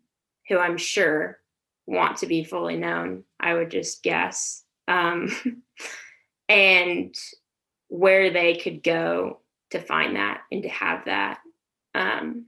who 0.48 0.58
I'm 0.58 0.78
sure 0.78 1.38
want 1.86 2.18
to 2.18 2.26
be 2.26 2.44
fully 2.44 2.76
known, 2.76 3.24
I 3.38 3.54
would 3.54 3.70
just 3.70 4.02
guess. 4.02 4.64
Um, 4.86 5.30
and 6.48 7.14
where 7.88 8.30
they 8.30 8.56
could 8.56 8.82
go 8.82 9.40
to 9.70 9.80
find 9.80 10.16
that 10.16 10.42
and 10.50 10.62
to 10.62 10.68
have 10.68 11.04
that. 11.06 11.40
Um, 11.94 12.46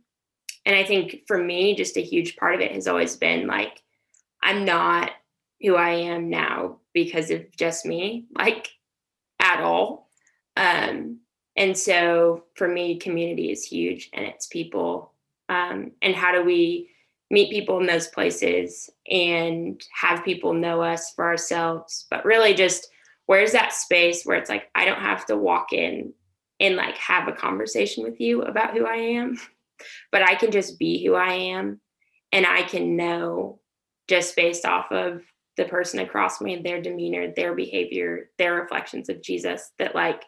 and 0.64 0.76
I 0.76 0.84
think 0.84 1.22
for 1.26 1.36
me, 1.36 1.74
just 1.74 1.96
a 1.96 2.02
huge 2.02 2.36
part 2.36 2.54
of 2.54 2.60
it 2.60 2.72
has 2.72 2.86
always 2.86 3.16
been 3.16 3.46
like, 3.46 3.82
I'm 4.42 4.64
not 4.64 5.10
who 5.62 5.76
I 5.76 5.90
am 5.90 6.28
now 6.28 6.78
because 6.92 7.30
of 7.30 7.44
just 7.56 7.86
me, 7.86 8.26
like 8.36 8.70
at 9.40 9.60
all. 9.60 10.08
Um, 10.56 11.20
and 11.56 11.76
so 11.76 12.44
for 12.54 12.68
me, 12.68 12.98
community 12.98 13.50
is 13.50 13.64
huge 13.64 14.10
and 14.12 14.24
it's 14.24 14.46
people. 14.46 15.12
Um, 15.48 15.92
and 16.02 16.14
how 16.14 16.32
do 16.32 16.42
we 16.42 16.90
meet 17.30 17.50
people 17.50 17.78
in 17.80 17.86
those 17.86 18.08
places 18.08 18.90
and 19.10 19.82
have 19.92 20.24
people 20.24 20.54
know 20.54 20.82
us 20.82 21.12
for 21.14 21.26
ourselves? 21.26 22.06
But 22.10 22.24
really, 22.24 22.54
just 22.54 22.88
where's 23.26 23.52
that 23.52 23.72
space 23.72 24.24
where 24.24 24.36
it's 24.36 24.50
like, 24.50 24.68
I 24.74 24.84
don't 24.84 25.00
have 25.00 25.26
to 25.26 25.36
walk 25.36 25.72
in 25.72 26.12
and 26.60 26.76
like 26.76 26.96
have 26.96 27.28
a 27.28 27.32
conversation 27.32 28.04
with 28.04 28.20
you 28.20 28.42
about 28.42 28.74
who 28.74 28.86
I 28.86 28.96
am, 28.96 29.38
but 30.12 30.22
I 30.22 30.34
can 30.34 30.50
just 30.50 30.78
be 30.78 31.04
who 31.04 31.14
I 31.14 31.32
am 31.32 31.80
and 32.32 32.46
I 32.46 32.62
can 32.62 32.96
know 32.96 33.60
just 34.08 34.34
based 34.36 34.64
off 34.64 34.90
of 34.90 35.22
the 35.56 35.64
person 35.66 36.00
across 36.00 36.40
me, 36.40 36.56
their 36.56 36.80
demeanor, 36.80 37.32
their 37.34 37.54
behavior, 37.54 38.30
their 38.38 38.54
reflections 38.54 39.08
of 39.08 39.22
Jesus, 39.22 39.70
that 39.78 39.94
like 39.94 40.24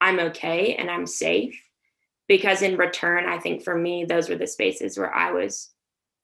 I'm 0.00 0.20
okay 0.20 0.74
and 0.74 0.90
I'm 0.90 1.06
safe. 1.06 1.60
Because 2.28 2.60
in 2.60 2.76
return, 2.76 3.26
I 3.26 3.38
think 3.38 3.62
for 3.62 3.74
me, 3.74 4.04
those 4.04 4.28
were 4.28 4.36
the 4.36 4.46
spaces 4.46 4.98
where 4.98 5.14
I 5.14 5.32
was 5.32 5.70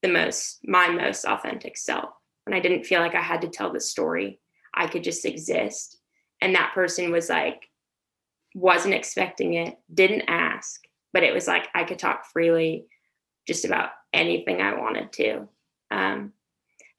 the 0.03 0.09
most, 0.09 0.59
my 0.65 0.89
most 0.89 1.25
authentic 1.25 1.79
self. 1.79 2.11
When 2.45 2.55
I 2.55 2.61
didn't 2.61 2.85
feel 2.85 3.01
like 3.01 3.15
I 3.15 3.23
had 3.23 3.41
to 3.41 3.49
tell 3.49 3.73
the 3.73 3.81
story, 3.81 4.39
I 4.75 4.87
could 4.87 5.03
just 5.03 5.25
exist. 5.25 5.99
And 6.43 6.55
that 6.55 6.75
person 6.75 7.11
was 7.11 7.31
like, 7.31 7.71
wasn't 8.55 8.95
expecting 8.95 9.55
it, 9.55 9.79
didn't 9.93 10.29
ask, 10.29 10.83
but 11.13 11.23
it 11.23 11.33
was 11.33 11.49
like 11.49 11.69
I 11.75 11.85
could 11.85 11.99
talk 11.99 12.27
freely 12.27 12.87
just 13.49 13.65
about 13.65 13.91
anything 14.13 14.61
I 14.61 14.79
wanted 14.79 15.13
to. 15.15 15.49
Um, 15.91 16.33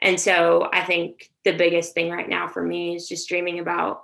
and 0.01 0.19
so 0.19 0.69
I 0.73 0.83
think 0.83 1.29
the 1.43 1.53
biggest 1.53 1.93
thing 1.93 2.09
right 2.09 2.27
now 2.27 2.47
for 2.47 2.61
me 2.61 2.95
is 2.95 3.07
just 3.07 3.29
dreaming 3.29 3.59
about 3.59 4.03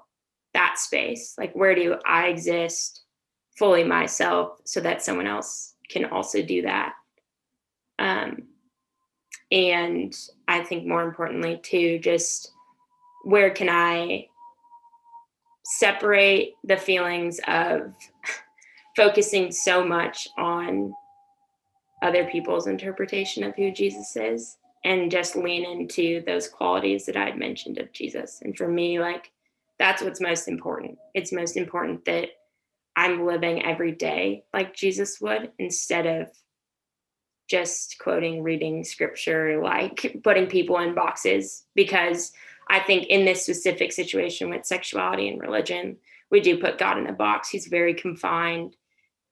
that 0.53 0.77
space. 0.79 1.35
Like, 1.37 1.53
where 1.53 1.75
do 1.75 1.97
I 2.05 2.27
exist 2.27 3.03
fully 3.57 3.83
myself 3.83 4.59
so 4.63 4.79
that 4.81 5.01
someone 5.01 5.27
else 5.27 5.75
can 5.89 6.05
also 6.05 6.41
do 6.41 6.63
that? 6.63 6.93
Um, 7.99 8.43
and 9.51 10.15
I 10.47 10.63
think 10.63 10.87
more 10.87 11.03
importantly, 11.03 11.59
too, 11.61 11.99
just 11.99 12.51
where 13.23 13.51
can 13.51 13.69
I 13.69 14.27
separate 15.63 16.53
the 16.63 16.77
feelings 16.77 17.39
of 17.47 17.93
focusing 18.95 19.51
so 19.51 19.85
much 19.85 20.27
on 20.37 20.93
other 22.01 22.25
people's 22.25 22.65
interpretation 22.65 23.43
of 23.43 23.55
who 23.55 23.71
Jesus 23.71 24.15
is 24.15 24.57
and 24.83 25.11
just 25.11 25.35
lean 25.35 25.63
into 25.63 26.23
those 26.25 26.47
qualities 26.47 27.05
that 27.05 27.17
I 27.17 27.25
had 27.25 27.37
mentioned 27.37 27.77
of 27.77 27.91
Jesus. 27.91 28.39
And 28.41 28.57
for 28.57 28.67
me, 28.67 28.99
like 28.99 29.31
that's 29.77 30.01
what's 30.01 30.21
most 30.21 30.47
important. 30.47 30.97
It's 31.13 31.31
most 31.31 31.57
important 31.57 32.05
that 32.05 32.29
I'm 32.95 33.25
living 33.25 33.63
every 33.63 33.91
day 33.91 34.43
like 34.53 34.75
Jesus 34.75 35.19
would 35.21 35.51
instead 35.57 36.05
of 36.05 36.29
just 37.47 37.97
quoting, 37.99 38.43
reading 38.43 38.83
scripture, 38.83 39.61
like 39.61 40.17
putting 40.23 40.47
people 40.47 40.77
in 40.79 40.95
boxes. 40.95 41.65
Because 41.75 42.31
I 42.69 42.79
think 42.79 43.07
in 43.07 43.25
this 43.25 43.43
specific 43.43 43.91
situation 43.91 44.49
with 44.49 44.65
sexuality 44.65 45.27
and 45.27 45.41
religion, 45.41 45.97
we 46.29 46.39
do 46.39 46.57
put 46.57 46.77
God 46.77 46.97
in 46.97 47.07
a 47.07 47.13
box. 47.13 47.49
He's 47.49 47.67
very 47.67 47.93
confined. 47.93 48.75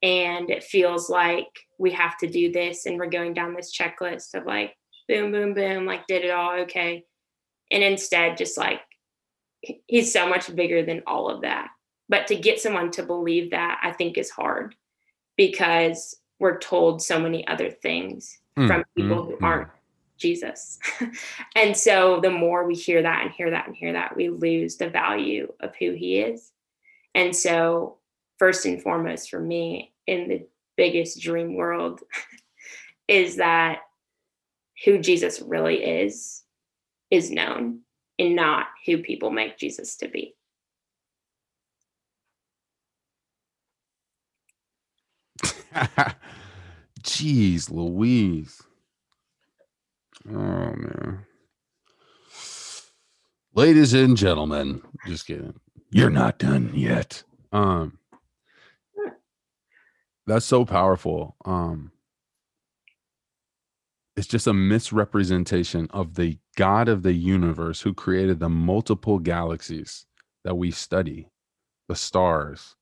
And 0.01 0.49
it 0.49 0.63
feels 0.63 1.09
like 1.09 1.47
we 1.77 1.91
have 1.91 2.17
to 2.17 2.27
do 2.27 2.51
this. 2.51 2.85
And 2.85 2.97
we're 2.97 3.07
going 3.07 3.33
down 3.33 3.53
this 3.53 3.75
checklist 3.75 4.33
of 4.33 4.45
like, 4.45 4.75
boom, 5.09 5.31
boom, 5.33 5.53
boom, 5.53 5.85
like, 5.85 6.07
did 6.07 6.23
it 6.23 6.31
all 6.31 6.59
okay. 6.61 7.03
And 7.71 7.83
instead, 7.83 8.37
just 8.37 8.57
like 8.57 8.79
he's 9.87 10.13
so 10.13 10.29
much 10.29 10.55
bigger 10.55 10.85
than 10.85 11.03
all 11.05 11.29
of 11.29 11.41
that. 11.41 11.69
But 12.07 12.27
to 12.27 12.35
get 12.35 12.59
someone 12.59 12.91
to 12.91 13.03
believe 13.03 13.51
that, 13.51 13.79
I 13.83 13.91
think 13.91 14.17
is 14.17 14.29
hard 14.29 14.75
because 15.35 16.15
we're 16.39 16.59
told 16.59 17.01
so 17.01 17.19
many 17.19 17.45
other 17.47 17.69
things 17.69 18.39
mm, 18.57 18.67
from 18.67 18.83
people 18.95 19.23
mm, 19.23 19.27
who 19.27 19.37
mm. 19.37 19.43
aren't 19.43 19.69
Jesus. 20.17 20.79
and 21.55 21.75
so 21.75 22.19
the 22.21 22.31
more 22.31 22.65
we 22.65 22.75
hear 22.75 23.01
that 23.01 23.23
and 23.23 23.31
hear 23.31 23.49
that 23.51 23.67
and 23.67 23.75
hear 23.75 23.93
that, 23.93 24.15
we 24.15 24.29
lose 24.29 24.77
the 24.77 24.89
value 24.89 25.51
of 25.59 25.75
who 25.75 25.91
he 25.91 26.19
is. 26.19 26.51
And 27.15 27.35
so, 27.35 27.97
first 28.37 28.65
and 28.65 28.81
foremost, 28.81 29.29
for 29.29 29.39
me, 29.39 29.93
in 30.07 30.29
the 30.29 30.47
biggest 30.77 31.21
dream 31.21 31.55
world, 31.55 32.01
is 33.07 33.37
that 33.37 33.79
who 34.85 34.99
Jesus 34.99 35.41
really 35.41 35.83
is 35.83 36.43
is 37.11 37.31
known 37.31 37.81
and 38.17 38.35
not 38.35 38.67
who 38.85 38.99
people 38.99 39.31
make 39.31 39.57
Jesus 39.57 39.97
to 39.97 40.07
be. 40.07 40.35
Jeez 47.03 47.71
Louise. 47.71 48.61
Oh 50.27 50.33
man. 50.33 51.25
Ladies 53.55 53.93
and 53.93 54.15
gentlemen, 54.15 54.81
just 55.07 55.25
kidding. 55.27 55.59
You're 55.91 56.09
not 56.09 56.39
done 56.39 56.71
yet. 56.73 57.23
Um 57.51 57.97
that's 60.27 60.45
so 60.45 60.65
powerful. 60.65 61.35
Um 61.45 61.91
it's 64.19 64.27
just 64.27 64.47
a 64.47 64.53
misrepresentation 64.53 65.87
of 65.91 66.15
the 66.15 66.37
God 66.57 66.89
of 66.89 67.03
the 67.03 67.13
universe 67.13 67.79
who 67.79 67.93
created 67.93 68.41
the 68.41 68.49
multiple 68.49 69.17
galaxies 69.17 70.07
that 70.43 70.55
we 70.55 70.71
study, 70.71 71.29
the 71.87 71.95
stars. 71.95 72.75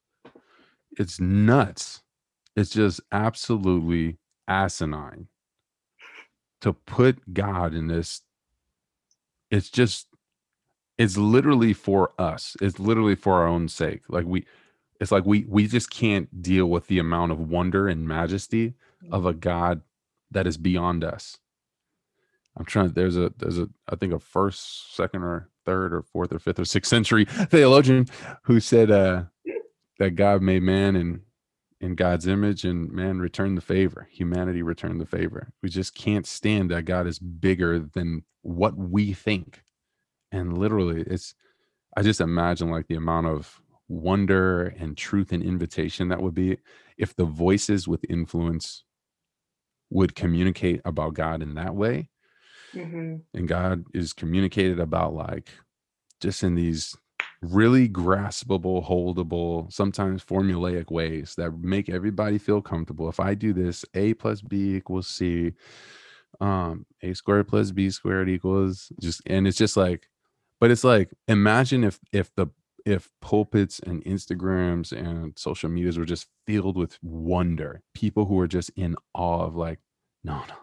It's 0.98 1.20
nuts. 1.20 2.02
It's 2.56 2.72
just 2.72 3.02
absolutely 3.12 4.18
asinine 4.48 5.28
to 6.62 6.74
put 6.74 7.36
God 7.36 7.76
in 7.76 7.86
this. 7.86 8.24
It's 9.52 9.70
just, 9.70 10.08
it's 10.98 11.18
literally 11.18 11.74
for 11.74 12.14
us. 12.18 12.58
It's 12.62 12.80
literally 12.80 13.14
for 13.14 13.36
our 13.36 13.48
own 13.48 13.68
sake. 13.68 14.02
Like 14.10 14.26
we, 14.26 14.48
it's 15.00 15.12
like 15.12 15.28
we 15.28 15.46
we 15.48 15.68
just 15.68 15.92
can't 15.92 16.42
deal 16.42 16.66
with 16.66 16.88
the 16.88 16.98
amount 16.98 17.32
of 17.32 17.40
wonder 17.40 17.88
and 17.88 18.08
majesty 18.08 18.74
of 19.12 19.22
mm. 19.22 19.30
a 19.30 19.34
God 19.36 19.82
that 20.32 20.48
is 20.48 20.58
beyond 20.58 21.04
us. 21.04 21.38
I'm 22.58 22.66
trying. 22.66 22.90
There's 22.90 23.18
a 23.18 23.32
there's 23.38 23.60
a 23.60 23.70
I 23.88 23.96
think 23.96 24.14
a 24.14 24.20
first, 24.20 24.96
second, 24.96 25.24
or 25.24 25.50
third, 25.66 25.94
or 25.94 26.02
fourth, 26.02 26.34
or 26.34 26.40
fifth, 26.40 26.60
or 26.60 26.66
sixth 26.66 26.90
century 26.90 27.26
theologian 27.50 28.08
who 28.44 28.60
said 28.60 28.90
uh, 28.90 29.24
that 30.00 30.12
God 30.12 30.42
made 30.42 30.64
man 30.64 30.96
in 30.96 31.22
in 31.80 31.94
God's 31.94 32.26
image, 32.26 32.66
and 32.66 32.92
man 32.92 33.20
returned 33.20 33.58
the 33.58 33.62
favor. 33.62 34.08
Humanity 34.12 34.64
returned 34.64 35.00
the 35.00 35.06
favor. 35.06 35.54
We 35.62 35.70
just 35.70 35.94
can't 35.94 36.26
stand 36.26 36.72
that 36.72 36.86
God 36.86 37.06
is 37.06 37.20
bigger 37.20 37.80
than 37.80 38.24
what 38.42 38.76
we 38.76 39.14
think. 39.14 39.62
And 40.32 40.58
literally, 40.58 41.02
it's 41.02 41.36
I 41.96 42.02
just 42.02 42.22
imagine 42.22 42.72
like 42.72 42.88
the 42.88 42.96
amount 42.96 43.28
of 43.28 43.62
wonder 43.88 44.76
and 44.80 44.98
truth 44.98 45.32
and 45.32 45.44
invitation 45.44 46.10
that 46.10 46.22
would 46.22 46.34
be 46.34 46.58
if 46.98 47.16
the 47.16 47.26
voices 47.26 47.88
with 47.88 48.04
influence 48.10 48.84
would 49.90 50.16
communicate 50.16 50.82
about 50.86 51.14
God 51.14 51.42
in 51.42 51.56
that 51.56 51.76
way. 51.76 52.10
Mm-hmm. 52.74 53.16
And 53.34 53.48
God 53.48 53.86
is 53.94 54.14
communicated 54.14 54.80
about 54.80 55.14
like 55.14 55.50
just 56.22 56.44
in 56.44 56.56
these 56.56 56.96
really 57.42 57.88
graspable, 57.88 58.86
holdable, 58.86 59.72
sometimes 59.72 60.24
formulaic 60.24 60.92
ways 60.92 61.36
that 61.38 61.52
make 61.60 61.90
everybody 61.90 62.38
feel 62.38 62.62
comfortable. 62.62 63.10
If 63.10 63.20
I 63.20 63.36
do 63.36 63.54
this, 63.54 63.86
A 63.94 64.14
plus 64.16 64.42
B 64.42 64.76
equals 64.76 65.08
C, 65.08 65.54
um, 66.40 66.86
A 67.02 67.14
squared 67.14 67.48
plus 67.48 67.72
B 67.72 67.90
squared 67.90 68.30
equals 68.30 68.92
just, 69.02 69.22
and 69.26 69.48
it's 69.48 69.58
just 69.58 69.78
like, 69.78 70.10
but 70.60 70.72
it's 70.72 70.84
like, 70.84 71.12
imagine 71.28 71.84
if, 71.84 72.00
if 72.12 72.34
the, 72.36 72.48
if 72.88 73.10
pulpits 73.22 73.80
and 73.80 74.02
Instagrams 74.06 74.94
and 74.94 75.38
social 75.38 75.70
medias 75.70 76.00
were 76.00 76.06
just 76.06 76.28
filled 76.46 76.78
with 76.78 76.98
wonder, 77.04 77.82
people 77.94 78.24
who 78.26 78.40
are 78.40 78.48
just 78.48 78.70
in 78.78 78.96
awe 79.14 79.44
of 79.44 79.58
like, 79.58 79.80
no, 80.24 80.36
no, 80.48 80.56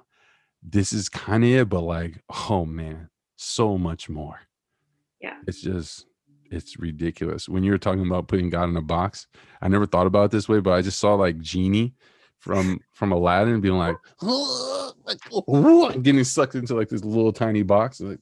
this 0.63 0.95
is 0.95 1.11
kind 1.11 1.45
of 1.45 1.51
it, 1.51 1.69
but 1.69 1.83
like, 1.83 2.23
oh 2.49 2.65
man, 2.65 3.11
so 3.37 3.77
much 3.77 4.09
more. 4.09 4.41
Yeah. 5.21 5.37
It's 5.47 5.61
just, 5.61 6.07
it's 6.51 6.79
ridiculous. 6.79 7.47
When 7.47 7.63
you 7.63 7.73
were 7.73 7.79
talking 7.79 8.07
about 8.07 8.29
putting 8.29 8.49
God 8.49 8.71
in 8.71 8.77
a 8.79 8.83
box, 8.83 9.27
I 9.61 9.69
never 9.69 9.85
thought 9.85 10.07
about 10.07 10.25
it 10.25 10.31
this 10.31 10.49
way, 10.49 10.61
but 10.61 10.73
I 10.73 10.81
just 10.81 10.99
saw 10.99 11.17
like 11.17 11.39
Genie 11.41 11.95
from 12.39 12.81
from 12.95 13.13
Aladdin 13.13 13.61
being 13.61 13.77
like, 13.77 13.97
getting 16.03 16.25
sucked 16.25 16.55
into 16.55 16.75
like 16.75 16.89
this 16.89 17.05
little 17.05 17.33
tiny 17.33 17.63
box. 17.63 18.01
Like, 18.01 18.19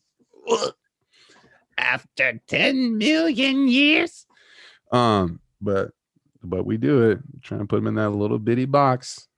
after 1.92 2.40
10 2.46 2.96
million 2.96 3.68
years. 3.68 4.26
Um, 4.90 5.40
but 5.60 5.90
but 6.42 6.66
we 6.66 6.76
do 6.76 7.10
it, 7.10 7.20
trying 7.42 7.60
to 7.60 7.66
put 7.66 7.76
them 7.76 7.86
in 7.86 7.94
that 7.94 8.10
little 8.10 8.38
bitty 8.38 8.64
box. 8.64 9.28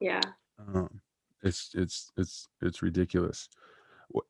Yeah. 0.00 0.20
Um, 0.58 1.00
it's 1.42 1.70
it's 1.74 2.12
it's 2.16 2.48
it's 2.62 2.82
ridiculous. 2.82 3.48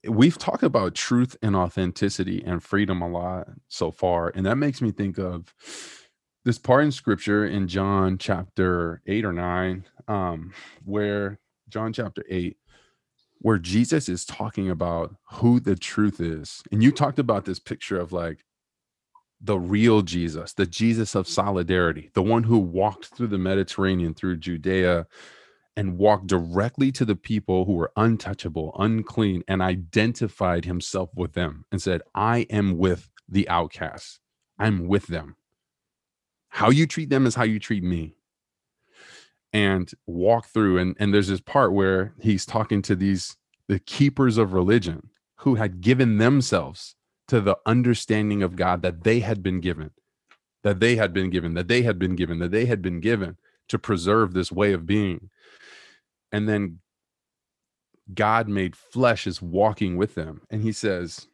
We've 0.08 0.38
talked 0.38 0.62
about 0.62 0.94
truth 0.94 1.36
and 1.42 1.54
authenticity 1.54 2.42
and 2.46 2.62
freedom 2.62 3.02
a 3.02 3.08
lot 3.08 3.48
so 3.68 3.90
far, 3.90 4.32
and 4.34 4.46
that 4.46 4.56
makes 4.56 4.80
me 4.80 4.90
think 4.90 5.18
of 5.18 5.54
this 6.44 6.58
part 6.58 6.84
in 6.84 6.92
scripture 6.92 7.44
in 7.44 7.68
John 7.68 8.18
chapter 8.18 9.02
8 9.06 9.24
or 9.24 9.32
9 9.32 9.84
um 10.08 10.52
where 10.84 11.38
John 11.70 11.92
chapter 11.92 12.22
8 12.28 12.56
where 13.44 13.58
Jesus 13.58 14.08
is 14.08 14.24
talking 14.24 14.70
about 14.70 15.16
who 15.32 15.60
the 15.60 15.76
truth 15.76 16.18
is. 16.18 16.62
And 16.72 16.82
you 16.82 16.90
talked 16.90 17.18
about 17.18 17.44
this 17.44 17.58
picture 17.58 18.00
of 18.00 18.10
like 18.10 18.42
the 19.38 19.58
real 19.58 20.00
Jesus, 20.00 20.54
the 20.54 20.64
Jesus 20.64 21.14
of 21.14 21.28
solidarity, 21.28 22.10
the 22.14 22.22
one 22.22 22.44
who 22.44 22.56
walked 22.56 23.08
through 23.08 23.26
the 23.26 23.36
Mediterranean, 23.36 24.14
through 24.14 24.38
Judea, 24.38 25.06
and 25.76 25.98
walked 25.98 26.26
directly 26.26 26.90
to 26.92 27.04
the 27.04 27.16
people 27.16 27.66
who 27.66 27.74
were 27.74 27.92
untouchable, 27.98 28.74
unclean, 28.78 29.44
and 29.46 29.60
identified 29.60 30.64
himself 30.64 31.10
with 31.14 31.34
them 31.34 31.66
and 31.70 31.82
said, 31.82 32.00
I 32.14 32.46
am 32.48 32.78
with 32.78 33.10
the 33.28 33.46
outcasts. 33.50 34.20
I'm 34.58 34.88
with 34.88 35.08
them. 35.08 35.36
How 36.48 36.70
you 36.70 36.86
treat 36.86 37.10
them 37.10 37.26
is 37.26 37.34
how 37.34 37.44
you 37.44 37.58
treat 37.58 37.84
me. 37.84 38.16
And 39.54 39.90
walk 40.06 40.48
through, 40.48 40.78
and, 40.78 40.96
and 40.98 41.14
there's 41.14 41.28
this 41.28 41.40
part 41.40 41.72
where 41.72 42.12
he's 42.20 42.44
talking 42.44 42.82
to 42.82 42.94
these 42.94 43.36
the 43.68 43.78
keepers 43.78 44.36
of 44.36 44.52
religion 44.52 45.08
who 45.36 45.54
had 45.54 45.80
given 45.80 46.18
themselves 46.18 46.96
to 47.28 47.40
the 47.40 47.56
understanding 47.64 48.42
of 48.42 48.56
God 48.56 48.82
that 48.82 49.04
they 49.04 49.20
had 49.20 49.42
been 49.42 49.60
given, 49.60 49.92
that 50.64 50.80
they 50.80 50.96
had 50.96 51.14
been 51.14 51.30
given, 51.30 51.54
that 51.54 51.68
they 51.68 51.82
had 51.82 51.98
been 51.98 52.16
given, 52.16 52.40
that 52.40 52.50
they 52.50 52.66
had 52.66 52.82
been 52.82 53.00
given 53.00 53.38
to 53.68 53.78
preserve 53.78 54.34
this 54.34 54.52
way 54.52 54.74
of 54.74 54.84
being 54.84 55.30
and 56.34 56.48
then 56.48 56.80
God 58.12 58.48
made 58.48 58.74
flesh 58.74 59.24
is 59.24 59.40
walking 59.40 59.96
with 59.96 60.16
them. 60.16 60.42
And 60.50 60.62
he 60.62 60.72
says, 60.72 61.28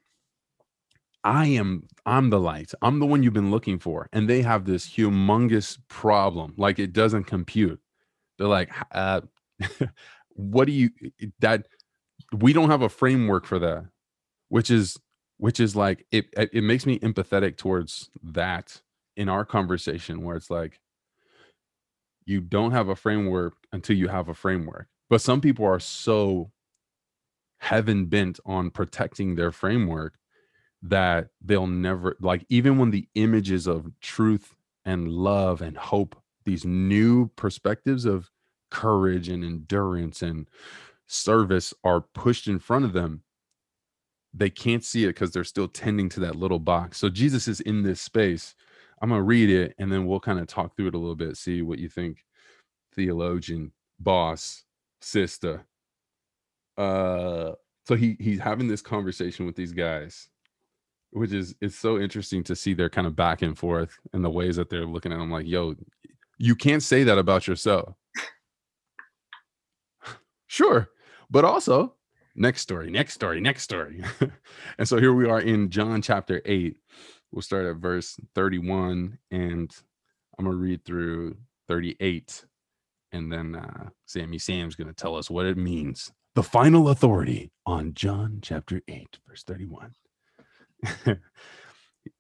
I 1.24 1.46
am, 1.46 1.88
I'm 2.04 2.28
the 2.28 2.38
light. 2.38 2.72
I'm 2.82 2.98
the 2.98 3.06
one 3.06 3.22
you've 3.22 3.32
been 3.32 3.50
looking 3.50 3.78
for. 3.78 4.10
And 4.12 4.28
they 4.28 4.42
have 4.42 4.66
this 4.66 4.86
humongous 4.86 5.78
problem. 5.88 6.52
Like 6.58 6.78
it 6.78 6.92
doesn't 6.92 7.24
compute. 7.24 7.80
They're 8.40 8.48
like, 8.48 8.72
uh, 8.90 9.20
what 10.30 10.64
do 10.64 10.72
you, 10.72 10.88
that 11.40 11.66
we 12.32 12.54
don't 12.54 12.70
have 12.70 12.80
a 12.80 12.88
framework 12.88 13.44
for 13.44 13.58
that, 13.58 13.84
which 14.48 14.70
is, 14.70 14.96
which 15.36 15.60
is 15.60 15.76
like, 15.76 16.06
it, 16.10 16.24
it 16.34 16.64
makes 16.64 16.86
me 16.86 16.98
empathetic 17.00 17.58
towards 17.58 18.08
that 18.22 18.80
in 19.14 19.28
our 19.28 19.44
conversation 19.44 20.22
where 20.22 20.36
it's 20.36 20.48
like, 20.48 20.80
you 22.24 22.40
don't 22.40 22.70
have 22.70 22.88
a 22.88 22.96
framework 22.96 23.54
until 23.72 23.96
you 23.96 24.08
have 24.08 24.30
a 24.30 24.34
framework. 24.34 24.88
But 25.10 25.20
some 25.20 25.42
people 25.42 25.66
are 25.66 25.80
so 25.80 26.50
heaven 27.58 28.06
bent 28.06 28.40
on 28.46 28.70
protecting 28.70 29.34
their 29.34 29.52
framework 29.52 30.14
that 30.82 31.28
they'll 31.42 31.66
never 31.66 32.16
like 32.20 32.46
even 32.48 32.78
when 32.78 32.90
the 32.90 33.06
images 33.14 33.66
of 33.66 33.90
truth 34.00 34.56
and 34.86 35.08
love 35.08 35.60
and 35.60 35.76
hope 35.76 36.19
these 36.44 36.64
new 36.64 37.28
perspectives 37.36 38.04
of 38.04 38.30
courage 38.70 39.28
and 39.28 39.44
endurance 39.44 40.22
and 40.22 40.48
service 41.06 41.74
are 41.82 42.00
pushed 42.00 42.46
in 42.46 42.58
front 42.58 42.84
of 42.84 42.92
them 42.92 43.22
they 44.32 44.48
can't 44.48 44.84
see 44.84 45.04
it 45.04 45.08
because 45.08 45.32
they're 45.32 45.42
still 45.42 45.66
tending 45.66 46.08
to 46.08 46.20
that 46.20 46.36
little 46.36 46.60
box 46.60 46.98
so 46.98 47.08
jesus 47.08 47.48
is 47.48 47.60
in 47.60 47.82
this 47.82 48.00
space 48.00 48.54
I'm 49.00 49.08
gonna 49.08 49.22
read 49.22 49.50
it 49.50 49.74
and 49.78 49.90
then 49.90 50.06
we'll 50.06 50.20
kind 50.20 50.38
of 50.38 50.46
talk 50.46 50.76
through 50.76 50.88
it 50.88 50.94
a 50.94 50.98
little 50.98 51.16
bit, 51.16 51.36
see 51.36 51.62
what 51.62 51.78
you 51.78 51.88
think, 51.88 52.24
theologian, 52.94 53.72
boss, 53.98 54.64
sister. 55.00 55.64
Uh 56.76 57.52
so 57.86 57.96
he 57.96 58.16
he's 58.20 58.40
having 58.40 58.68
this 58.68 58.82
conversation 58.82 59.46
with 59.46 59.56
these 59.56 59.72
guys, 59.72 60.28
which 61.10 61.32
is 61.32 61.54
it's 61.60 61.76
so 61.78 61.98
interesting 61.98 62.44
to 62.44 62.56
see 62.56 62.74
their 62.74 62.90
kind 62.90 63.06
of 63.06 63.16
back 63.16 63.42
and 63.42 63.56
forth 63.58 63.98
and 64.12 64.24
the 64.24 64.30
ways 64.30 64.56
that 64.56 64.68
they're 64.68 64.86
looking 64.86 65.12
at 65.12 65.18
him 65.18 65.30
like, 65.30 65.46
yo, 65.46 65.74
you 66.40 66.56
can't 66.56 66.82
say 66.82 67.04
that 67.04 67.18
about 67.18 67.46
yourself. 67.46 67.94
sure. 70.46 70.88
But 71.30 71.44
also, 71.44 71.94
next 72.34 72.62
story, 72.62 72.90
next 72.90 73.14
story, 73.14 73.40
next 73.40 73.62
story. 73.62 74.02
and 74.78 74.88
so 74.88 74.98
here 74.98 75.12
we 75.12 75.28
are 75.28 75.40
in 75.40 75.70
John 75.70 76.02
chapter 76.02 76.42
8 76.44 76.76
We'll 77.32 77.42
start 77.42 77.66
at 77.66 77.76
verse 77.76 78.18
31 78.34 79.18
and 79.30 79.74
I'm 80.38 80.44
going 80.44 80.56
to 80.56 80.60
read 80.60 80.84
through 80.84 81.36
38. 81.68 82.44
And 83.12 83.32
then 83.32 83.54
uh, 83.54 83.90
Sammy 84.06 84.38
Sam's 84.38 84.74
going 84.74 84.88
to 84.88 84.94
tell 84.94 85.14
us 85.14 85.30
what 85.30 85.46
it 85.46 85.56
means. 85.56 86.10
The 86.34 86.42
final 86.42 86.88
authority 86.88 87.52
on 87.66 87.94
John 87.94 88.40
chapter 88.42 88.80
8, 88.88 89.18
verse 89.28 89.44
31. 89.44 89.94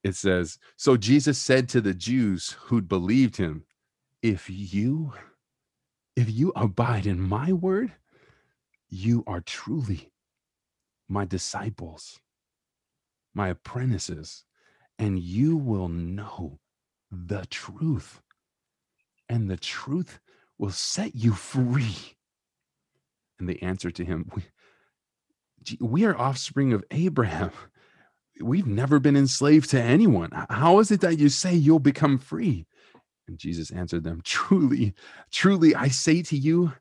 it 0.04 0.14
says, 0.14 0.58
So 0.76 0.96
Jesus 0.96 1.38
said 1.38 1.68
to 1.70 1.80
the 1.80 1.94
Jews 1.94 2.56
who'd 2.66 2.88
believed 2.88 3.36
him, 3.36 3.64
If 4.22 4.50
you 4.50 5.12
if 6.16 6.30
you 6.30 6.52
abide 6.54 7.06
in 7.06 7.20
my 7.20 7.52
word, 7.52 7.92
you 8.88 9.24
are 9.26 9.40
truly 9.40 10.10
my 11.08 11.24
disciples, 11.24 12.20
my 13.34 13.48
apprentices, 13.48 14.44
and 14.98 15.18
you 15.18 15.56
will 15.56 15.88
know 15.88 16.58
the 17.10 17.46
truth. 17.50 18.20
And 19.28 19.50
the 19.50 19.56
truth 19.56 20.20
will 20.58 20.70
set 20.70 21.14
you 21.14 21.32
free. 21.32 22.16
And 23.38 23.48
the 23.48 23.62
answer 23.62 23.90
to 23.90 24.04
him, 24.04 24.30
we, 24.34 24.42
we 25.80 26.04
are 26.04 26.18
offspring 26.18 26.72
of 26.72 26.84
Abraham. 26.90 27.52
We've 28.40 28.66
never 28.66 28.98
been 28.98 29.16
enslaved 29.16 29.70
to 29.70 29.80
anyone. 29.80 30.30
How 30.50 30.78
is 30.80 30.90
it 30.90 31.00
that 31.00 31.18
you 31.18 31.28
say 31.28 31.54
you'll 31.54 31.78
become 31.78 32.18
free? 32.18 32.66
And 33.30 33.38
Jesus 33.38 33.70
answered 33.70 34.02
them, 34.02 34.22
Truly, 34.24 34.92
truly, 35.30 35.72
I 35.72 35.86
say 35.86 36.20
to 36.22 36.36
you, 36.36 36.72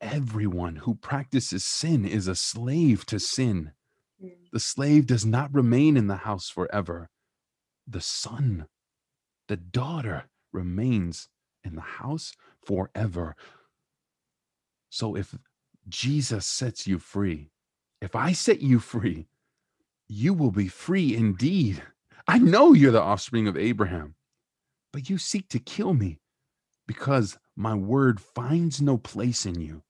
everyone 0.00 0.76
who 0.76 0.94
practices 0.94 1.64
sin 1.64 2.04
is 2.04 2.28
a 2.28 2.36
slave 2.36 3.04
to 3.06 3.18
sin. 3.18 3.72
Mm. 4.22 4.30
The 4.52 4.60
slave 4.60 5.06
does 5.06 5.26
not 5.26 5.52
remain 5.52 5.96
in 5.96 6.06
the 6.06 6.18
house 6.18 6.48
forever. 6.48 7.10
The 7.84 8.00
son, 8.00 8.68
the 9.48 9.56
daughter 9.56 10.26
remains 10.52 11.28
in 11.64 11.74
the 11.74 11.80
house 11.80 12.32
forever. 12.64 13.34
So 14.88 15.16
if 15.16 15.36
Jesus 15.88 16.46
sets 16.46 16.86
you 16.86 17.00
free, 17.00 17.50
if 18.00 18.14
I 18.14 18.34
set 18.34 18.62
you 18.62 18.78
free, 18.78 19.26
you 20.06 20.32
will 20.32 20.52
be 20.52 20.68
free 20.68 21.16
indeed. 21.16 21.82
I 22.28 22.38
know 22.38 22.72
you're 22.72 22.92
the 22.92 23.02
offspring 23.02 23.48
of 23.48 23.56
Abraham, 23.56 24.14
but 24.96 25.10
you 25.10 25.18
seek 25.18 25.46
to 25.50 25.58
kill 25.58 25.92
me 25.92 26.18
because 26.86 27.36
my 27.54 27.74
word 27.74 28.18
finds 28.18 28.80
no 28.80 28.96
place 28.96 29.44
in 29.44 29.60
you. 29.60 29.82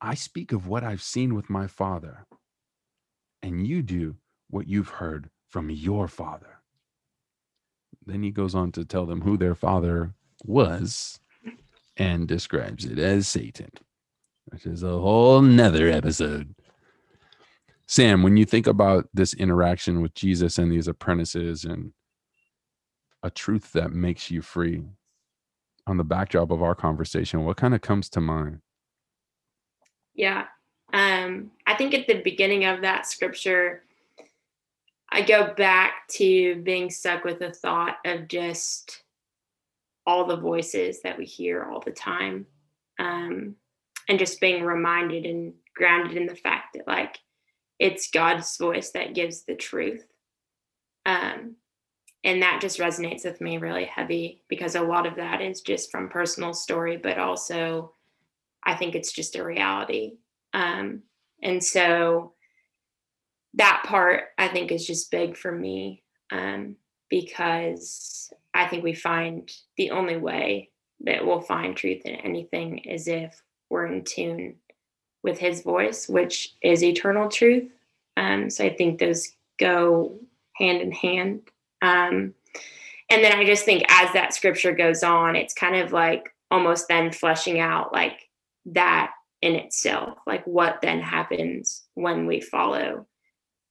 I 0.00 0.16
speak 0.16 0.50
of 0.50 0.66
what 0.66 0.82
I've 0.82 1.00
seen 1.00 1.36
with 1.36 1.48
my 1.48 1.68
father, 1.68 2.26
and 3.40 3.64
you 3.64 3.82
do 3.82 4.16
what 4.48 4.66
you've 4.66 4.88
heard 4.88 5.30
from 5.48 5.70
your 5.70 6.08
father. 6.08 6.58
Then 8.04 8.24
he 8.24 8.32
goes 8.32 8.52
on 8.52 8.72
to 8.72 8.84
tell 8.84 9.06
them 9.06 9.20
who 9.20 9.36
their 9.36 9.54
father 9.54 10.12
was 10.44 11.20
and 11.96 12.26
describes 12.26 12.84
it 12.84 12.98
as 12.98 13.28
Satan, 13.28 13.70
which 14.46 14.66
is 14.66 14.82
a 14.82 14.88
whole 14.88 15.40
nother 15.40 15.88
episode. 15.88 16.52
Sam, 17.86 18.24
when 18.24 18.36
you 18.36 18.44
think 18.44 18.66
about 18.66 19.08
this 19.14 19.34
interaction 19.34 20.02
with 20.02 20.14
Jesus 20.14 20.58
and 20.58 20.72
these 20.72 20.88
apprentices 20.88 21.64
and 21.64 21.92
a 23.22 23.30
truth 23.30 23.72
that 23.72 23.92
makes 23.92 24.30
you 24.30 24.42
free 24.42 24.84
on 25.86 25.96
the 25.96 26.04
backdrop 26.04 26.50
of 26.50 26.62
our 26.62 26.74
conversation, 26.74 27.44
what 27.44 27.56
kind 27.56 27.74
of 27.74 27.80
comes 27.80 28.08
to 28.10 28.20
mind? 28.20 28.60
Yeah. 30.14 30.46
Um, 30.92 31.50
I 31.66 31.74
think 31.74 31.94
at 31.94 32.06
the 32.06 32.20
beginning 32.22 32.64
of 32.64 32.82
that 32.82 33.06
scripture, 33.06 33.84
I 35.10 35.22
go 35.22 35.54
back 35.54 36.08
to 36.12 36.62
being 36.62 36.90
stuck 36.90 37.24
with 37.24 37.38
the 37.38 37.52
thought 37.52 37.96
of 38.04 38.28
just 38.28 39.02
all 40.06 40.26
the 40.26 40.36
voices 40.36 41.02
that 41.02 41.18
we 41.18 41.24
hear 41.24 41.64
all 41.64 41.80
the 41.80 41.92
time. 41.92 42.46
Um, 42.98 43.56
and 44.08 44.18
just 44.18 44.40
being 44.40 44.64
reminded 44.64 45.24
and 45.24 45.54
grounded 45.76 46.16
in 46.16 46.26
the 46.26 46.34
fact 46.34 46.74
that, 46.74 46.88
like, 46.88 47.18
it's 47.78 48.10
God's 48.10 48.56
voice 48.56 48.90
that 48.90 49.14
gives 49.14 49.44
the 49.44 49.54
truth. 49.54 50.04
Um, 51.06 51.54
and 52.24 52.42
that 52.42 52.60
just 52.60 52.78
resonates 52.78 53.24
with 53.24 53.40
me 53.40 53.58
really 53.58 53.84
heavy 53.84 54.42
because 54.48 54.74
a 54.74 54.82
lot 54.82 55.06
of 55.06 55.16
that 55.16 55.40
is 55.40 55.60
just 55.60 55.90
from 55.90 56.08
personal 56.08 56.52
story, 56.52 56.96
but 56.96 57.18
also 57.18 57.92
I 58.64 58.74
think 58.74 58.94
it's 58.94 59.12
just 59.12 59.36
a 59.36 59.44
reality. 59.44 60.18
Um, 60.52 61.02
and 61.42 61.62
so 61.62 62.34
that 63.54 63.82
part 63.86 64.24
I 64.38 64.48
think 64.48 64.70
is 64.70 64.86
just 64.86 65.10
big 65.10 65.36
for 65.36 65.50
me 65.50 66.02
um, 66.30 66.76
because 67.08 68.32
I 68.54 68.66
think 68.66 68.84
we 68.84 68.94
find 68.94 69.50
the 69.76 69.90
only 69.90 70.16
way 70.16 70.70
that 71.00 71.24
we'll 71.24 71.40
find 71.40 71.76
truth 71.76 72.02
in 72.04 72.16
anything 72.16 72.78
is 72.78 73.08
if 73.08 73.42
we're 73.70 73.86
in 73.86 74.04
tune 74.04 74.56
with 75.22 75.38
his 75.38 75.62
voice, 75.62 76.08
which 76.08 76.54
is 76.62 76.82
eternal 76.82 77.28
truth. 77.28 77.70
Um, 78.16 78.50
so 78.50 78.64
I 78.64 78.74
think 78.74 78.98
those 78.98 79.32
go 79.58 80.18
hand 80.56 80.80
in 80.82 80.92
hand. 80.92 81.42
Um, 81.82 82.34
and 83.10 83.24
then 83.24 83.32
I 83.32 83.44
just 83.44 83.64
think 83.64 83.84
as 83.88 84.12
that 84.12 84.34
scripture 84.34 84.72
goes 84.72 85.02
on, 85.02 85.36
it's 85.36 85.54
kind 85.54 85.76
of 85.76 85.92
like 85.92 86.34
almost 86.50 86.88
then 86.88 87.12
fleshing 87.12 87.60
out 87.60 87.92
like 87.92 88.28
that 88.66 89.12
in 89.42 89.54
itself, 89.54 90.18
like 90.26 90.44
what 90.46 90.80
then 90.82 91.00
happens 91.00 91.84
when 91.94 92.26
we 92.26 92.40
follow 92.40 93.06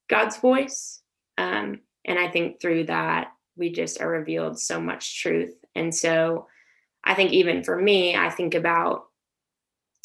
God's 0.08 0.36
voice. 0.38 1.00
Um, 1.38 1.80
and 2.04 2.18
I 2.18 2.28
think 2.28 2.60
through 2.60 2.84
that, 2.84 3.32
we 3.56 3.70
just 3.70 4.00
are 4.00 4.08
revealed 4.08 4.58
so 4.58 4.80
much 4.80 5.22
truth. 5.22 5.54
And 5.74 5.94
so 5.94 6.46
I 7.04 7.14
think 7.14 7.32
even 7.32 7.62
for 7.62 7.80
me, 7.80 8.16
I 8.16 8.30
think 8.30 8.54
about 8.54 9.04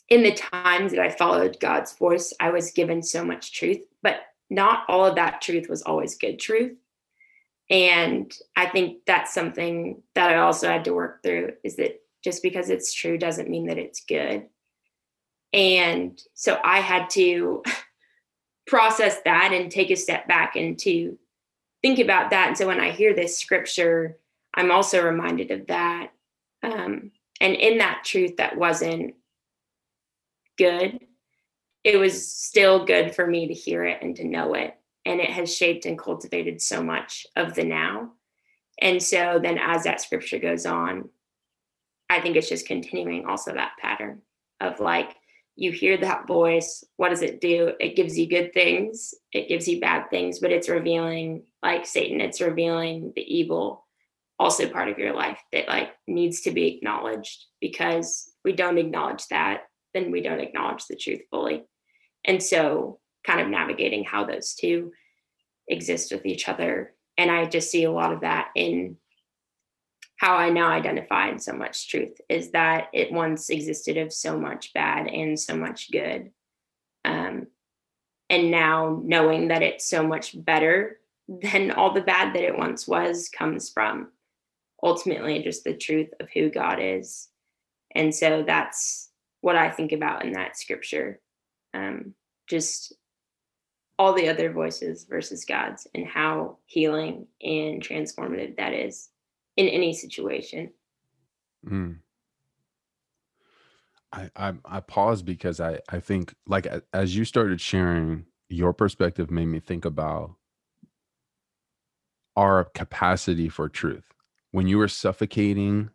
in 0.10 0.24
the 0.24 0.34
times 0.34 0.91
that 0.91 1.01
I 1.01 1.10
followed 1.10 1.58
God's 1.60 1.93
voice, 1.97 2.34
I 2.39 2.51
was 2.51 2.72
given 2.72 3.01
so 3.01 3.26
much 3.26 3.53
truth, 3.53 3.82
but 4.03 4.18
not 4.49 4.84
all 4.88 5.06
of 5.06 5.16
that 5.16 5.41
truth 5.41 5.68
was 5.68 5.82
always 5.82 6.18
good 6.18 6.39
truth. 6.39 6.78
And 7.70 8.32
I 8.55 8.68
think 8.68 8.99
that's 9.07 9.34
something 9.34 10.03
that 10.13 10.30
I 10.30 10.38
also 10.38 10.68
had 10.68 10.86
to 10.86 10.93
work 10.93 11.24
through 11.24 11.53
is 11.63 11.78
that 11.78 11.99
just 12.24 12.43
because 12.43 12.70
it's 12.70 12.93
true 12.93 13.18
doesn't 13.18 13.49
mean 13.49 13.68
that 13.68 13.78
it's 13.78 14.03
good. 14.05 14.45
And 15.53 16.20
so 16.34 16.59
I 16.63 16.80
had 16.80 17.09
to 17.11 17.63
process 18.68 19.20
that 19.26 19.51
and 19.53 19.72
take 19.72 19.89
a 19.89 19.95
step 19.95 20.28
back 20.28 20.55
and 20.55 20.78
to 20.80 21.18
think 21.82 21.99
about 21.99 22.32
that. 22.32 22.49
And 22.49 22.57
so 22.57 22.68
when 22.68 22.80
I 22.80 22.91
hear 22.91 23.13
this 23.13 23.38
scripture, 23.38 24.18
I'm 24.53 24.72
also 24.72 25.03
reminded 25.03 25.51
of 25.51 25.68
that. 25.68 26.11
Um, 26.63 27.11
and 27.39 27.53
in 27.55 27.80
that 27.80 28.03
truth 28.05 28.38
that 28.38 28.57
wasn't 28.57 29.16
good, 30.57 30.99
it 31.84 31.97
was 31.97 32.32
still 32.34 32.86
good 32.86 33.13
for 33.13 33.28
me 33.28 33.47
to 33.47 33.53
hear 33.53 33.86
it 33.86 34.01
and 34.01 34.16
to 34.16 34.24
know 34.24 34.55
it. 34.55 34.76
And 35.06 35.20
it 35.20 35.30
has 35.30 35.56
shaped 35.56 35.86
and 35.86 35.99
cultivated 35.99 36.62
so 36.62 36.84
much 36.84 37.28
of 37.36 37.53
the 37.53 37.64
now. 37.64 38.12
And 38.82 39.01
so 39.01 39.39
then 39.41 39.58
as 39.58 39.84
that 39.84 40.01
scripture 40.01 40.39
goes 40.39 40.66
on, 40.66 41.10
I 42.10 42.22
think 42.22 42.36
it's 42.36 42.49
just 42.49 42.68
continuing 42.68 43.26
also 43.26 43.53
that 43.53 43.74
pattern 43.80 44.22
of 44.60 44.80
like, 44.80 45.16
you 45.56 45.72
hear 45.72 45.97
that 45.97 46.28
voice 46.28 46.84
what 46.97 47.10
does 47.10 47.22
it 47.22 47.41
do 47.41 47.72
it 47.80 47.95
gives 47.95 48.18
you 48.18 48.28
good 48.28 48.53
things 48.53 49.14
it 49.32 49.47
gives 49.47 49.68
you 49.68 49.80
bad 49.80 50.10
things 50.10 50.39
but 50.39 50.51
it's 50.51 50.70
revealing 50.70 51.43
like 51.64 51.86
satan 51.86 52.22
it's 52.22 52.41
revealing 52.41 53.12
the 53.16 53.36
evil 53.36 53.86
also 54.38 54.68
part 54.68 54.89
of 54.89 54.99
your 54.99 55.14
life 55.14 55.39
that 55.53 55.68
like 55.68 55.91
needs 56.08 56.41
to 56.41 56.51
be 56.51 56.76
acknowledged 56.76 57.45
because 57.62 58.32
we 58.43 58.51
don't 58.51 58.78
acknowledge 58.78 59.26
that 59.28 59.64
then 59.93 60.12
we 60.12 60.22
don't 60.22 60.41
acknowledge 60.41 60.86
the 60.88 60.95
truth 60.95 61.22
fully 61.32 61.64
and 62.26 62.43
so 62.43 62.99
kind 63.26 63.40
of 63.40 63.48
navigating 63.48 64.04
how 64.04 64.26
those 64.26 64.54
two 64.54 64.92
exist 65.68 66.12
with 66.12 66.26
each 66.26 66.48
other 66.48 66.94
and 67.18 67.32
i 67.32 67.46
just 67.46 67.72
see 67.72 67.84
a 67.84 67.92
lot 67.92 68.14
of 68.14 68.22
that 68.22 68.50
in 68.56 68.98
how 70.18 70.36
I 70.36 70.50
now 70.50 70.70
identify 70.70 71.30
in 71.30 71.40
so 71.40 71.54
much 71.54 71.90
truth 71.90 72.20
is 72.30 72.52
that 72.52 72.88
it 72.94 73.12
once 73.12 73.50
existed 73.50 73.98
of 73.98 74.14
so 74.14 74.40
much 74.40 74.74
bad 74.74 75.08
and 75.08 75.40
so 75.40 75.56
much 75.58 75.92
good. 75.92 76.32
Um, 77.04 77.48
and 78.30 78.50
now 78.50 79.02
knowing 79.04 79.50
that 79.50 79.62
it's 79.62 79.88
so 79.88 80.08
much 80.08 80.34
better 80.44 81.00
than 81.28 81.72
all 81.72 81.94
the 81.94 82.02
bad 82.02 82.34
that 82.34 82.44
it 82.44 82.58
once 82.58 82.88
was 82.88 83.30
comes 83.30 83.70
from 83.70 84.12
ultimately 84.82 85.42
just 85.42 85.64
the 85.64 85.74
truth 85.74 86.10
of 86.20 86.30
who 86.34 86.50
God 86.50 86.80
is. 86.80 87.30
And 87.94 88.14
so 88.14 88.44
that's 88.46 89.10
what 89.42 89.56
I 89.56 89.70
think 89.70 89.92
about 89.92 90.26
in 90.26 90.34
that 90.34 90.58
scripture. 90.58 91.20
Um, 91.74 92.14
just 92.48 92.94
all 93.98 94.14
the 94.14 94.28
other 94.28 94.52
voices 94.52 95.06
versus 95.06 95.46
God's 95.46 95.88
and 95.93 96.06
how 96.06 96.58
healing 96.66 97.28
and 97.41 97.82
transformative 97.82 98.58
that 98.58 98.74
is 98.74 99.10
in 99.56 99.68
any 99.68 99.93
situation. 99.93 100.72
Mm. 101.68 102.00
I, 104.12 104.30
I 104.36 104.54
I 104.66 104.80
pause 104.82 105.22
because 105.22 105.60
I 105.60 105.80
I 105.89 106.00
think 106.00 106.34
like 106.48 106.68
as 106.93 107.16
you 107.16 107.26
started 107.26 107.60
sharing 107.60 108.26
your 108.50 108.74
perspective 108.74 109.32
made 109.32 109.48
me 109.48 109.60
think 109.60 109.86
about 109.86 110.36
our 112.36 112.66
capacity 112.66 113.50
for 113.50 113.70
truth. 113.70 114.14
When 114.52 114.68
you 114.68 114.78
were 114.78 114.88
suffocating, 114.88 115.89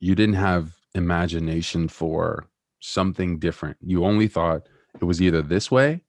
you 0.00 0.14
didn't 0.14 0.36
have 0.36 0.74
imagination 0.94 1.88
for 1.88 2.46
something 2.80 3.38
different. 3.38 3.76
You 3.80 4.04
only 4.04 4.28
thought 4.28 4.68
it 5.00 5.04
was 5.04 5.20
either 5.20 5.42
this 5.42 5.70
way 5.70 6.02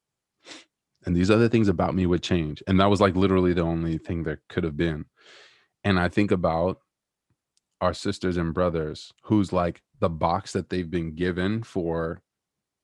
and 1.05 1.15
these 1.15 1.29
other 1.29 1.47
things 1.47 1.67
about 1.67 1.95
me 1.95 2.05
would 2.05 2.23
change. 2.23 2.63
And 2.67 2.79
that 2.79 2.89
was 2.89 3.01
like 3.01 3.15
literally 3.15 3.53
the 3.53 3.61
only 3.61 3.97
thing 3.97 4.23
that 4.23 4.39
could 4.49 4.63
have 4.63 4.77
been. 4.77 5.05
And 5.83 5.99
I 5.99 6.09
think 6.09 6.31
about 6.31 6.79
our 7.81 7.93
sisters 7.93 8.37
and 8.37 8.53
brothers 8.53 9.13
who's 9.23 9.53
like 9.53 9.81
the 9.99 10.09
box 10.09 10.53
that 10.53 10.69
they've 10.69 10.89
been 10.89 11.13
given 11.15 11.63
for 11.63 12.21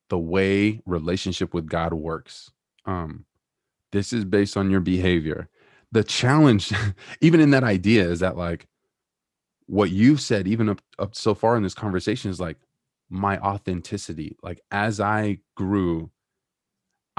the 0.09 0.19
way 0.19 0.81
relationship 0.85 1.53
with 1.53 1.67
God 1.67 1.93
works. 1.93 2.51
Um, 2.85 3.25
this 3.91 4.13
is 4.13 4.25
based 4.25 4.55
on 4.55 4.69
your 4.69 4.81
behavior. 4.81 5.49
The 5.91 6.03
challenge, 6.03 6.71
even 7.21 7.39
in 7.39 7.51
that 7.51 7.63
idea, 7.63 8.03
is 8.09 8.19
that 8.19 8.37
like 8.37 8.67
what 9.65 9.89
you've 9.89 10.21
said, 10.21 10.47
even 10.47 10.69
up, 10.69 10.81
up 10.99 11.15
so 11.15 11.33
far 11.33 11.55
in 11.55 11.63
this 11.63 11.73
conversation, 11.73 12.29
is 12.29 12.39
like 12.39 12.57
my 13.09 13.39
authenticity. 13.39 14.37
Like 14.43 14.61
as 14.69 14.99
I 14.99 15.39
grew, 15.55 16.11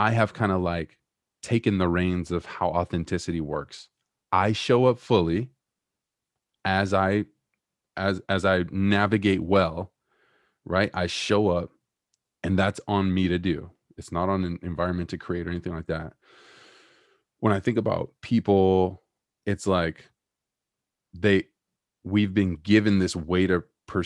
I 0.03 0.11
have 0.11 0.35
kind 0.35 0.51
of 0.51 0.61
like 0.61 0.99
taken 1.45 1.79
the 1.79 1.87
reins 1.87 2.33
of 2.33 2.45
how 2.45 2.71
authenticity 2.71 3.41
works. 3.41 3.89
I 4.33 4.51
show 4.51 4.87
up 4.87 4.99
fully 4.99 5.51
as 6.65 6.93
I 6.93 7.27
as 7.97 8.21
as 8.29 8.45
I 8.45 8.65
navigate 8.73 9.45
well, 9.45 9.93
right? 10.65 10.91
I 10.93 11.07
show 11.07 11.51
up 11.51 11.71
and 12.43 12.59
that's 12.59 12.81
on 12.89 13.15
me 13.15 13.29
to 13.29 13.39
do. 13.39 13.71
It's 13.97 14.11
not 14.11 14.29
on 14.29 14.43
an 14.43 14.59
environment 14.63 15.09
to 15.11 15.19
create 15.19 15.47
or 15.47 15.51
anything 15.51 15.73
like 15.73 15.87
that. 15.87 16.15
When 17.39 17.53
I 17.53 17.61
think 17.61 17.79
about 17.79 18.11
people, 18.23 19.05
it's 19.47 19.69
like 19.69 20.11
they 21.15 21.45
we've 22.03 22.35
been 22.35 22.57
given 22.57 22.99
this 22.99 23.15
way 23.15 23.47
to 23.47 23.63
per, 23.87 24.03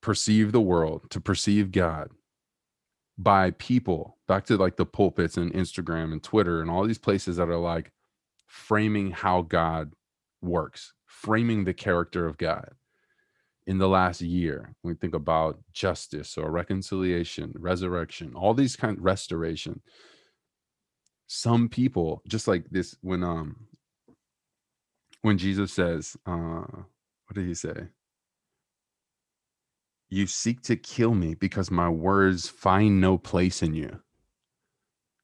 perceive 0.00 0.52
the 0.52 0.60
world, 0.62 1.10
to 1.10 1.20
perceive 1.20 1.70
God 1.70 2.12
by 3.18 3.50
people, 3.52 4.18
back 4.28 4.44
to 4.46 4.56
like 4.56 4.76
the 4.76 4.86
pulpits 4.86 5.36
and 5.36 5.52
Instagram 5.52 6.12
and 6.12 6.22
Twitter 6.22 6.60
and 6.60 6.70
all 6.70 6.86
these 6.86 6.98
places 6.98 7.36
that 7.36 7.48
are 7.48 7.56
like 7.56 7.92
framing 8.46 9.10
how 9.10 9.42
God 9.42 9.92
works, 10.42 10.92
framing 11.06 11.64
the 11.64 11.74
character 11.74 12.26
of 12.26 12.38
God. 12.38 12.70
In 13.66 13.78
the 13.78 13.88
last 13.88 14.20
year 14.20 14.76
when 14.82 14.94
we 14.94 14.98
think 14.98 15.14
about 15.14 15.58
justice 15.72 16.38
or 16.38 16.52
reconciliation 16.52 17.52
resurrection 17.56 18.32
all 18.36 18.54
these 18.54 18.76
kind 18.76 18.96
of 18.96 19.04
restoration. 19.04 19.82
Some 21.26 21.68
people 21.68 22.22
just 22.28 22.46
like 22.46 22.70
this 22.70 22.96
when 23.00 23.24
um 23.24 23.66
when 25.22 25.38
jesus 25.38 25.72
says 25.72 26.16
uh 26.26 26.62
what 26.70 27.34
did 27.34 27.46
he 27.46 27.54
say 27.54 27.88
you 30.08 30.26
seek 30.26 30.62
to 30.62 30.76
kill 30.76 31.14
me 31.14 31.34
because 31.34 31.70
my 31.70 31.88
words 31.88 32.48
find 32.48 33.00
no 33.00 33.18
place 33.18 33.62
in 33.62 33.74
you. 33.74 34.00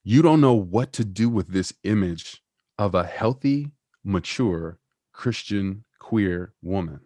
You 0.05 0.23
don't 0.23 0.41
know 0.41 0.55
what 0.55 0.93
to 0.95 1.05
do 1.05 1.29
with 1.29 1.49
this 1.49 1.73
image 1.85 2.43
of 2.79 2.95
a 2.95 3.05
healthy 3.05 3.71
mature 4.05 4.79
christian 5.13 5.85
queer 6.01 6.53
woman. 6.63 7.01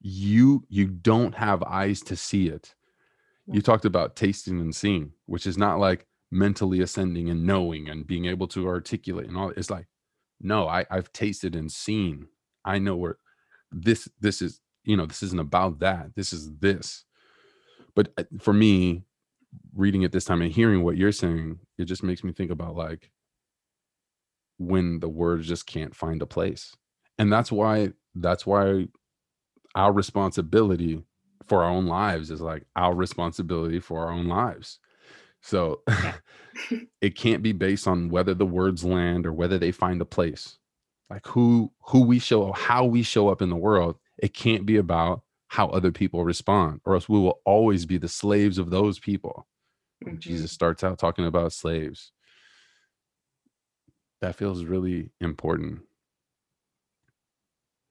You 0.00 0.64
you 0.68 0.86
don't 0.86 1.34
have 1.34 1.62
eyes 1.62 2.00
to 2.02 2.16
see 2.16 2.48
it. 2.48 2.74
You 3.46 3.60
talked 3.60 3.84
about 3.84 4.16
tasting 4.16 4.60
and 4.60 4.74
seeing 4.74 5.12
which 5.26 5.46
is 5.46 5.58
not 5.58 5.78
like 5.78 6.06
mentally 6.30 6.80
ascending 6.80 7.28
and 7.28 7.46
knowing 7.46 7.90
and 7.90 8.06
being 8.06 8.24
able 8.24 8.48
to 8.48 8.66
articulate 8.66 9.28
and 9.28 9.36
all 9.36 9.50
it's 9.54 9.68
like 9.68 9.86
no 10.40 10.66
i 10.66 10.86
i've 10.90 11.12
tasted 11.12 11.54
and 11.54 11.70
seen. 11.70 12.28
I 12.64 12.78
know 12.78 12.96
where 12.96 13.18
this 13.70 14.08
this 14.18 14.40
is 14.40 14.60
you 14.84 14.96
know 14.96 15.06
this 15.06 15.22
isn't 15.22 15.40
about 15.40 15.80
that 15.80 16.14
this 16.16 16.32
is 16.32 16.50
this 16.58 17.04
but 17.94 18.12
uh, 18.18 18.24
for 18.40 18.52
me 18.52 19.02
reading 19.74 20.02
it 20.02 20.12
this 20.12 20.24
time 20.24 20.42
and 20.42 20.52
hearing 20.52 20.82
what 20.82 20.96
you're 20.96 21.12
saying 21.12 21.58
it 21.78 21.84
just 21.84 22.02
makes 22.02 22.24
me 22.24 22.32
think 22.32 22.50
about 22.50 22.74
like 22.74 23.10
when 24.58 25.00
the 25.00 25.08
words 25.08 25.46
just 25.46 25.66
can't 25.66 25.94
find 25.94 26.22
a 26.22 26.26
place 26.26 26.76
and 27.18 27.32
that's 27.32 27.52
why 27.52 27.90
that's 28.14 28.46
why 28.46 28.86
our 29.74 29.92
responsibility 29.92 31.02
for 31.46 31.64
our 31.64 31.70
own 31.70 31.86
lives 31.86 32.30
is 32.30 32.40
like 32.40 32.64
our 32.76 32.94
responsibility 32.94 33.80
for 33.80 34.06
our 34.06 34.12
own 34.12 34.28
lives. 34.28 34.78
So 35.40 35.82
it 37.00 37.16
can't 37.16 37.42
be 37.42 37.52
based 37.52 37.88
on 37.88 38.10
whether 38.10 38.34
the 38.34 38.46
words 38.46 38.84
land 38.84 39.26
or 39.26 39.32
whether 39.32 39.58
they 39.58 39.72
find 39.72 40.00
a 40.00 40.06
place. 40.06 40.58
Like 41.10 41.26
who 41.26 41.72
who 41.88 42.02
we 42.02 42.18
show 42.18 42.52
how 42.52 42.84
we 42.84 43.02
show 43.02 43.28
up 43.28 43.42
in 43.42 43.50
the 43.50 43.56
world, 43.56 43.96
it 44.22 44.32
can't 44.32 44.64
be 44.64 44.76
about 44.76 45.22
how 45.48 45.66
other 45.68 45.90
people 45.90 46.24
respond 46.24 46.80
or 46.86 46.94
else 46.94 47.08
we 47.08 47.18
will 47.18 47.40
always 47.44 47.84
be 47.84 47.98
the 47.98 48.08
slaves 48.08 48.56
of 48.56 48.70
those 48.70 48.98
people. 48.98 49.46
Mm-hmm. 50.02 50.18
Jesus 50.18 50.52
starts 50.52 50.82
out 50.82 50.98
talking 50.98 51.26
about 51.26 51.52
slaves. 51.52 52.12
That 54.22 54.36
feels 54.36 54.64
really 54.64 55.10
important. 55.20 55.80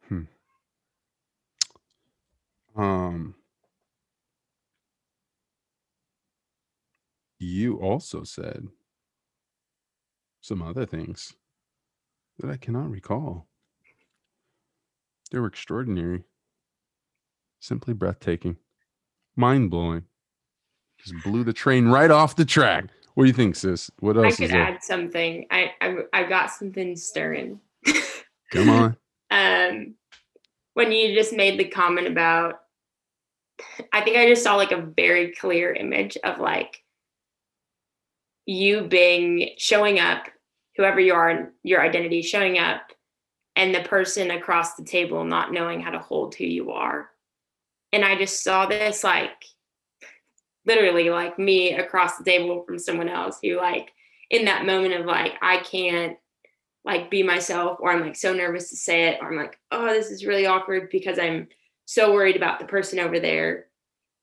Hmm. 0.07 0.21
Um, 2.75 3.35
you 7.37 7.75
also 7.75 8.23
said 8.23 8.69
some 10.39 10.61
other 10.61 10.85
things 10.85 11.33
that 12.39 12.49
I 12.49 12.55
cannot 12.55 12.89
recall. 12.89 13.50
They 15.31 15.39
were 15.39 15.47
extraordinary, 15.47 16.23
simply 17.59 17.93
breathtaking, 17.93 18.57
mind 19.35 19.71
blowing. 19.71 20.03
Just 20.99 21.15
blew 21.23 21.43
the 21.43 21.53
train 21.53 21.87
right 21.87 22.11
off 22.11 22.35
the 22.35 22.45
track. 22.45 22.85
What 23.15 23.23
do 23.23 23.27
you 23.27 23.33
think, 23.33 23.55
sis? 23.55 23.89
What 23.99 24.17
else? 24.17 24.39
I 24.39 24.47
could 24.47 24.51
add 24.51 24.83
something. 24.83 25.47
I, 25.49 25.71
I 25.81 25.97
I 26.13 26.23
got 26.23 26.51
something 26.51 26.95
stirring. 26.95 27.59
Come 28.51 28.69
on. 28.69 28.97
um, 29.31 29.95
when 30.73 30.91
you 30.91 31.15
just 31.15 31.33
made 31.33 31.59
the 31.59 31.65
comment 31.65 32.07
about 32.07 32.59
I 33.91 34.01
think 34.01 34.17
I 34.17 34.27
just 34.27 34.43
saw 34.43 34.55
like 34.55 34.71
a 34.71 34.81
very 34.81 35.31
clear 35.31 35.73
image 35.73 36.17
of 36.23 36.39
like 36.39 36.83
you 38.45 38.81
being 38.81 39.51
showing 39.57 39.99
up, 39.99 40.27
whoever 40.75 40.99
you 40.99 41.13
are, 41.13 41.51
your 41.63 41.81
identity 41.81 42.21
showing 42.21 42.57
up, 42.57 42.81
and 43.55 43.73
the 43.73 43.81
person 43.81 44.31
across 44.31 44.75
the 44.75 44.83
table 44.83 45.23
not 45.23 45.51
knowing 45.51 45.81
how 45.81 45.91
to 45.91 45.99
hold 45.99 46.35
who 46.35 46.45
you 46.45 46.71
are. 46.71 47.09
And 47.93 48.05
I 48.05 48.17
just 48.17 48.43
saw 48.43 48.65
this 48.65 49.03
like 49.03 49.43
literally 50.65 51.09
like 51.09 51.37
me 51.37 51.73
across 51.73 52.17
the 52.17 52.23
table 52.23 52.63
from 52.63 52.79
someone 52.79 53.09
else 53.09 53.39
who 53.41 53.57
like 53.57 53.91
in 54.29 54.45
that 54.45 54.65
moment 54.65 54.93
of 54.93 55.05
like 55.05 55.33
I 55.41 55.57
can't 55.57 56.17
like 56.85 57.11
be 57.11 57.23
myself 57.23 57.77
or 57.79 57.91
I'm 57.91 58.01
like 58.01 58.15
so 58.15 58.33
nervous 58.33 58.69
to 58.69 58.75
say 58.75 59.09
it 59.09 59.19
or 59.21 59.29
I'm 59.29 59.37
like 59.37 59.59
oh 59.71 59.87
this 59.87 60.09
is 60.09 60.25
really 60.25 60.45
awkward 60.45 60.89
because 60.91 61.19
I'm 61.19 61.47
so 61.85 62.13
worried 62.13 62.37
about 62.37 62.59
the 62.59 62.65
person 62.65 62.99
over 62.99 63.19
there. 63.19 63.65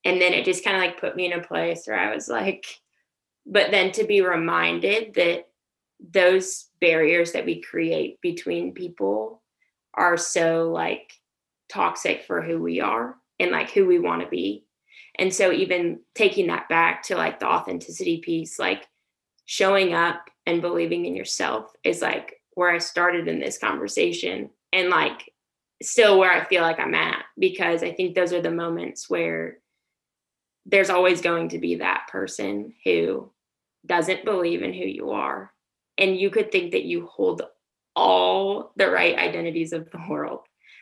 And 0.04 0.20
then 0.20 0.32
it 0.32 0.46
just 0.46 0.64
kind 0.64 0.76
of 0.76 0.82
like 0.82 1.00
put 1.00 1.16
me 1.16 1.26
in 1.26 1.38
a 1.38 1.46
place 1.46 1.86
where 1.86 1.98
I 1.98 2.14
was 2.14 2.26
like, 2.26 2.64
but 3.44 3.70
then 3.70 3.92
to 3.92 4.04
be 4.04 4.22
reminded 4.22 5.14
that 5.14 5.47
those 6.00 6.66
barriers 6.80 7.32
that 7.32 7.44
we 7.44 7.60
create 7.60 8.20
between 8.20 8.72
people 8.72 9.42
are 9.94 10.16
so 10.16 10.70
like 10.70 11.12
toxic 11.68 12.24
for 12.24 12.40
who 12.40 12.60
we 12.62 12.80
are 12.80 13.16
and 13.40 13.50
like 13.50 13.70
who 13.70 13.86
we 13.86 13.98
want 13.98 14.22
to 14.22 14.28
be. 14.28 14.64
And 15.18 15.34
so 15.34 15.52
even 15.52 16.00
taking 16.14 16.46
that 16.46 16.68
back 16.68 17.02
to 17.04 17.16
like 17.16 17.40
the 17.40 17.46
authenticity 17.46 18.18
piece, 18.18 18.58
like 18.58 18.86
showing 19.46 19.92
up 19.92 20.30
and 20.46 20.62
believing 20.62 21.06
in 21.06 21.16
yourself 21.16 21.72
is 21.82 22.00
like 22.00 22.40
where 22.54 22.70
I 22.70 22.78
started 22.78 23.28
in 23.28 23.40
this 23.40 23.58
conversation. 23.58 24.50
And 24.72 24.90
like 24.90 25.32
still 25.82 26.18
where 26.18 26.32
I 26.32 26.44
feel 26.44 26.62
like 26.62 26.80
I'm 26.80 26.94
at 26.94 27.24
because 27.38 27.82
I 27.82 27.92
think 27.92 28.14
those 28.14 28.32
are 28.32 28.42
the 28.42 28.50
moments 28.50 29.08
where 29.08 29.58
there's 30.66 30.90
always 30.90 31.20
going 31.22 31.50
to 31.50 31.58
be 31.58 31.76
that 31.76 32.08
person 32.10 32.74
who 32.84 33.30
doesn't 33.86 34.24
believe 34.24 34.62
in 34.62 34.72
who 34.72 34.84
you 34.84 35.10
are. 35.10 35.52
And 35.98 36.16
you 36.16 36.30
could 36.30 36.52
think 36.52 36.72
that 36.72 36.84
you 36.84 37.06
hold 37.06 37.42
all 37.96 38.72
the 38.76 38.88
right 38.88 39.18
identities 39.18 39.72
of 39.72 39.90
the 39.90 40.00
world, 40.08 40.40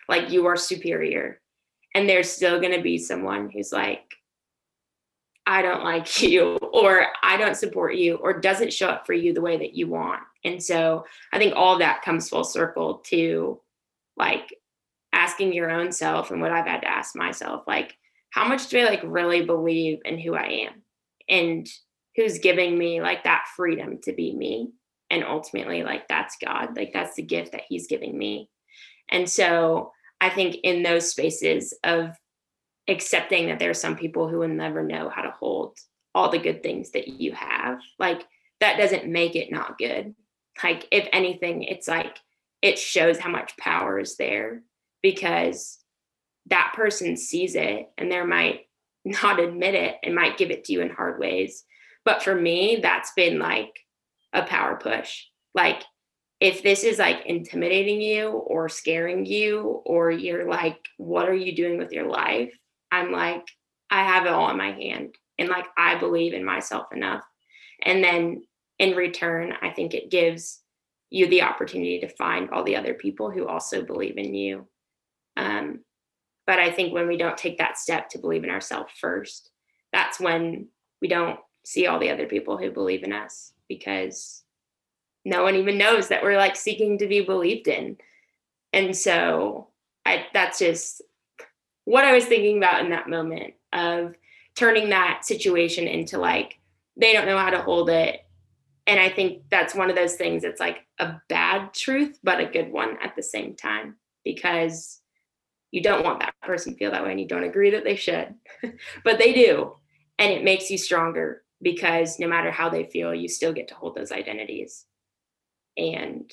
like 0.08 0.30
you 0.30 0.46
are 0.46 0.56
superior. 0.56 1.40
And 1.94 2.08
there's 2.08 2.30
still 2.30 2.60
going 2.60 2.74
to 2.76 2.82
be 2.82 2.98
someone 2.98 3.48
who's 3.48 3.72
like, 3.72 4.14
I 5.46 5.62
don't 5.62 5.84
like 5.84 6.22
you, 6.22 6.56
or 6.56 7.06
I 7.22 7.36
don't 7.36 7.56
support 7.56 7.94
you, 7.94 8.16
or 8.16 8.38
doesn't 8.40 8.72
show 8.72 8.88
up 8.88 9.06
for 9.06 9.14
you 9.14 9.32
the 9.32 9.40
way 9.40 9.56
that 9.56 9.74
you 9.74 9.88
want. 9.88 10.20
And 10.44 10.62
so 10.62 11.06
I 11.32 11.38
think 11.38 11.54
all 11.56 11.78
that 11.78 12.02
comes 12.02 12.28
full 12.28 12.44
circle 12.44 12.98
to 13.06 13.60
like 14.16 14.54
asking 15.12 15.52
your 15.52 15.70
own 15.70 15.92
self 15.92 16.30
and 16.30 16.40
what 16.40 16.52
I've 16.52 16.66
had 16.66 16.82
to 16.82 16.90
ask 16.90 17.16
myself, 17.16 17.64
like, 17.66 17.96
how 18.30 18.46
much 18.46 18.68
do 18.68 18.78
I 18.78 18.84
like 18.84 19.02
really 19.02 19.44
believe 19.44 20.00
in 20.04 20.18
who 20.18 20.34
I 20.34 20.68
am 20.68 20.82
and 21.28 21.66
who's 22.16 22.38
giving 22.38 22.76
me 22.76 23.00
like 23.00 23.24
that 23.24 23.46
freedom 23.56 23.98
to 24.02 24.12
be 24.12 24.34
me? 24.34 24.72
And 25.10 25.24
ultimately, 25.24 25.82
like, 25.82 26.08
that's 26.08 26.36
God, 26.44 26.76
like, 26.76 26.92
that's 26.92 27.14
the 27.14 27.22
gift 27.22 27.52
that 27.52 27.62
He's 27.68 27.86
giving 27.86 28.16
me. 28.16 28.50
And 29.08 29.28
so 29.28 29.92
I 30.20 30.30
think 30.30 30.56
in 30.62 30.82
those 30.82 31.10
spaces 31.10 31.74
of 31.84 32.16
accepting 32.88 33.46
that 33.46 33.58
there 33.58 33.70
are 33.70 33.74
some 33.74 33.96
people 33.96 34.28
who 34.28 34.38
will 34.38 34.48
never 34.48 34.82
know 34.82 35.08
how 35.08 35.22
to 35.22 35.30
hold 35.30 35.76
all 36.14 36.30
the 36.30 36.38
good 36.38 36.62
things 36.62 36.90
that 36.92 37.08
you 37.08 37.32
have, 37.32 37.78
like, 37.98 38.26
that 38.60 38.78
doesn't 38.78 39.06
make 39.06 39.36
it 39.36 39.52
not 39.52 39.78
good. 39.78 40.14
Like, 40.62 40.88
if 40.90 41.08
anything, 41.12 41.62
it's 41.62 41.86
like, 41.86 42.18
it 42.62 42.78
shows 42.78 43.18
how 43.18 43.30
much 43.30 43.56
power 43.58 43.98
is 43.98 44.16
there 44.16 44.62
because 45.02 45.78
that 46.46 46.72
person 46.74 47.16
sees 47.16 47.54
it 47.54 47.90
and 47.98 48.10
there 48.10 48.26
might 48.26 48.62
not 49.04 49.38
admit 49.38 49.74
it 49.74 49.96
and 50.02 50.14
might 50.14 50.38
give 50.38 50.50
it 50.50 50.64
to 50.64 50.72
you 50.72 50.80
in 50.80 50.90
hard 50.90 51.20
ways. 51.20 51.64
But 52.04 52.22
for 52.22 52.34
me, 52.34 52.78
that's 52.82 53.12
been 53.14 53.38
like 53.38 53.72
a 54.32 54.42
power 54.42 54.76
push. 54.76 55.24
Like, 55.54 55.82
if 56.40 56.62
this 56.62 56.84
is 56.84 56.98
like 56.98 57.24
intimidating 57.24 58.00
you 58.00 58.28
or 58.28 58.68
scaring 58.68 59.24
you, 59.24 59.82
or 59.86 60.10
you're 60.10 60.48
like, 60.48 60.78
what 60.98 61.28
are 61.28 61.34
you 61.34 61.56
doing 61.56 61.78
with 61.78 61.92
your 61.92 62.06
life? 62.06 62.52
I'm 62.92 63.10
like, 63.10 63.46
I 63.90 64.04
have 64.04 64.26
it 64.26 64.32
all 64.32 64.50
in 64.50 64.58
my 64.58 64.72
hand. 64.72 65.14
And 65.38 65.48
like, 65.48 65.66
I 65.76 65.98
believe 65.98 66.34
in 66.34 66.44
myself 66.44 66.86
enough. 66.92 67.22
And 67.82 68.02
then 68.02 68.42
in 68.78 68.96
return, 68.96 69.54
I 69.62 69.70
think 69.70 69.94
it 69.94 70.10
gives 70.10 70.60
you 71.10 71.28
the 71.28 71.42
opportunity 71.42 72.00
to 72.00 72.08
find 72.08 72.50
all 72.50 72.64
the 72.64 72.76
other 72.76 72.94
people 72.94 73.30
who 73.30 73.46
also 73.46 73.82
believe 73.82 74.18
in 74.18 74.34
you. 74.34 74.66
Um, 75.36 75.80
but 76.46 76.58
I 76.58 76.70
think 76.70 76.92
when 76.92 77.08
we 77.08 77.16
don't 77.16 77.36
take 77.36 77.58
that 77.58 77.78
step 77.78 78.08
to 78.10 78.18
believe 78.18 78.44
in 78.44 78.50
ourselves 78.50 78.92
first, 79.00 79.50
that's 79.92 80.20
when 80.20 80.68
we 81.00 81.08
don't 81.08 81.38
see 81.64 81.86
all 81.86 81.98
the 81.98 82.10
other 82.10 82.26
people 82.26 82.56
who 82.56 82.70
believe 82.70 83.02
in 83.02 83.12
us 83.12 83.52
because 83.68 84.42
no 85.24 85.42
one 85.42 85.56
even 85.56 85.78
knows 85.78 86.08
that 86.08 86.22
we're 86.22 86.36
like 86.36 86.56
seeking 86.56 86.98
to 86.98 87.06
be 87.06 87.20
believed 87.20 87.68
in. 87.68 87.96
And 88.72 88.96
so 88.96 89.68
I 90.04 90.26
that's 90.32 90.58
just 90.58 91.02
what 91.84 92.04
I 92.04 92.12
was 92.12 92.24
thinking 92.24 92.58
about 92.58 92.84
in 92.84 92.90
that 92.90 93.08
moment 93.08 93.54
of 93.72 94.14
turning 94.54 94.90
that 94.90 95.24
situation 95.24 95.86
into 95.86 96.18
like 96.18 96.58
they 96.96 97.12
don't 97.12 97.26
know 97.26 97.38
how 97.38 97.50
to 97.50 97.62
hold 97.62 97.90
it. 97.90 98.20
And 98.86 99.00
I 99.00 99.08
think 99.08 99.42
that's 99.50 99.74
one 99.74 99.90
of 99.90 99.96
those 99.96 100.14
things 100.14 100.42
that's 100.42 100.60
like 100.60 100.86
a 100.98 101.20
bad 101.28 101.74
truth, 101.74 102.18
but 102.22 102.40
a 102.40 102.46
good 102.46 102.70
one 102.70 102.96
at 103.02 103.16
the 103.16 103.22
same 103.22 103.56
time 103.56 103.96
because 104.24 105.00
you 105.70 105.82
don't 105.82 106.04
want 106.04 106.20
that 106.20 106.34
person 106.42 106.72
to 106.72 106.78
feel 106.78 106.90
that 106.90 107.04
way 107.04 107.10
and 107.10 107.20
you 107.20 107.28
don't 107.28 107.44
agree 107.44 107.70
that 107.70 107.84
they 107.84 107.96
should 107.96 108.34
but 109.04 109.18
they 109.18 109.32
do 109.32 109.74
and 110.18 110.32
it 110.32 110.44
makes 110.44 110.70
you 110.70 110.78
stronger 110.78 111.42
because 111.62 112.18
no 112.18 112.28
matter 112.28 112.50
how 112.50 112.68
they 112.68 112.84
feel 112.84 113.14
you 113.14 113.28
still 113.28 113.52
get 113.52 113.68
to 113.68 113.74
hold 113.74 113.94
those 113.94 114.12
identities 114.12 114.84
and 115.76 116.30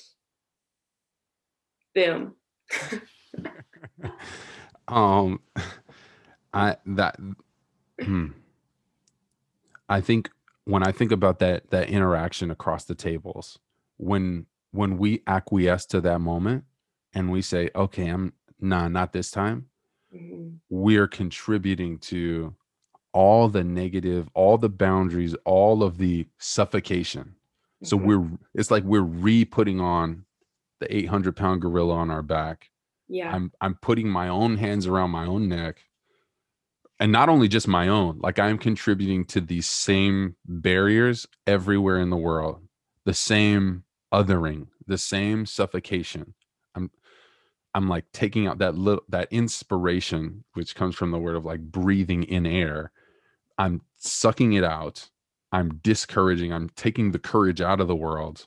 boom 1.94 2.34
um 4.88 5.40
i 6.52 6.76
that 6.86 7.16
hmm. 8.02 8.26
i 9.88 10.00
think 10.00 10.30
when 10.64 10.82
i 10.82 10.92
think 10.92 11.12
about 11.12 11.38
that 11.38 11.70
that 11.70 11.88
interaction 11.88 12.50
across 12.50 12.84
the 12.84 12.94
tables 12.94 13.58
when 13.96 14.46
when 14.72 14.98
we 14.98 15.22
acquiesce 15.26 15.86
to 15.86 16.00
that 16.00 16.20
moment 16.20 16.64
and 17.12 17.30
we 17.30 17.40
say 17.40 17.70
okay 17.74 18.08
i'm 18.08 18.32
nah, 18.64 18.88
not 18.88 19.12
this 19.12 19.30
time, 19.30 19.66
mm-hmm. 20.14 20.54
we're 20.70 21.06
contributing 21.06 21.98
to 21.98 22.54
all 23.14 23.48
the 23.48 23.64
negative, 23.64 24.28
all 24.34 24.58
the 24.58 24.68
boundaries, 24.68 25.34
all 25.46 25.82
of 25.82 25.96
the 25.96 26.26
suffocation. 26.38 27.22
Mm-hmm. 27.22 27.86
So 27.86 27.96
we're, 27.96 28.28
it's 28.54 28.70
like 28.70 28.84
we're 28.84 29.00
re 29.00 29.46
putting 29.46 29.80
on 29.80 30.26
the 30.80 30.94
800 30.94 31.34
pound 31.34 31.62
gorilla 31.62 31.94
on 31.94 32.10
our 32.10 32.22
back. 32.22 32.70
Yeah. 33.08 33.32
I'm, 33.32 33.52
I'm 33.60 33.76
putting 33.76 34.08
my 34.08 34.28
own 34.28 34.56
hands 34.56 34.86
around 34.86 35.10
my 35.10 35.24
own 35.24 35.48
neck. 35.48 35.84
And 37.00 37.12
not 37.12 37.28
only 37.28 37.48
just 37.48 37.68
my 37.68 37.88
own, 37.88 38.18
like 38.20 38.38
I'm 38.38 38.58
contributing 38.58 39.24
to 39.26 39.40
these 39.40 39.66
same 39.66 40.36
barriers 40.44 41.26
everywhere 41.46 41.98
in 41.98 42.10
the 42.10 42.16
world, 42.16 42.60
the 43.04 43.14
same 43.14 43.84
othering, 44.12 44.68
the 44.86 44.98
same 44.98 45.46
suffocation. 45.46 46.34
I'm 46.74 46.90
I'm 47.74 47.88
like 47.88 48.04
taking 48.12 48.46
out 48.46 48.58
that 48.58 48.76
little 48.76 49.02
that 49.08 49.28
inspiration, 49.32 50.44
which 50.54 50.76
comes 50.76 50.94
from 50.94 51.10
the 51.10 51.18
word 51.18 51.36
of 51.36 51.44
like 51.44 51.60
breathing 51.60 52.22
in 52.22 52.46
air. 52.46 52.92
I'm 53.58 53.82
sucking 53.96 54.54
it 54.54 54.64
out. 54.64 55.08
I'm 55.52 55.76
discouraging. 55.82 56.52
I'm 56.52 56.68
taking 56.70 57.12
the 57.12 57.18
courage 57.18 57.60
out 57.60 57.80
of 57.80 57.88
the 57.88 57.96
world. 57.96 58.46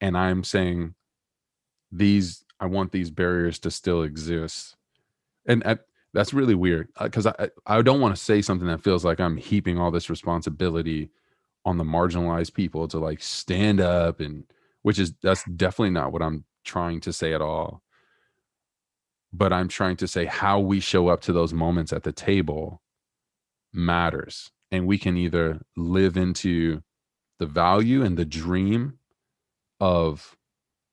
And 0.00 0.16
I'm 0.16 0.42
saying, 0.42 0.94
these, 1.92 2.44
I 2.58 2.66
want 2.66 2.92
these 2.92 3.10
barriers 3.10 3.58
to 3.60 3.70
still 3.70 4.02
exist. 4.02 4.76
And 5.46 5.62
that's 6.12 6.34
really 6.34 6.54
weird 6.54 6.88
because 7.00 7.26
uh, 7.26 7.32
I, 7.38 7.78
I 7.78 7.82
don't 7.82 8.00
want 8.00 8.14
to 8.14 8.22
say 8.22 8.42
something 8.42 8.68
that 8.68 8.82
feels 8.82 9.04
like 9.04 9.20
I'm 9.20 9.36
heaping 9.36 9.78
all 9.78 9.90
this 9.90 10.10
responsibility 10.10 11.10
on 11.64 11.76
the 11.76 11.84
marginalized 11.84 12.54
people 12.54 12.88
to 12.88 12.98
like 12.98 13.22
stand 13.22 13.80
up 13.80 14.20
and 14.20 14.44
which 14.82 14.98
is 14.98 15.12
that's 15.22 15.44
definitely 15.44 15.90
not 15.90 16.12
what 16.12 16.22
I'm 16.22 16.44
trying 16.64 17.00
to 17.00 17.12
say 17.12 17.34
at 17.34 17.42
all 17.42 17.82
but 19.32 19.52
I'm 19.52 19.68
trying 19.68 19.96
to 19.98 20.08
say 20.08 20.24
how 20.24 20.58
we 20.58 20.80
show 20.80 21.08
up 21.08 21.20
to 21.22 21.32
those 21.32 21.52
moments 21.52 21.92
at 21.92 22.02
the 22.02 22.12
table 22.12 22.82
matters. 23.72 24.50
And 24.70 24.86
we 24.86 24.98
can 24.98 25.16
either 25.16 25.60
live 25.76 26.16
into 26.16 26.82
the 27.38 27.46
value 27.46 28.02
and 28.02 28.16
the 28.16 28.24
dream 28.24 28.98
of 29.80 30.36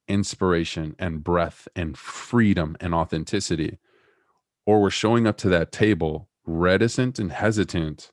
inspiration 0.07 0.95
and 0.97 1.23
breath 1.23 1.67
and 1.75 1.97
freedom 1.97 2.77
and 2.79 2.93
authenticity, 2.93 3.77
or 4.65 4.81
we're 4.81 4.89
showing 4.89 5.27
up 5.27 5.37
to 5.37 5.49
that 5.49 5.71
table 5.71 6.29
reticent 6.45 7.19
and 7.19 7.31
hesitant 7.31 8.11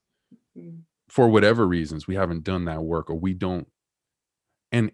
mm-hmm. 0.58 0.78
for 1.08 1.28
whatever 1.28 1.66
reasons. 1.66 2.06
We 2.06 2.16
haven't 2.16 2.44
done 2.44 2.64
that 2.64 2.82
work 2.82 3.08
or 3.08 3.14
we 3.14 3.32
don't. 3.32 3.68
And, 4.72 4.90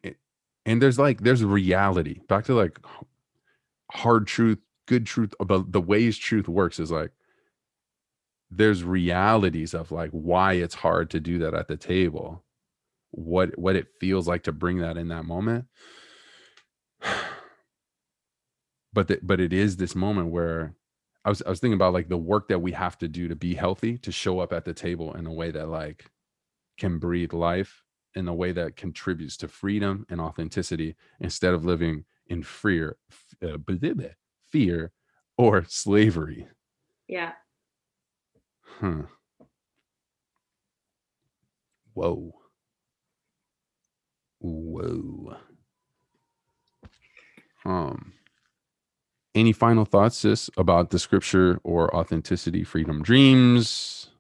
and 0.66 0.82
there's 0.82 0.98
like, 0.98 1.22
there's 1.22 1.42
reality 1.42 2.20
back 2.28 2.44
to 2.44 2.54
like 2.54 2.78
hard 3.90 4.26
truth 4.26 4.58
good 4.86 5.06
truth 5.06 5.32
the, 5.38 5.64
the 5.68 5.80
ways 5.80 6.18
truth 6.18 6.48
works 6.48 6.80
is 6.80 6.90
like 6.90 7.12
there's 8.51 8.82
realities 8.82 9.74
of 9.74 9.92
like 9.92 10.11
why 10.11 10.55
it's 10.55 10.74
hard 10.74 11.11
to 11.11 11.20
do 11.20 11.38
that 11.38 11.55
at 11.55 11.68
the 11.68 11.76
table 11.76 12.44
what 13.12 13.57
what 13.59 13.76
it 13.76 13.88
feels 14.01 14.26
like 14.28 14.42
to 14.42 14.53
bring 14.53 14.78
that 14.78 14.96
in 14.96 15.09
that 15.09 15.24
moment 15.24 15.66
but 18.92 19.09
the, 19.09 19.18
but 19.22 19.40
it 19.40 19.53
is 19.53 19.76
this 19.76 19.94
moment 19.94 20.28
where 20.28 20.74
I 21.24 21.28
was 21.28 21.42
I 21.42 21.51
was 21.51 21.61
thinking 21.61 21.74
about 21.74 21.92
like 21.92 22.09
the 22.09 22.16
work 22.16 22.48
that 22.48 22.61
we 22.61 22.72
have 22.72 22.98
to 22.98 23.09
do 23.09 23.28
to 23.28 23.36
be 23.36 23.55
healthy 23.55 23.98
to 23.98 24.12
show 24.12 24.40
up 24.40 24.53
at 24.53 24.64
the 24.64 24.74
table 24.74 25.14
in 25.14 25.26
a 25.26 25.32
way 25.32 25.51
that 25.51 25.68
like 25.68 26.11
can 26.78 26.98
breathe 26.98 27.32
life 27.32 27.84
in 28.14 28.26
a 28.26 28.34
way 28.34 28.53
that 28.53 28.76
contributes 28.76 29.36
to 29.36 29.48
freedom 29.48 30.07
and 30.09 30.20
authenticity 30.20 30.96
instead 31.20 31.55
of 31.55 31.64
living 31.64 32.05
in 32.26 32.42
fear 32.42 32.96
uh, 33.42 33.59
fear 34.51 34.92
or 35.36 35.64
slavery. 35.68 36.48
Yeah. 37.07 37.32
Huh. 38.78 39.02
Whoa. 41.94 42.32
Whoa. 44.40 45.36
Um 47.64 48.14
any 49.34 49.52
final 49.52 49.84
thoughts 49.84 50.16
sis 50.18 50.50
about 50.56 50.90
the 50.90 50.98
scripture 50.98 51.60
or 51.62 51.94
authenticity 51.94 52.64
freedom 52.64 53.02
dreams 53.02 54.10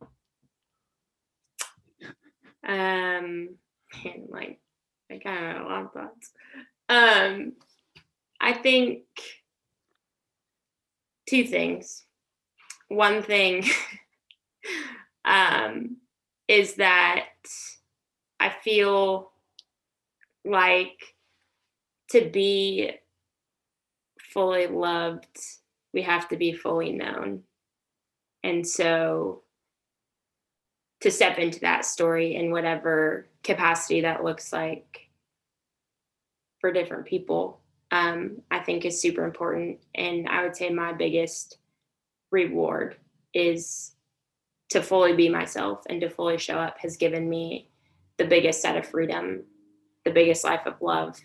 um 2.66 3.48
like 4.28 4.60
i 5.10 5.18
kind 5.18 5.56
of 5.56 5.62
a 5.62 5.64
lot 5.68 5.82
of 5.84 5.92
thoughts 5.92 6.30
um 6.88 7.52
i 8.40 8.52
think 8.52 9.02
two 11.30 11.44
things. 11.44 12.04
One 12.88 13.22
thing 13.22 13.64
um, 15.24 15.96
is 16.48 16.74
that 16.74 17.26
I 18.38 18.48
feel 18.48 19.30
like 20.44 21.16
to 22.10 22.28
be 22.30 22.92
fully 24.32 24.66
loved, 24.66 25.38
we 25.92 26.02
have 26.02 26.28
to 26.28 26.36
be 26.36 26.52
fully 26.52 26.92
known. 26.92 27.42
And 28.42 28.66
so 28.66 29.42
to 31.00 31.10
step 31.10 31.38
into 31.38 31.60
that 31.60 31.84
story 31.84 32.34
in 32.34 32.50
whatever 32.50 33.28
capacity 33.42 34.02
that 34.02 34.24
looks 34.24 34.52
like 34.52 35.08
for 36.60 36.72
different 36.72 37.06
people 37.06 37.60
um, 37.90 38.42
I 38.50 38.60
think 38.60 38.84
is 38.84 39.00
super 39.00 39.24
important. 39.24 39.78
And 39.94 40.28
I 40.28 40.42
would 40.42 40.56
say 40.56 40.70
my 40.70 40.92
biggest 40.92 41.58
reward 42.30 42.96
is 43.34 43.92
to 44.70 44.82
fully 44.82 45.12
be 45.14 45.28
myself 45.28 45.82
and 45.88 46.00
to 46.00 46.08
fully 46.08 46.38
show 46.38 46.54
up 46.54 46.78
has 46.78 46.96
given 46.96 47.28
me 47.28 47.68
the 48.18 48.24
biggest 48.24 48.60
set 48.60 48.76
of 48.76 48.86
freedom, 48.86 49.42
the 50.04 50.10
biggest 50.10 50.44
life 50.44 50.66
of 50.66 50.80
love, 50.80 51.18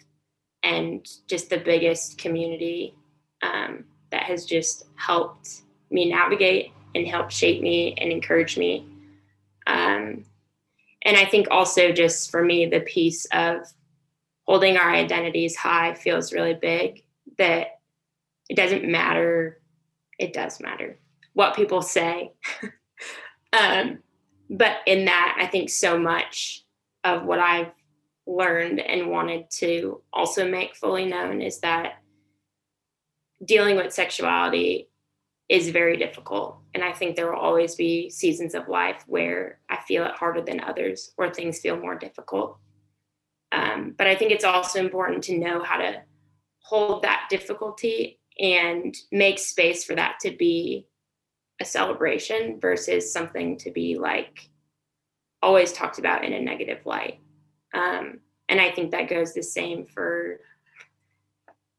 and 0.63 1.07
just 1.27 1.49
the 1.49 1.57
biggest 1.57 2.17
community 2.17 2.95
um, 3.41 3.85
that 4.11 4.23
has 4.23 4.45
just 4.45 4.85
helped 4.95 5.61
me 5.91 6.09
navigate 6.09 6.71
and 6.95 7.07
help 7.07 7.29
shape 7.29 7.61
me 7.61 7.93
and 7.97 8.11
encourage 8.11 8.57
me. 8.57 8.87
Um, 9.67 10.25
and 11.03 11.17
I 11.17 11.25
think 11.25 11.47
also 11.51 11.91
just 11.91 12.31
for 12.31 12.43
me, 12.43 12.65
the 12.65 12.79
piece 12.81 13.25
of 13.25 13.57
holding 14.47 14.77
our 14.77 14.91
identities 14.91 15.55
high 15.55 15.93
feels 15.93 16.33
really 16.33 16.53
big 16.53 17.03
that 17.37 17.79
it 18.49 18.55
doesn't 18.55 18.85
matter 18.85 19.59
it 20.17 20.33
does 20.33 20.61
matter 20.61 20.97
what 21.33 21.55
people 21.55 21.81
say. 21.81 22.31
um, 23.57 23.99
but 24.49 24.77
in 24.85 25.05
that, 25.05 25.37
I 25.39 25.47
think 25.47 25.69
so 25.69 25.97
much 25.97 26.63
of 27.03 27.23
what 27.23 27.39
I've 27.39 27.71
learned 28.27 28.79
and 28.79 29.09
wanted 29.09 29.49
to 29.51 30.01
also 30.11 30.49
make 30.49 30.75
fully 30.75 31.05
known 31.05 31.41
is 31.41 31.59
that 31.59 32.01
dealing 33.43 33.75
with 33.75 33.93
sexuality 33.93 34.89
is 35.47 35.69
very 35.69 35.97
difficult. 35.97 36.57
And 36.73 36.83
I 36.83 36.91
think 36.91 37.15
there 37.15 37.31
will 37.31 37.39
always 37.39 37.75
be 37.75 38.09
seasons 38.09 38.55
of 38.55 38.67
life 38.67 39.03
where 39.05 39.59
I 39.69 39.77
feel 39.87 40.03
it 40.05 40.15
harder 40.15 40.41
than 40.41 40.59
others 40.61 41.11
or 41.17 41.31
things 41.31 41.59
feel 41.59 41.77
more 41.77 41.95
difficult. 41.95 42.57
Um, 43.51 43.93
but 43.95 44.07
I 44.07 44.15
think 44.15 44.31
it's 44.31 44.43
also 44.43 44.79
important 44.79 45.23
to 45.25 45.37
know 45.37 45.63
how 45.63 45.77
to 45.77 46.01
hold 46.59 47.03
that 47.03 47.27
difficulty 47.29 48.19
and 48.39 48.95
make 49.11 49.37
space 49.37 49.85
for 49.85 49.95
that 49.95 50.17
to 50.21 50.31
be 50.31 50.87
a 51.61 51.65
celebration 51.65 52.59
versus 52.59 53.11
something 53.11 53.57
to 53.57 53.71
be 53.71 53.97
like 53.97 54.49
always 55.41 55.71
talked 55.71 55.99
about 55.99 56.23
in 56.23 56.33
a 56.33 56.41
negative 56.41 56.85
light. 56.85 57.19
Um, 57.73 58.19
and 58.49 58.59
I 58.59 58.71
think 58.71 58.91
that 58.91 59.09
goes 59.09 59.33
the 59.33 59.43
same 59.43 59.85
for 59.85 60.39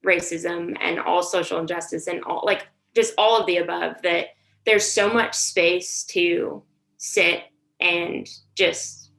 racism 0.07 0.77
and 0.81 1.01
all 1.01 1.22
social 1.22 1.59
injustice 1.59 2.07
and 2.07 2.22
all 2.24 2.43
like 2.47 2.66
just 2.95 3.12
all 3.18 3.39
of 3.39 3.47
the 3.47 3.59
above 3.59 4.01
that 4.03 4.29
there's 4.64 4.91
so 4.91 5.12
much 5.12 5.35
space 5.35 6.05
to 6.05 6.62
sit 6.97 7.43
and 7.81 8.29
just 8.55 9.11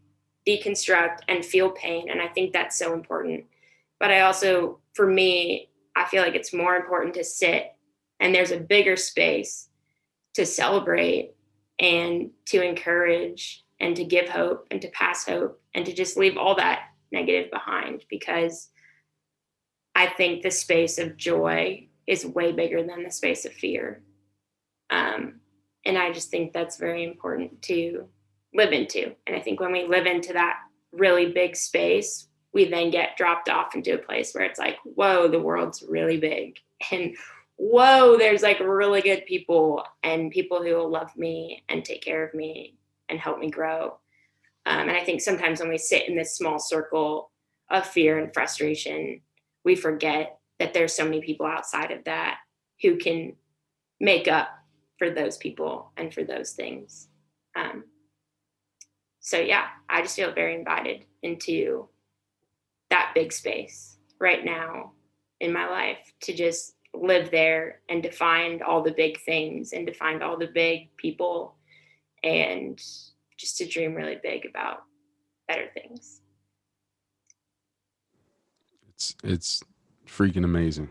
deconstruct 0.48 1.20
and 1.28 1.44
feel 1.44 1.70
pain 1.72 2.10
and 2.10 2.22
i 2.22 2.28
think 2.28 2.54
that's 2.54 2.80
so 2.80 2.94
important 2.94 3.44
but 4.00 4.12
i 4.12 4.22
also 4.22 4.80
for 4.94 5.06
me 5.06 5.70
i 5.96 6.06
feel 6.06 6.24
like 6.24 6.36
it's 6.36 6.54
more 6.54 6.78
important 6.78 7.14
to 7.14 7.24
sit 7.24 7.74
and 8.22 8.34
there's 8.34 8.52
a 8.52 8.58
bigger 8.58 8.96
space 8.96 9.67
to 10.38 10.46
celebrate 10.46 11.34
and 11.80 12.30
to 12.46 12.62
encourage 12.62 13.66
and 13.80 13.96
to 13.96 14.04
give 14.04 14.30
hope 14.30 14.68
and 14.70 14.80
to 14.84 14.88
pass 14.90 15.26
hope 15.26 15.60
and 15.74 15.84
to 15.84 15.94
just 15.94 16.16
leave 16.16 16.38
all 16.38 16.56
that 16.56 16.90
negative 17.12 17.50
behind 17.50 18.04
because 18.08 18.70
I 19.96 20.06
think 20.06 20.44
the 20.44 20.52
space 20.52 21.00
of 21.00 21.18
joy 21.18 21.88
is 22.06 22.24
way 22.24 22.52
bigger 22.52 22.84
than 22.84 23.04
the 23.04 23.10
space 23.10 23.46
of 23.46 23.54
fear. 23.54 24.04
Um, 24.92 25.40
and 25.84 25.98
I 25.98 26.12
just 26.12 26.30
think 26.30 26.54
that's 26.54 26.78
very 26.78 27.04
important 27.04 27.64
to 27.64 28.08
live 28.54 28.74
into. 28.74 29.16
And 29.26 29.36
I 29.36 29.40
think 29.40 29.60
when 29.60 29.72
we 29.72 29.88
live 29.88 30.06
into 30.06 30.34
that 30.34 30.60
really 30.92 31.32
big 31.32 31.56
space, 31.56 32.28
we 32.54 32.66
then 32.66 32.92
get 32.92 33.18
dropped 33.18 33.50
off 33.50 33.74
into 33.74 33.96
a 33.96 33.98
place 33.98 34.34
where 34.34 34.44
it's 34.44 34.60
like, 34.60 34.78
whoa, 34.84 35.28
the 35.28 35.40
world's 35.40 35.82
really 35.82 36.18
big. 36.18 36.60
And 36.92 37.18
whoa, 37.58 38.18
there's 38.18 38.44
like 38.44 38.60
really 38.60 39.02
good 39.02 39.26
people 39.26 39.84
and 40.04 40.32
people 40.32 40.64
who 40.64 40.76
will 40.76 40.90
love 40.90 41.16
me 41.18 41.64
and 41.70 41.84
take 41.84 42.02
care 42.02 42.26
of 42.26 42.34
me 42.34 42.76
and 43.10 43.20
help 43.20 43.40
me 43.40 43.50
grow. 43.50 43.98
Um, 44.66 44.90
and 44.90 44.98
I 44.98 45.04
think 45.04 45.22
sometimes 45.22 45.60
when 45.60 45.70
we 45.70 45.78
sit 45.78 46.08
in 46.08 46.16
this 46.16 46.36
small 46.36 46.60
circle 46.60 47.32
of 47.70 47.86
fear 47.86 48.20
and 48.20 48.34
frustration, 48.34 49.22
we 49.64 49.76
forget 49.76 50.40
that 50.60 50.74
there's 50.74 50.94
so 50.94 51.04
many 51.04 51.22
people 51.22 51.46
outside 51.46 51.92
of 51.92 52.04
that 52.06 52.38
who 52.82 52.98
can 52.98 53.36
make 54.00 54.28
up 54.28 54.50
for 54.98 55.10
those 55.10 55.38
people 55.38 55.92
and 55.98 56.14
for 56.14 56.24
those 56.24 56.52
things. 56.52 57.08
Um, 57.56 57.86
so 59.20 59.40
yeah, 59.40 59.66
I 59.90 60.02
just 60.02 60.16
feel 60.16 60.34
very 60.34 60.56
invited 60.56 61.06
into 61.24 61.90
that 62.90 63.12
big 63.14 63.34
space 63.34 63.98
right 64.20 64.44
now 64.44 64.94
in 65.40 65.54
my 65.54 65.68
life 65.68 66.14
to 66.22 66.34
just 66.34 66.77
live 67.02 67.32
there 67.32 67.82
and 67.90 68.04
to 68.04 68.12
find 68.12 68.62
all 68.62 68.82
the 68.82 68.92
big 68.92 69.20
things 69.22 69.74
and 69.74 69.88
to 69.88 69.94
find 69.94 70.24
all 70.24 70.38
the 70.38 70.48
big 70.48 70.96
people 70.98 71.56
and 72.24 72.78
just 73.38 73.58
to 73.58 73.68
dream 73.68 73.94
really 73.96 74.18
big 74.22 74.46
about 74.46 74.84
better 75.48 75.68
things. 75.74 76.22
It's 78.90 79.16
it's 79.24 79.64
freaking 80.08 80.44
amazing. 80.44 80.90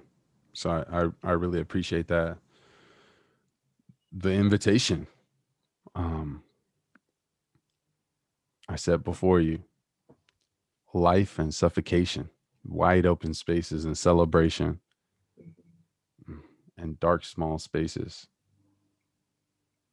So 0.53 0.71
I, 0.71 1.03
I, 1.03 1.09
I 1.23 1.33
really 1.33 1.61
appreciate 1.61 2.09
that. 2.09 2.39
The 4.13 4.33
invitation. 4.33 5.07
Um 5.95 6.43
I 8.69 8.77
said 8.77 9.05
before 9.05 9.41
you, 9.41 9.63
life 10.93 11.39
and 11.39 11.55
suffocation, 11.55 12.31
wide 12.65 13.07
open 13.07 13.33
spaces 13.33 13.85
and 13.85 13.97
celebration, 13.97 14.81
and 16.79 17.01
dark 17.01 17.25
small 17.25 17.59
spaces. 17.59 18.29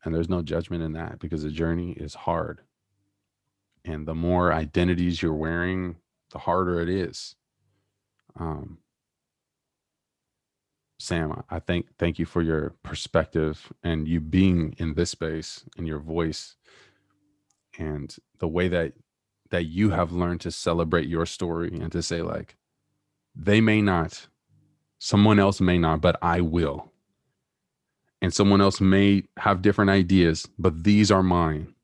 And 0.03 0.13
there's 0.15 0.29
no 0.29 0.41
judgment 0.41 0.84
in 0.84 0.93
that 0.93 1.19
because 1.19 1.43
the 1.43 1.51
journey 1.51 1.91
is 1.93 2.15
hard. 2.15 2.61
And 3.86 4.07
the 4.07 4.15
more 4.15 4.53
identities 4.53 5.21
you're 5.21 5.34
wearing, 5.34 5.97
the 6.31 6.39
harder 6.39 6.81
it 6.81 6.89
is. 6.89 7.36
Um, 8.39 8.79
Sam, 10.99 11.43
I 11.49 11.59
thank 11.59 11.88
thank 11.99 12.19
you 12.19 12.25
for 12.25 12.41
your 12.41 12.75
perspective 12.84 13.73
and 13.84 14.07
you 14.07 14.21
being 14.21 14.75
in 14.77 14.93
this 14.95 15.11
space 15.11 15.65
and 15.77 15.88
your 15.88 15.99
voice 15.99 16.55
and 17.77 18.15
the 18.39 18.47
way 18.47 18.67
that 18.69 18.93
that 19.51 19.65
you 19.65 19.91
have 19.91 20.11
learned 20.11 20.41
to 20.41 20.51
celebrate 20.51 21.07
your 21.07 21.25
story 21.25 21.77
and 21.79 21.91
to 21.91 22.01
say 22.01 22.21
like 22.21 22.57
they 23.36 23.61
may 23.61 23.81
not 23.81 24.27
someone 25.03 25.37
else 25.37 25.59
may 25.59 25.77
not 25.77 25.99
but 25.99 26.17
I 26.21 26.39
will 26.39 26.93
and 28.23 28.33
someone 28.33 28.61
else 28.61 28.79
may 28.79 29.23
have 29.35 29.61
different 29.61 29.91
ideas, 29.91 30.47
but 30.57 30.85
these 30.85 31.11
are 31.11 31.21
mine. 31.21 31.75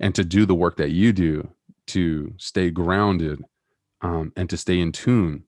And 0.00 0.12
to 0.16 0.24
do 0.24 0.44
the 0.44 0.54
work 0.54 0.76
that 0.78 0.90
you 0.90 1.12
do 1.12 1.50
to 1.86 2.34
stay 2.36 2.70
grounded 2.70 3.44
um, 4.00 4.32
and 4.36 4.50
to 4.50 4.56
stay 4.56 4.80
in 4.80 4.90
tune 4.90 5.44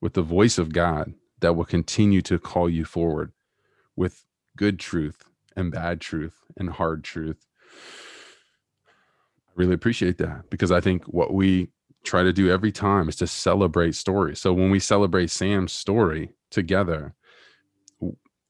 with 0.00 0.14
the 0.14 0.22
voice 0.22 0.56
of 0.56 0.72
God 0.72 1.14
that 1.40 1.56
will 1.56 1.64
continue 1.64 2.22
to 2.22 2.38
call 2.38 2.70
you 2.70 2.84
forward 2.84 3.32
with 3.96 4.24
good 4.56 4.78
truth 4.78 5.24
and 5.56 5.72
bad 5.72 6.00
truth 6.00 6.44
and 6.56 6.70
hard 6.70 7.02
truth. 7.02 7.44
I 9.48 9.50
really 9.56 9.74
appreciate 9.74 10.18
that 10.18 10.48
because 10.48 10.70
I 10.70 10.80
think 10.80 11.06
what 11.06 11.34
we 11.34 11.70
try 12.08 12.22
to 12.22 12.32
do 12.32 12.50
every 12.50 12.72
time 12.72 13.08
is 13.08 13.16
to 13.16 13.26
celebrate 13.26 13.94
stories. 13.94 14.40
So 14.40 14.52
when 14.52 14.70
we 14.70 14.80
celebrate 14.80 15.30
Sam's 15.30 15.72
story 15.72 16.32
together, 16.50 17.14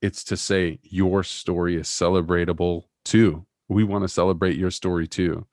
it's 0.01 0.23
to 0.25 0.37
say 0.37 0.79
your 0.85 1.25
story 1.25 1.77
is 1.77 1.89
celebratable 1.89 2.85
too. 3.05 3.47
We 3.69 3.83
want 3.83 4.05
to 4.05 4.09
celebrate 4.09 4.57
your 4.57 4.71
story 4.71 5.09
too. 5.09 5.47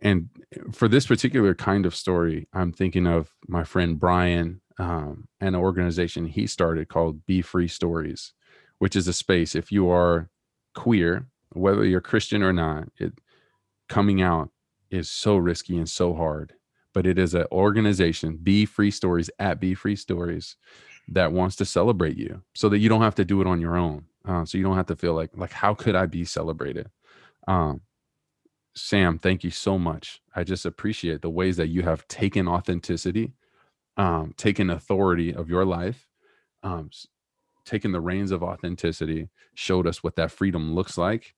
And 0.00 0.30
for 0.72 0.88
this 0.88 1.06
particular 1.06 1.54
kind 1.54 1.84
of 1.84 1.94
story, 1.94 2.48
I'm 2.52 2.72
thinking 2.72 3.06
of 3.06 3.30
my 3.46 3.64
friend 3.64 3.98
Brian 3.98 4.62
um, 4.78 5.28
an 5.40 5.54
organization 5.54 6.26
he 6.26 6.46
started 6.46 6.88
called 6.88 7.26
Be 7.26 7.42
Free 7.42 7.68
Stories, 7.68 8.32
which 8.78 8.96
is 8.96 9.06
a 9.06 9.12
space 9.12 9.54
if 9.54 9.70
you 9.70 9.90
are 9.90 10.30
queer, 10.74 11.26
whether 11.52 11.84
you're 11.84 12.00
Christian 12.00 12.42
or 12.42 12.52
not, 12.52 12.88
it 12.98 13.12
coming 13.88 14.20
out 14.20 14.50
is 14.90 15.10
so 15.10 15.36
risky 15.36 15.76
and 15.76 15.88
so 15.88 16.14
hard. 16.14 16.54
But 16.94 17.06
it 17.06 17.18
is 17.18 17.34
an 17.34 17.46
organization, 17.52 18.38
Be 18.42 18.64
Free 18.64 18.90
Stories 18.90 19.28
at 19.38 19.60
Be 19.60 19.74
Free 19.74 19.96
Stories, 19.96 20.56
that 21.08 21.32
wants 21.32 21.56
to 21.56 21.66
celebrate 21.66 22.16
you 22.16 22.42
so 22.54 22.70
that 22.70 22.78
you 22.78 22.88
don't 22.88 23.02
have 23.02 23.16
to 23.16 23.24
do 23.24 23.42
it 23.42 23.46
on 23.46 23.60
your 23.60 23.76
own 23.76 24.06
uh, 24.26 24.44
so 24.44 24.56
you 24.56 24.64
don't 24.64 24.76
have 24.76 24.86
to 24.86 24.96
feel 24.96 25.14
like 25.14 25.30
like 25.36 25.52
how 25.52 25.74
could 25.74 25.94
i 25.94 26.06
be 26.06 26.24
celebrated? 26.24 26.90
Um, 27.46 27.82
sam 28.74 29.18
thank 29.18 29.44
you 29.44 29.50
so 29.50 29.78
much. 29.78 30.20
I 30.34 30.44
just 30.44 30.66
appreciate 30.66 31.22
the 31.22 31.30
ways 31.30 31.56
that 31.58 31.68
you 31.68 31.82
have 31.82 32.08
taken 32.08 32.48
authenticity 32.48 33.34
um, 33.96 34.34
taken 34.36 34.70
authority 34.70 35.34
of 35.34 35.48
your 35.48 35.64
life 35.64 36.08
um, 36.62 36.90
taken 37.64 37.92
the 37.92 38.00
reins 38.00 38.30
of 38.30 38.42
authenticity 38.42 39.28
showed 39.54 39.86
us 39.86 40.02
what 40.02 40.16
that 40.16 40.30
freedom 40.30 40.74
looks 40.74 40.98
like 40.98 41.34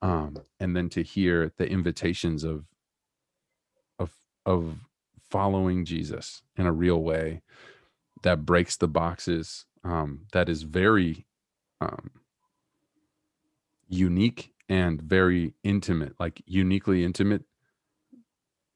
um, 0.00 0.36
and 0.60 0.76
then 0.76 0.88
to 0.88 1.02
hear 1.02 1.52
the 1.58 1.68
invitations 1.68 2.44
of 2.44 2.64
of 3.98 4.12
of 4.46 4.76
following 5.30 5.84
jesus 5.84 6.42
in 6.56 6.66
a 6.66 6.72
real 6.72 7.02
way 7.02 7.42
that 8.22 8.44
breaks 8.44 8.76
the 8.76 8.88
boxes 8.88 9.64
um, 9.84 10.22
that 10.32 10.48
is 10.48 10.64
very 10.64 11.26
um, 11.80 12.10
unique 13.88 14.52
and 14.68 15.00
very 15.00 15.54
intimate 15.64 16.14
like 16.18 16.42
uniquely 16.46 17.04
intimate 17.04 17.44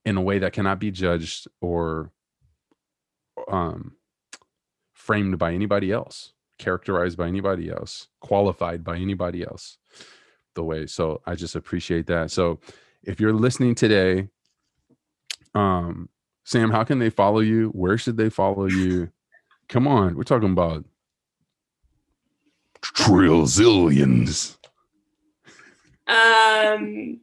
in 0.04 0.16
a 0.16 0.22
way 0.22 0.38
that 0.38 0.52
cannot 0.52 0.78
be 0.78 0.90
judged 0.90 1.46
or 1.60 2.10
um, 3.50 3.92
framed 4.92 5.38
by 5.38 5.52
anybody 5.52 5.92
else 5.92 6.32
characterized 6.58 7.18
by 7.18 7.26
anybody 7.26 7.70
else 7.70 8.08
qualified 8.20 8.84
by 8.84 8.96
anybody 8.96 9.42
else 9.42 9.78
the 10.54 10.62
way. 10.62 10.86
So 10.86 11.20
i 11.26 11.34
just 11.34 11.56
appreciate 11.56 12.06
that. 12.06 12.30
So 12.30 12.60
if 13.02 13.20
you're 13.20 13.32
listening 13.32 13.74
today 13.74 14.28
um 15.54 16.08
sam 16.44 16.70
how 16.70 16.84
can 16.84 16.98
they 16.98 17.10
follow 17.10 17.40
you 17.40 17.68
where 17.68 17.96
should 17.96 18.16
they 18.16 18.30
follow 18.30 18.66
you 18.66 19.10
Come 19.72 19.88
on, 19.88 20.16
we're 20.16 20.22
talking 20.24 20.52
about 20.52 20.84
trillions. 22.82 24.58
Um, 26.06 27.20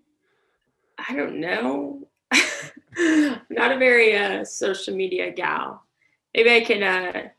I 0.97 1.15
don't 1.15 1.39
know. 1.39 2.07
I'm 2.31 3.41
not 3.51 3.71
a 3.71 3.77
very 3.77 4.17
uh, 4.17 4.45
social 4.45 4.95
media 4.95 5.31
gal. 5.31 5.83
Maybe 6.33 6.51
I 6.51 6.61
can, 6.61 6.81
uh, 6.81 7.29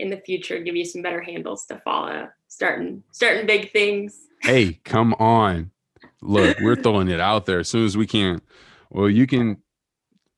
in 0.00 0.10
the 0.10 0.16
future, 0.16 0.58
give 0.58 0.74
you 0.74 0.84
some 0.84 1.02
better 1.02 1.20
handles 1.20 1.64
to 1.66 1.78
follow. 1.84 2.28
Starting, 2.48 3.04
starting 3.12 3.46
big 3.46 3.70
things. 3.70 4.26
Hey, 4.40 4.80
come 4.84 5.14
on! 5.20 5.70
Look, 6.20 6.58
we're 6.58 6.74
throwing 6.82 7.06
it 7.06 7.20
out 7.20 7.46
there 7.46 7.60
as 7.60 7.68
soon 7.68 7.84
as 7.84 7.96
we 7.96 8.08
can. 8.08 8.42
Well, 8.90 9.08
you 9.08 9.28
can 9.28 9.58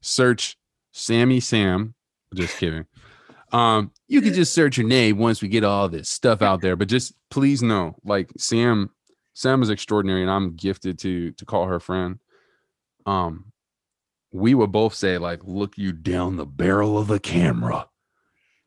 search 0.03 0.59
Sammy 0.95 1.41
Sam. 1.41 1.95
Just 2.35 2.57
kidding. 2.57 2.87
Um, 3.53 3.93
you 4.09 4.21
can 4.21 4.33
just 4.33 4.55
search 4.55 4.79
your 4.79 4.87
name 4.87 5.19
once 5.19 5.43
we 5.43 5.49
get 5.49 5.65
all 5.65 5.89
this 5.89 6.09
stuff 6.09 6.41
out 6.41 6.61
there. 6.61 6.77
But 6.77 6.89
just 6.89 7.15
please 7.31 7.63
know, 7.63 7.97
like 8.05 8.31
Sam, 8.39 8.91
Sam 9.35 9.63
is 9.63 9.71
extraordinary, 9.71 10.23
and 10.23 10.31
I'm 10.31 10.57
gifted 10.57 10.99
to 11.01 11.33
to 11.33 11.45
call 11.45 11.67
her 11.67 11.81
friend. 11.81 12.19
Um, 13.07 13.53
we 14.33 14.55
would 14.55 14.73
both 14.73 14.95
say, 14.95 15.19
like, 15.19 15.41
look 15.45 15.77
you 15.77 15.93
down 15.93 16.37
the 16.37 16.47
barrel 16.47 16.97
of 16.97 17.07
the 17.07 17.21
camera. 17.21 17.89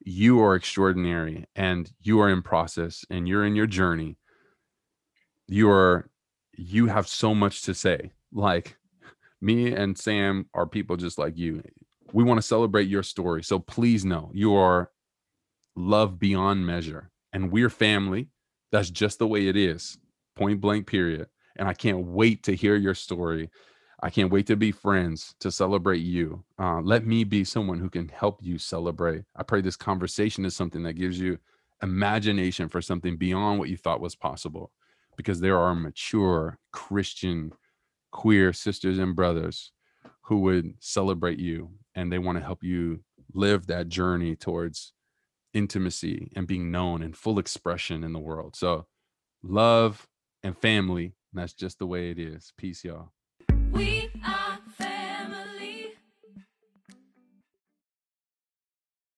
You 0.03 0.41
are 0.41 0.55
extraordinary, 0.55 1.45
and 1.55 1.91
you 1.99 2.21
are 2.21 2.29
in 2.29 2.41
process, 2.41 3.03
and 3.09 3.27
you're 3.27 3.45
in 3.45 3.55
your 3.55 3.67
journey. 3.67 4.17
You 5.47 5.69
are, 5.69 6.09
you 6.53 6.87
have 6.87 7.07
so 7.07 7.35
much 7.35 7.63
to 7.63 7.73
say. 7.73 8.11
Like, 8.31 8.77
me 9.41 9.73
and 9.73 9.97
Sam 9.97 10.49
are 10.53 10.65
people 10.65 10.95
just 10.95 11.17
like 11.17 11.37
you. 11.37 11.61
We 12.13 12.23
want 12.23 12.37
to 12.37 12.47
celebrate 12.47 12.87
your 12.87 13.03
story. 13.03 13.43
So 13.43 13.59
please 13.59 14.05
know 14.05 14.31
you 14.33 14.55
are 14.55 14.91
love 15.75 16.19
beyond 16.19 16.65
measure. 16.65 17.11
And 17.33 17.51
we're 17.51 17.69
family. 17.69 18.29
That's 18.71 18.89
just 18.89 19.19
the 19.19 19.27
way 19.27 19.47
it 19.47 19.55
is. 19.55 19.97
Point 20.35 20.61
blank, 20.61 20.87
period. 20.87 21.27
And 21.57 21.67
I 21.67 21.73
can't 21.73 22.05
wait 22.05 22.43
to 22.43 22.55
hear 22.55 22.75
your 22.75 22.95
story. 22.95 23.49
I 24.01 24.09
can't 24.09 24.31
wait 24.31 24.45
to 24.47 24.55
be 24.55 24.71
friends 24.71 25.35
to 25.39 25.51
celebrate 25.51 25.99
you. 25.99 26.43
Uh, 26.59 26.81
let 26.81 27.05
me 27.05 27.23
be 27.23 27.43
someone 27.43 27.79
who 27.79 27.89
can 27.89 28.07
help 28.09 28.39
you 28.43 28.59
celebrate. 28.59 29.23
I 29.35 29.43
pray 29.43 29.61
this 29.61 29.75
conversation 29.75 30.45
is 30.45 30.55
something 30.55 30.83
that 30.83 30.93
gives 30.93 31.19
you 31.19 31.39
imagination 31.81 32.69
for 32.69 32.81
something 32.81 33.17
beyond 33.17 33.59
what 33.59 33.69
you 33.69 33.77
thought 33.77 34.01
was 34.01 34.15
possible 34.15 34.71
because 35.15 35.39
there 35.39 35.57
are 35.57 35.73
mature 35.75 36.59
Christian 36.71 37.51
queer 38.11 38.53
sisters 38.53 38.99
and 38.99 39.15
brothers 39.15 39.71
who 40.21 40.41
would 40.41 40.73
celebrate 40.79 41.39
you 41.39 41.69
and 41.97 42.13
they 42.13 42.19
want 42.19 42.37
to 42.37 42.43
help 42.43 42.63
you 42.63 42.99
live 43.33 43.65
that 43.65 43.89
journey 43.89 44.35
towards 44.35 44.93
intimacy 45.51 46.31
and 46.35 46.47
being 46.47 46.69
known 46.69 47.01
and 47.01 47.17
full 47.17 47.39
expression 47.39 48.03
in 48.03 48.13
the 48.13 48.19
world. 48.19 48.55
So, 48.55 48.85
love 49.41 50.07
and 50.43 50.55
family, 50.55 51.15
that's 51.33 51.53
just 51.53 51.79
the 51.79 51.87
way 51.87 52.11
it 52.11 52.19
is. 52.19 52.53
Peace, 52.55 52.83
y'all. 52.83 53.09
We 53.71 54.11
are 54.23 54.46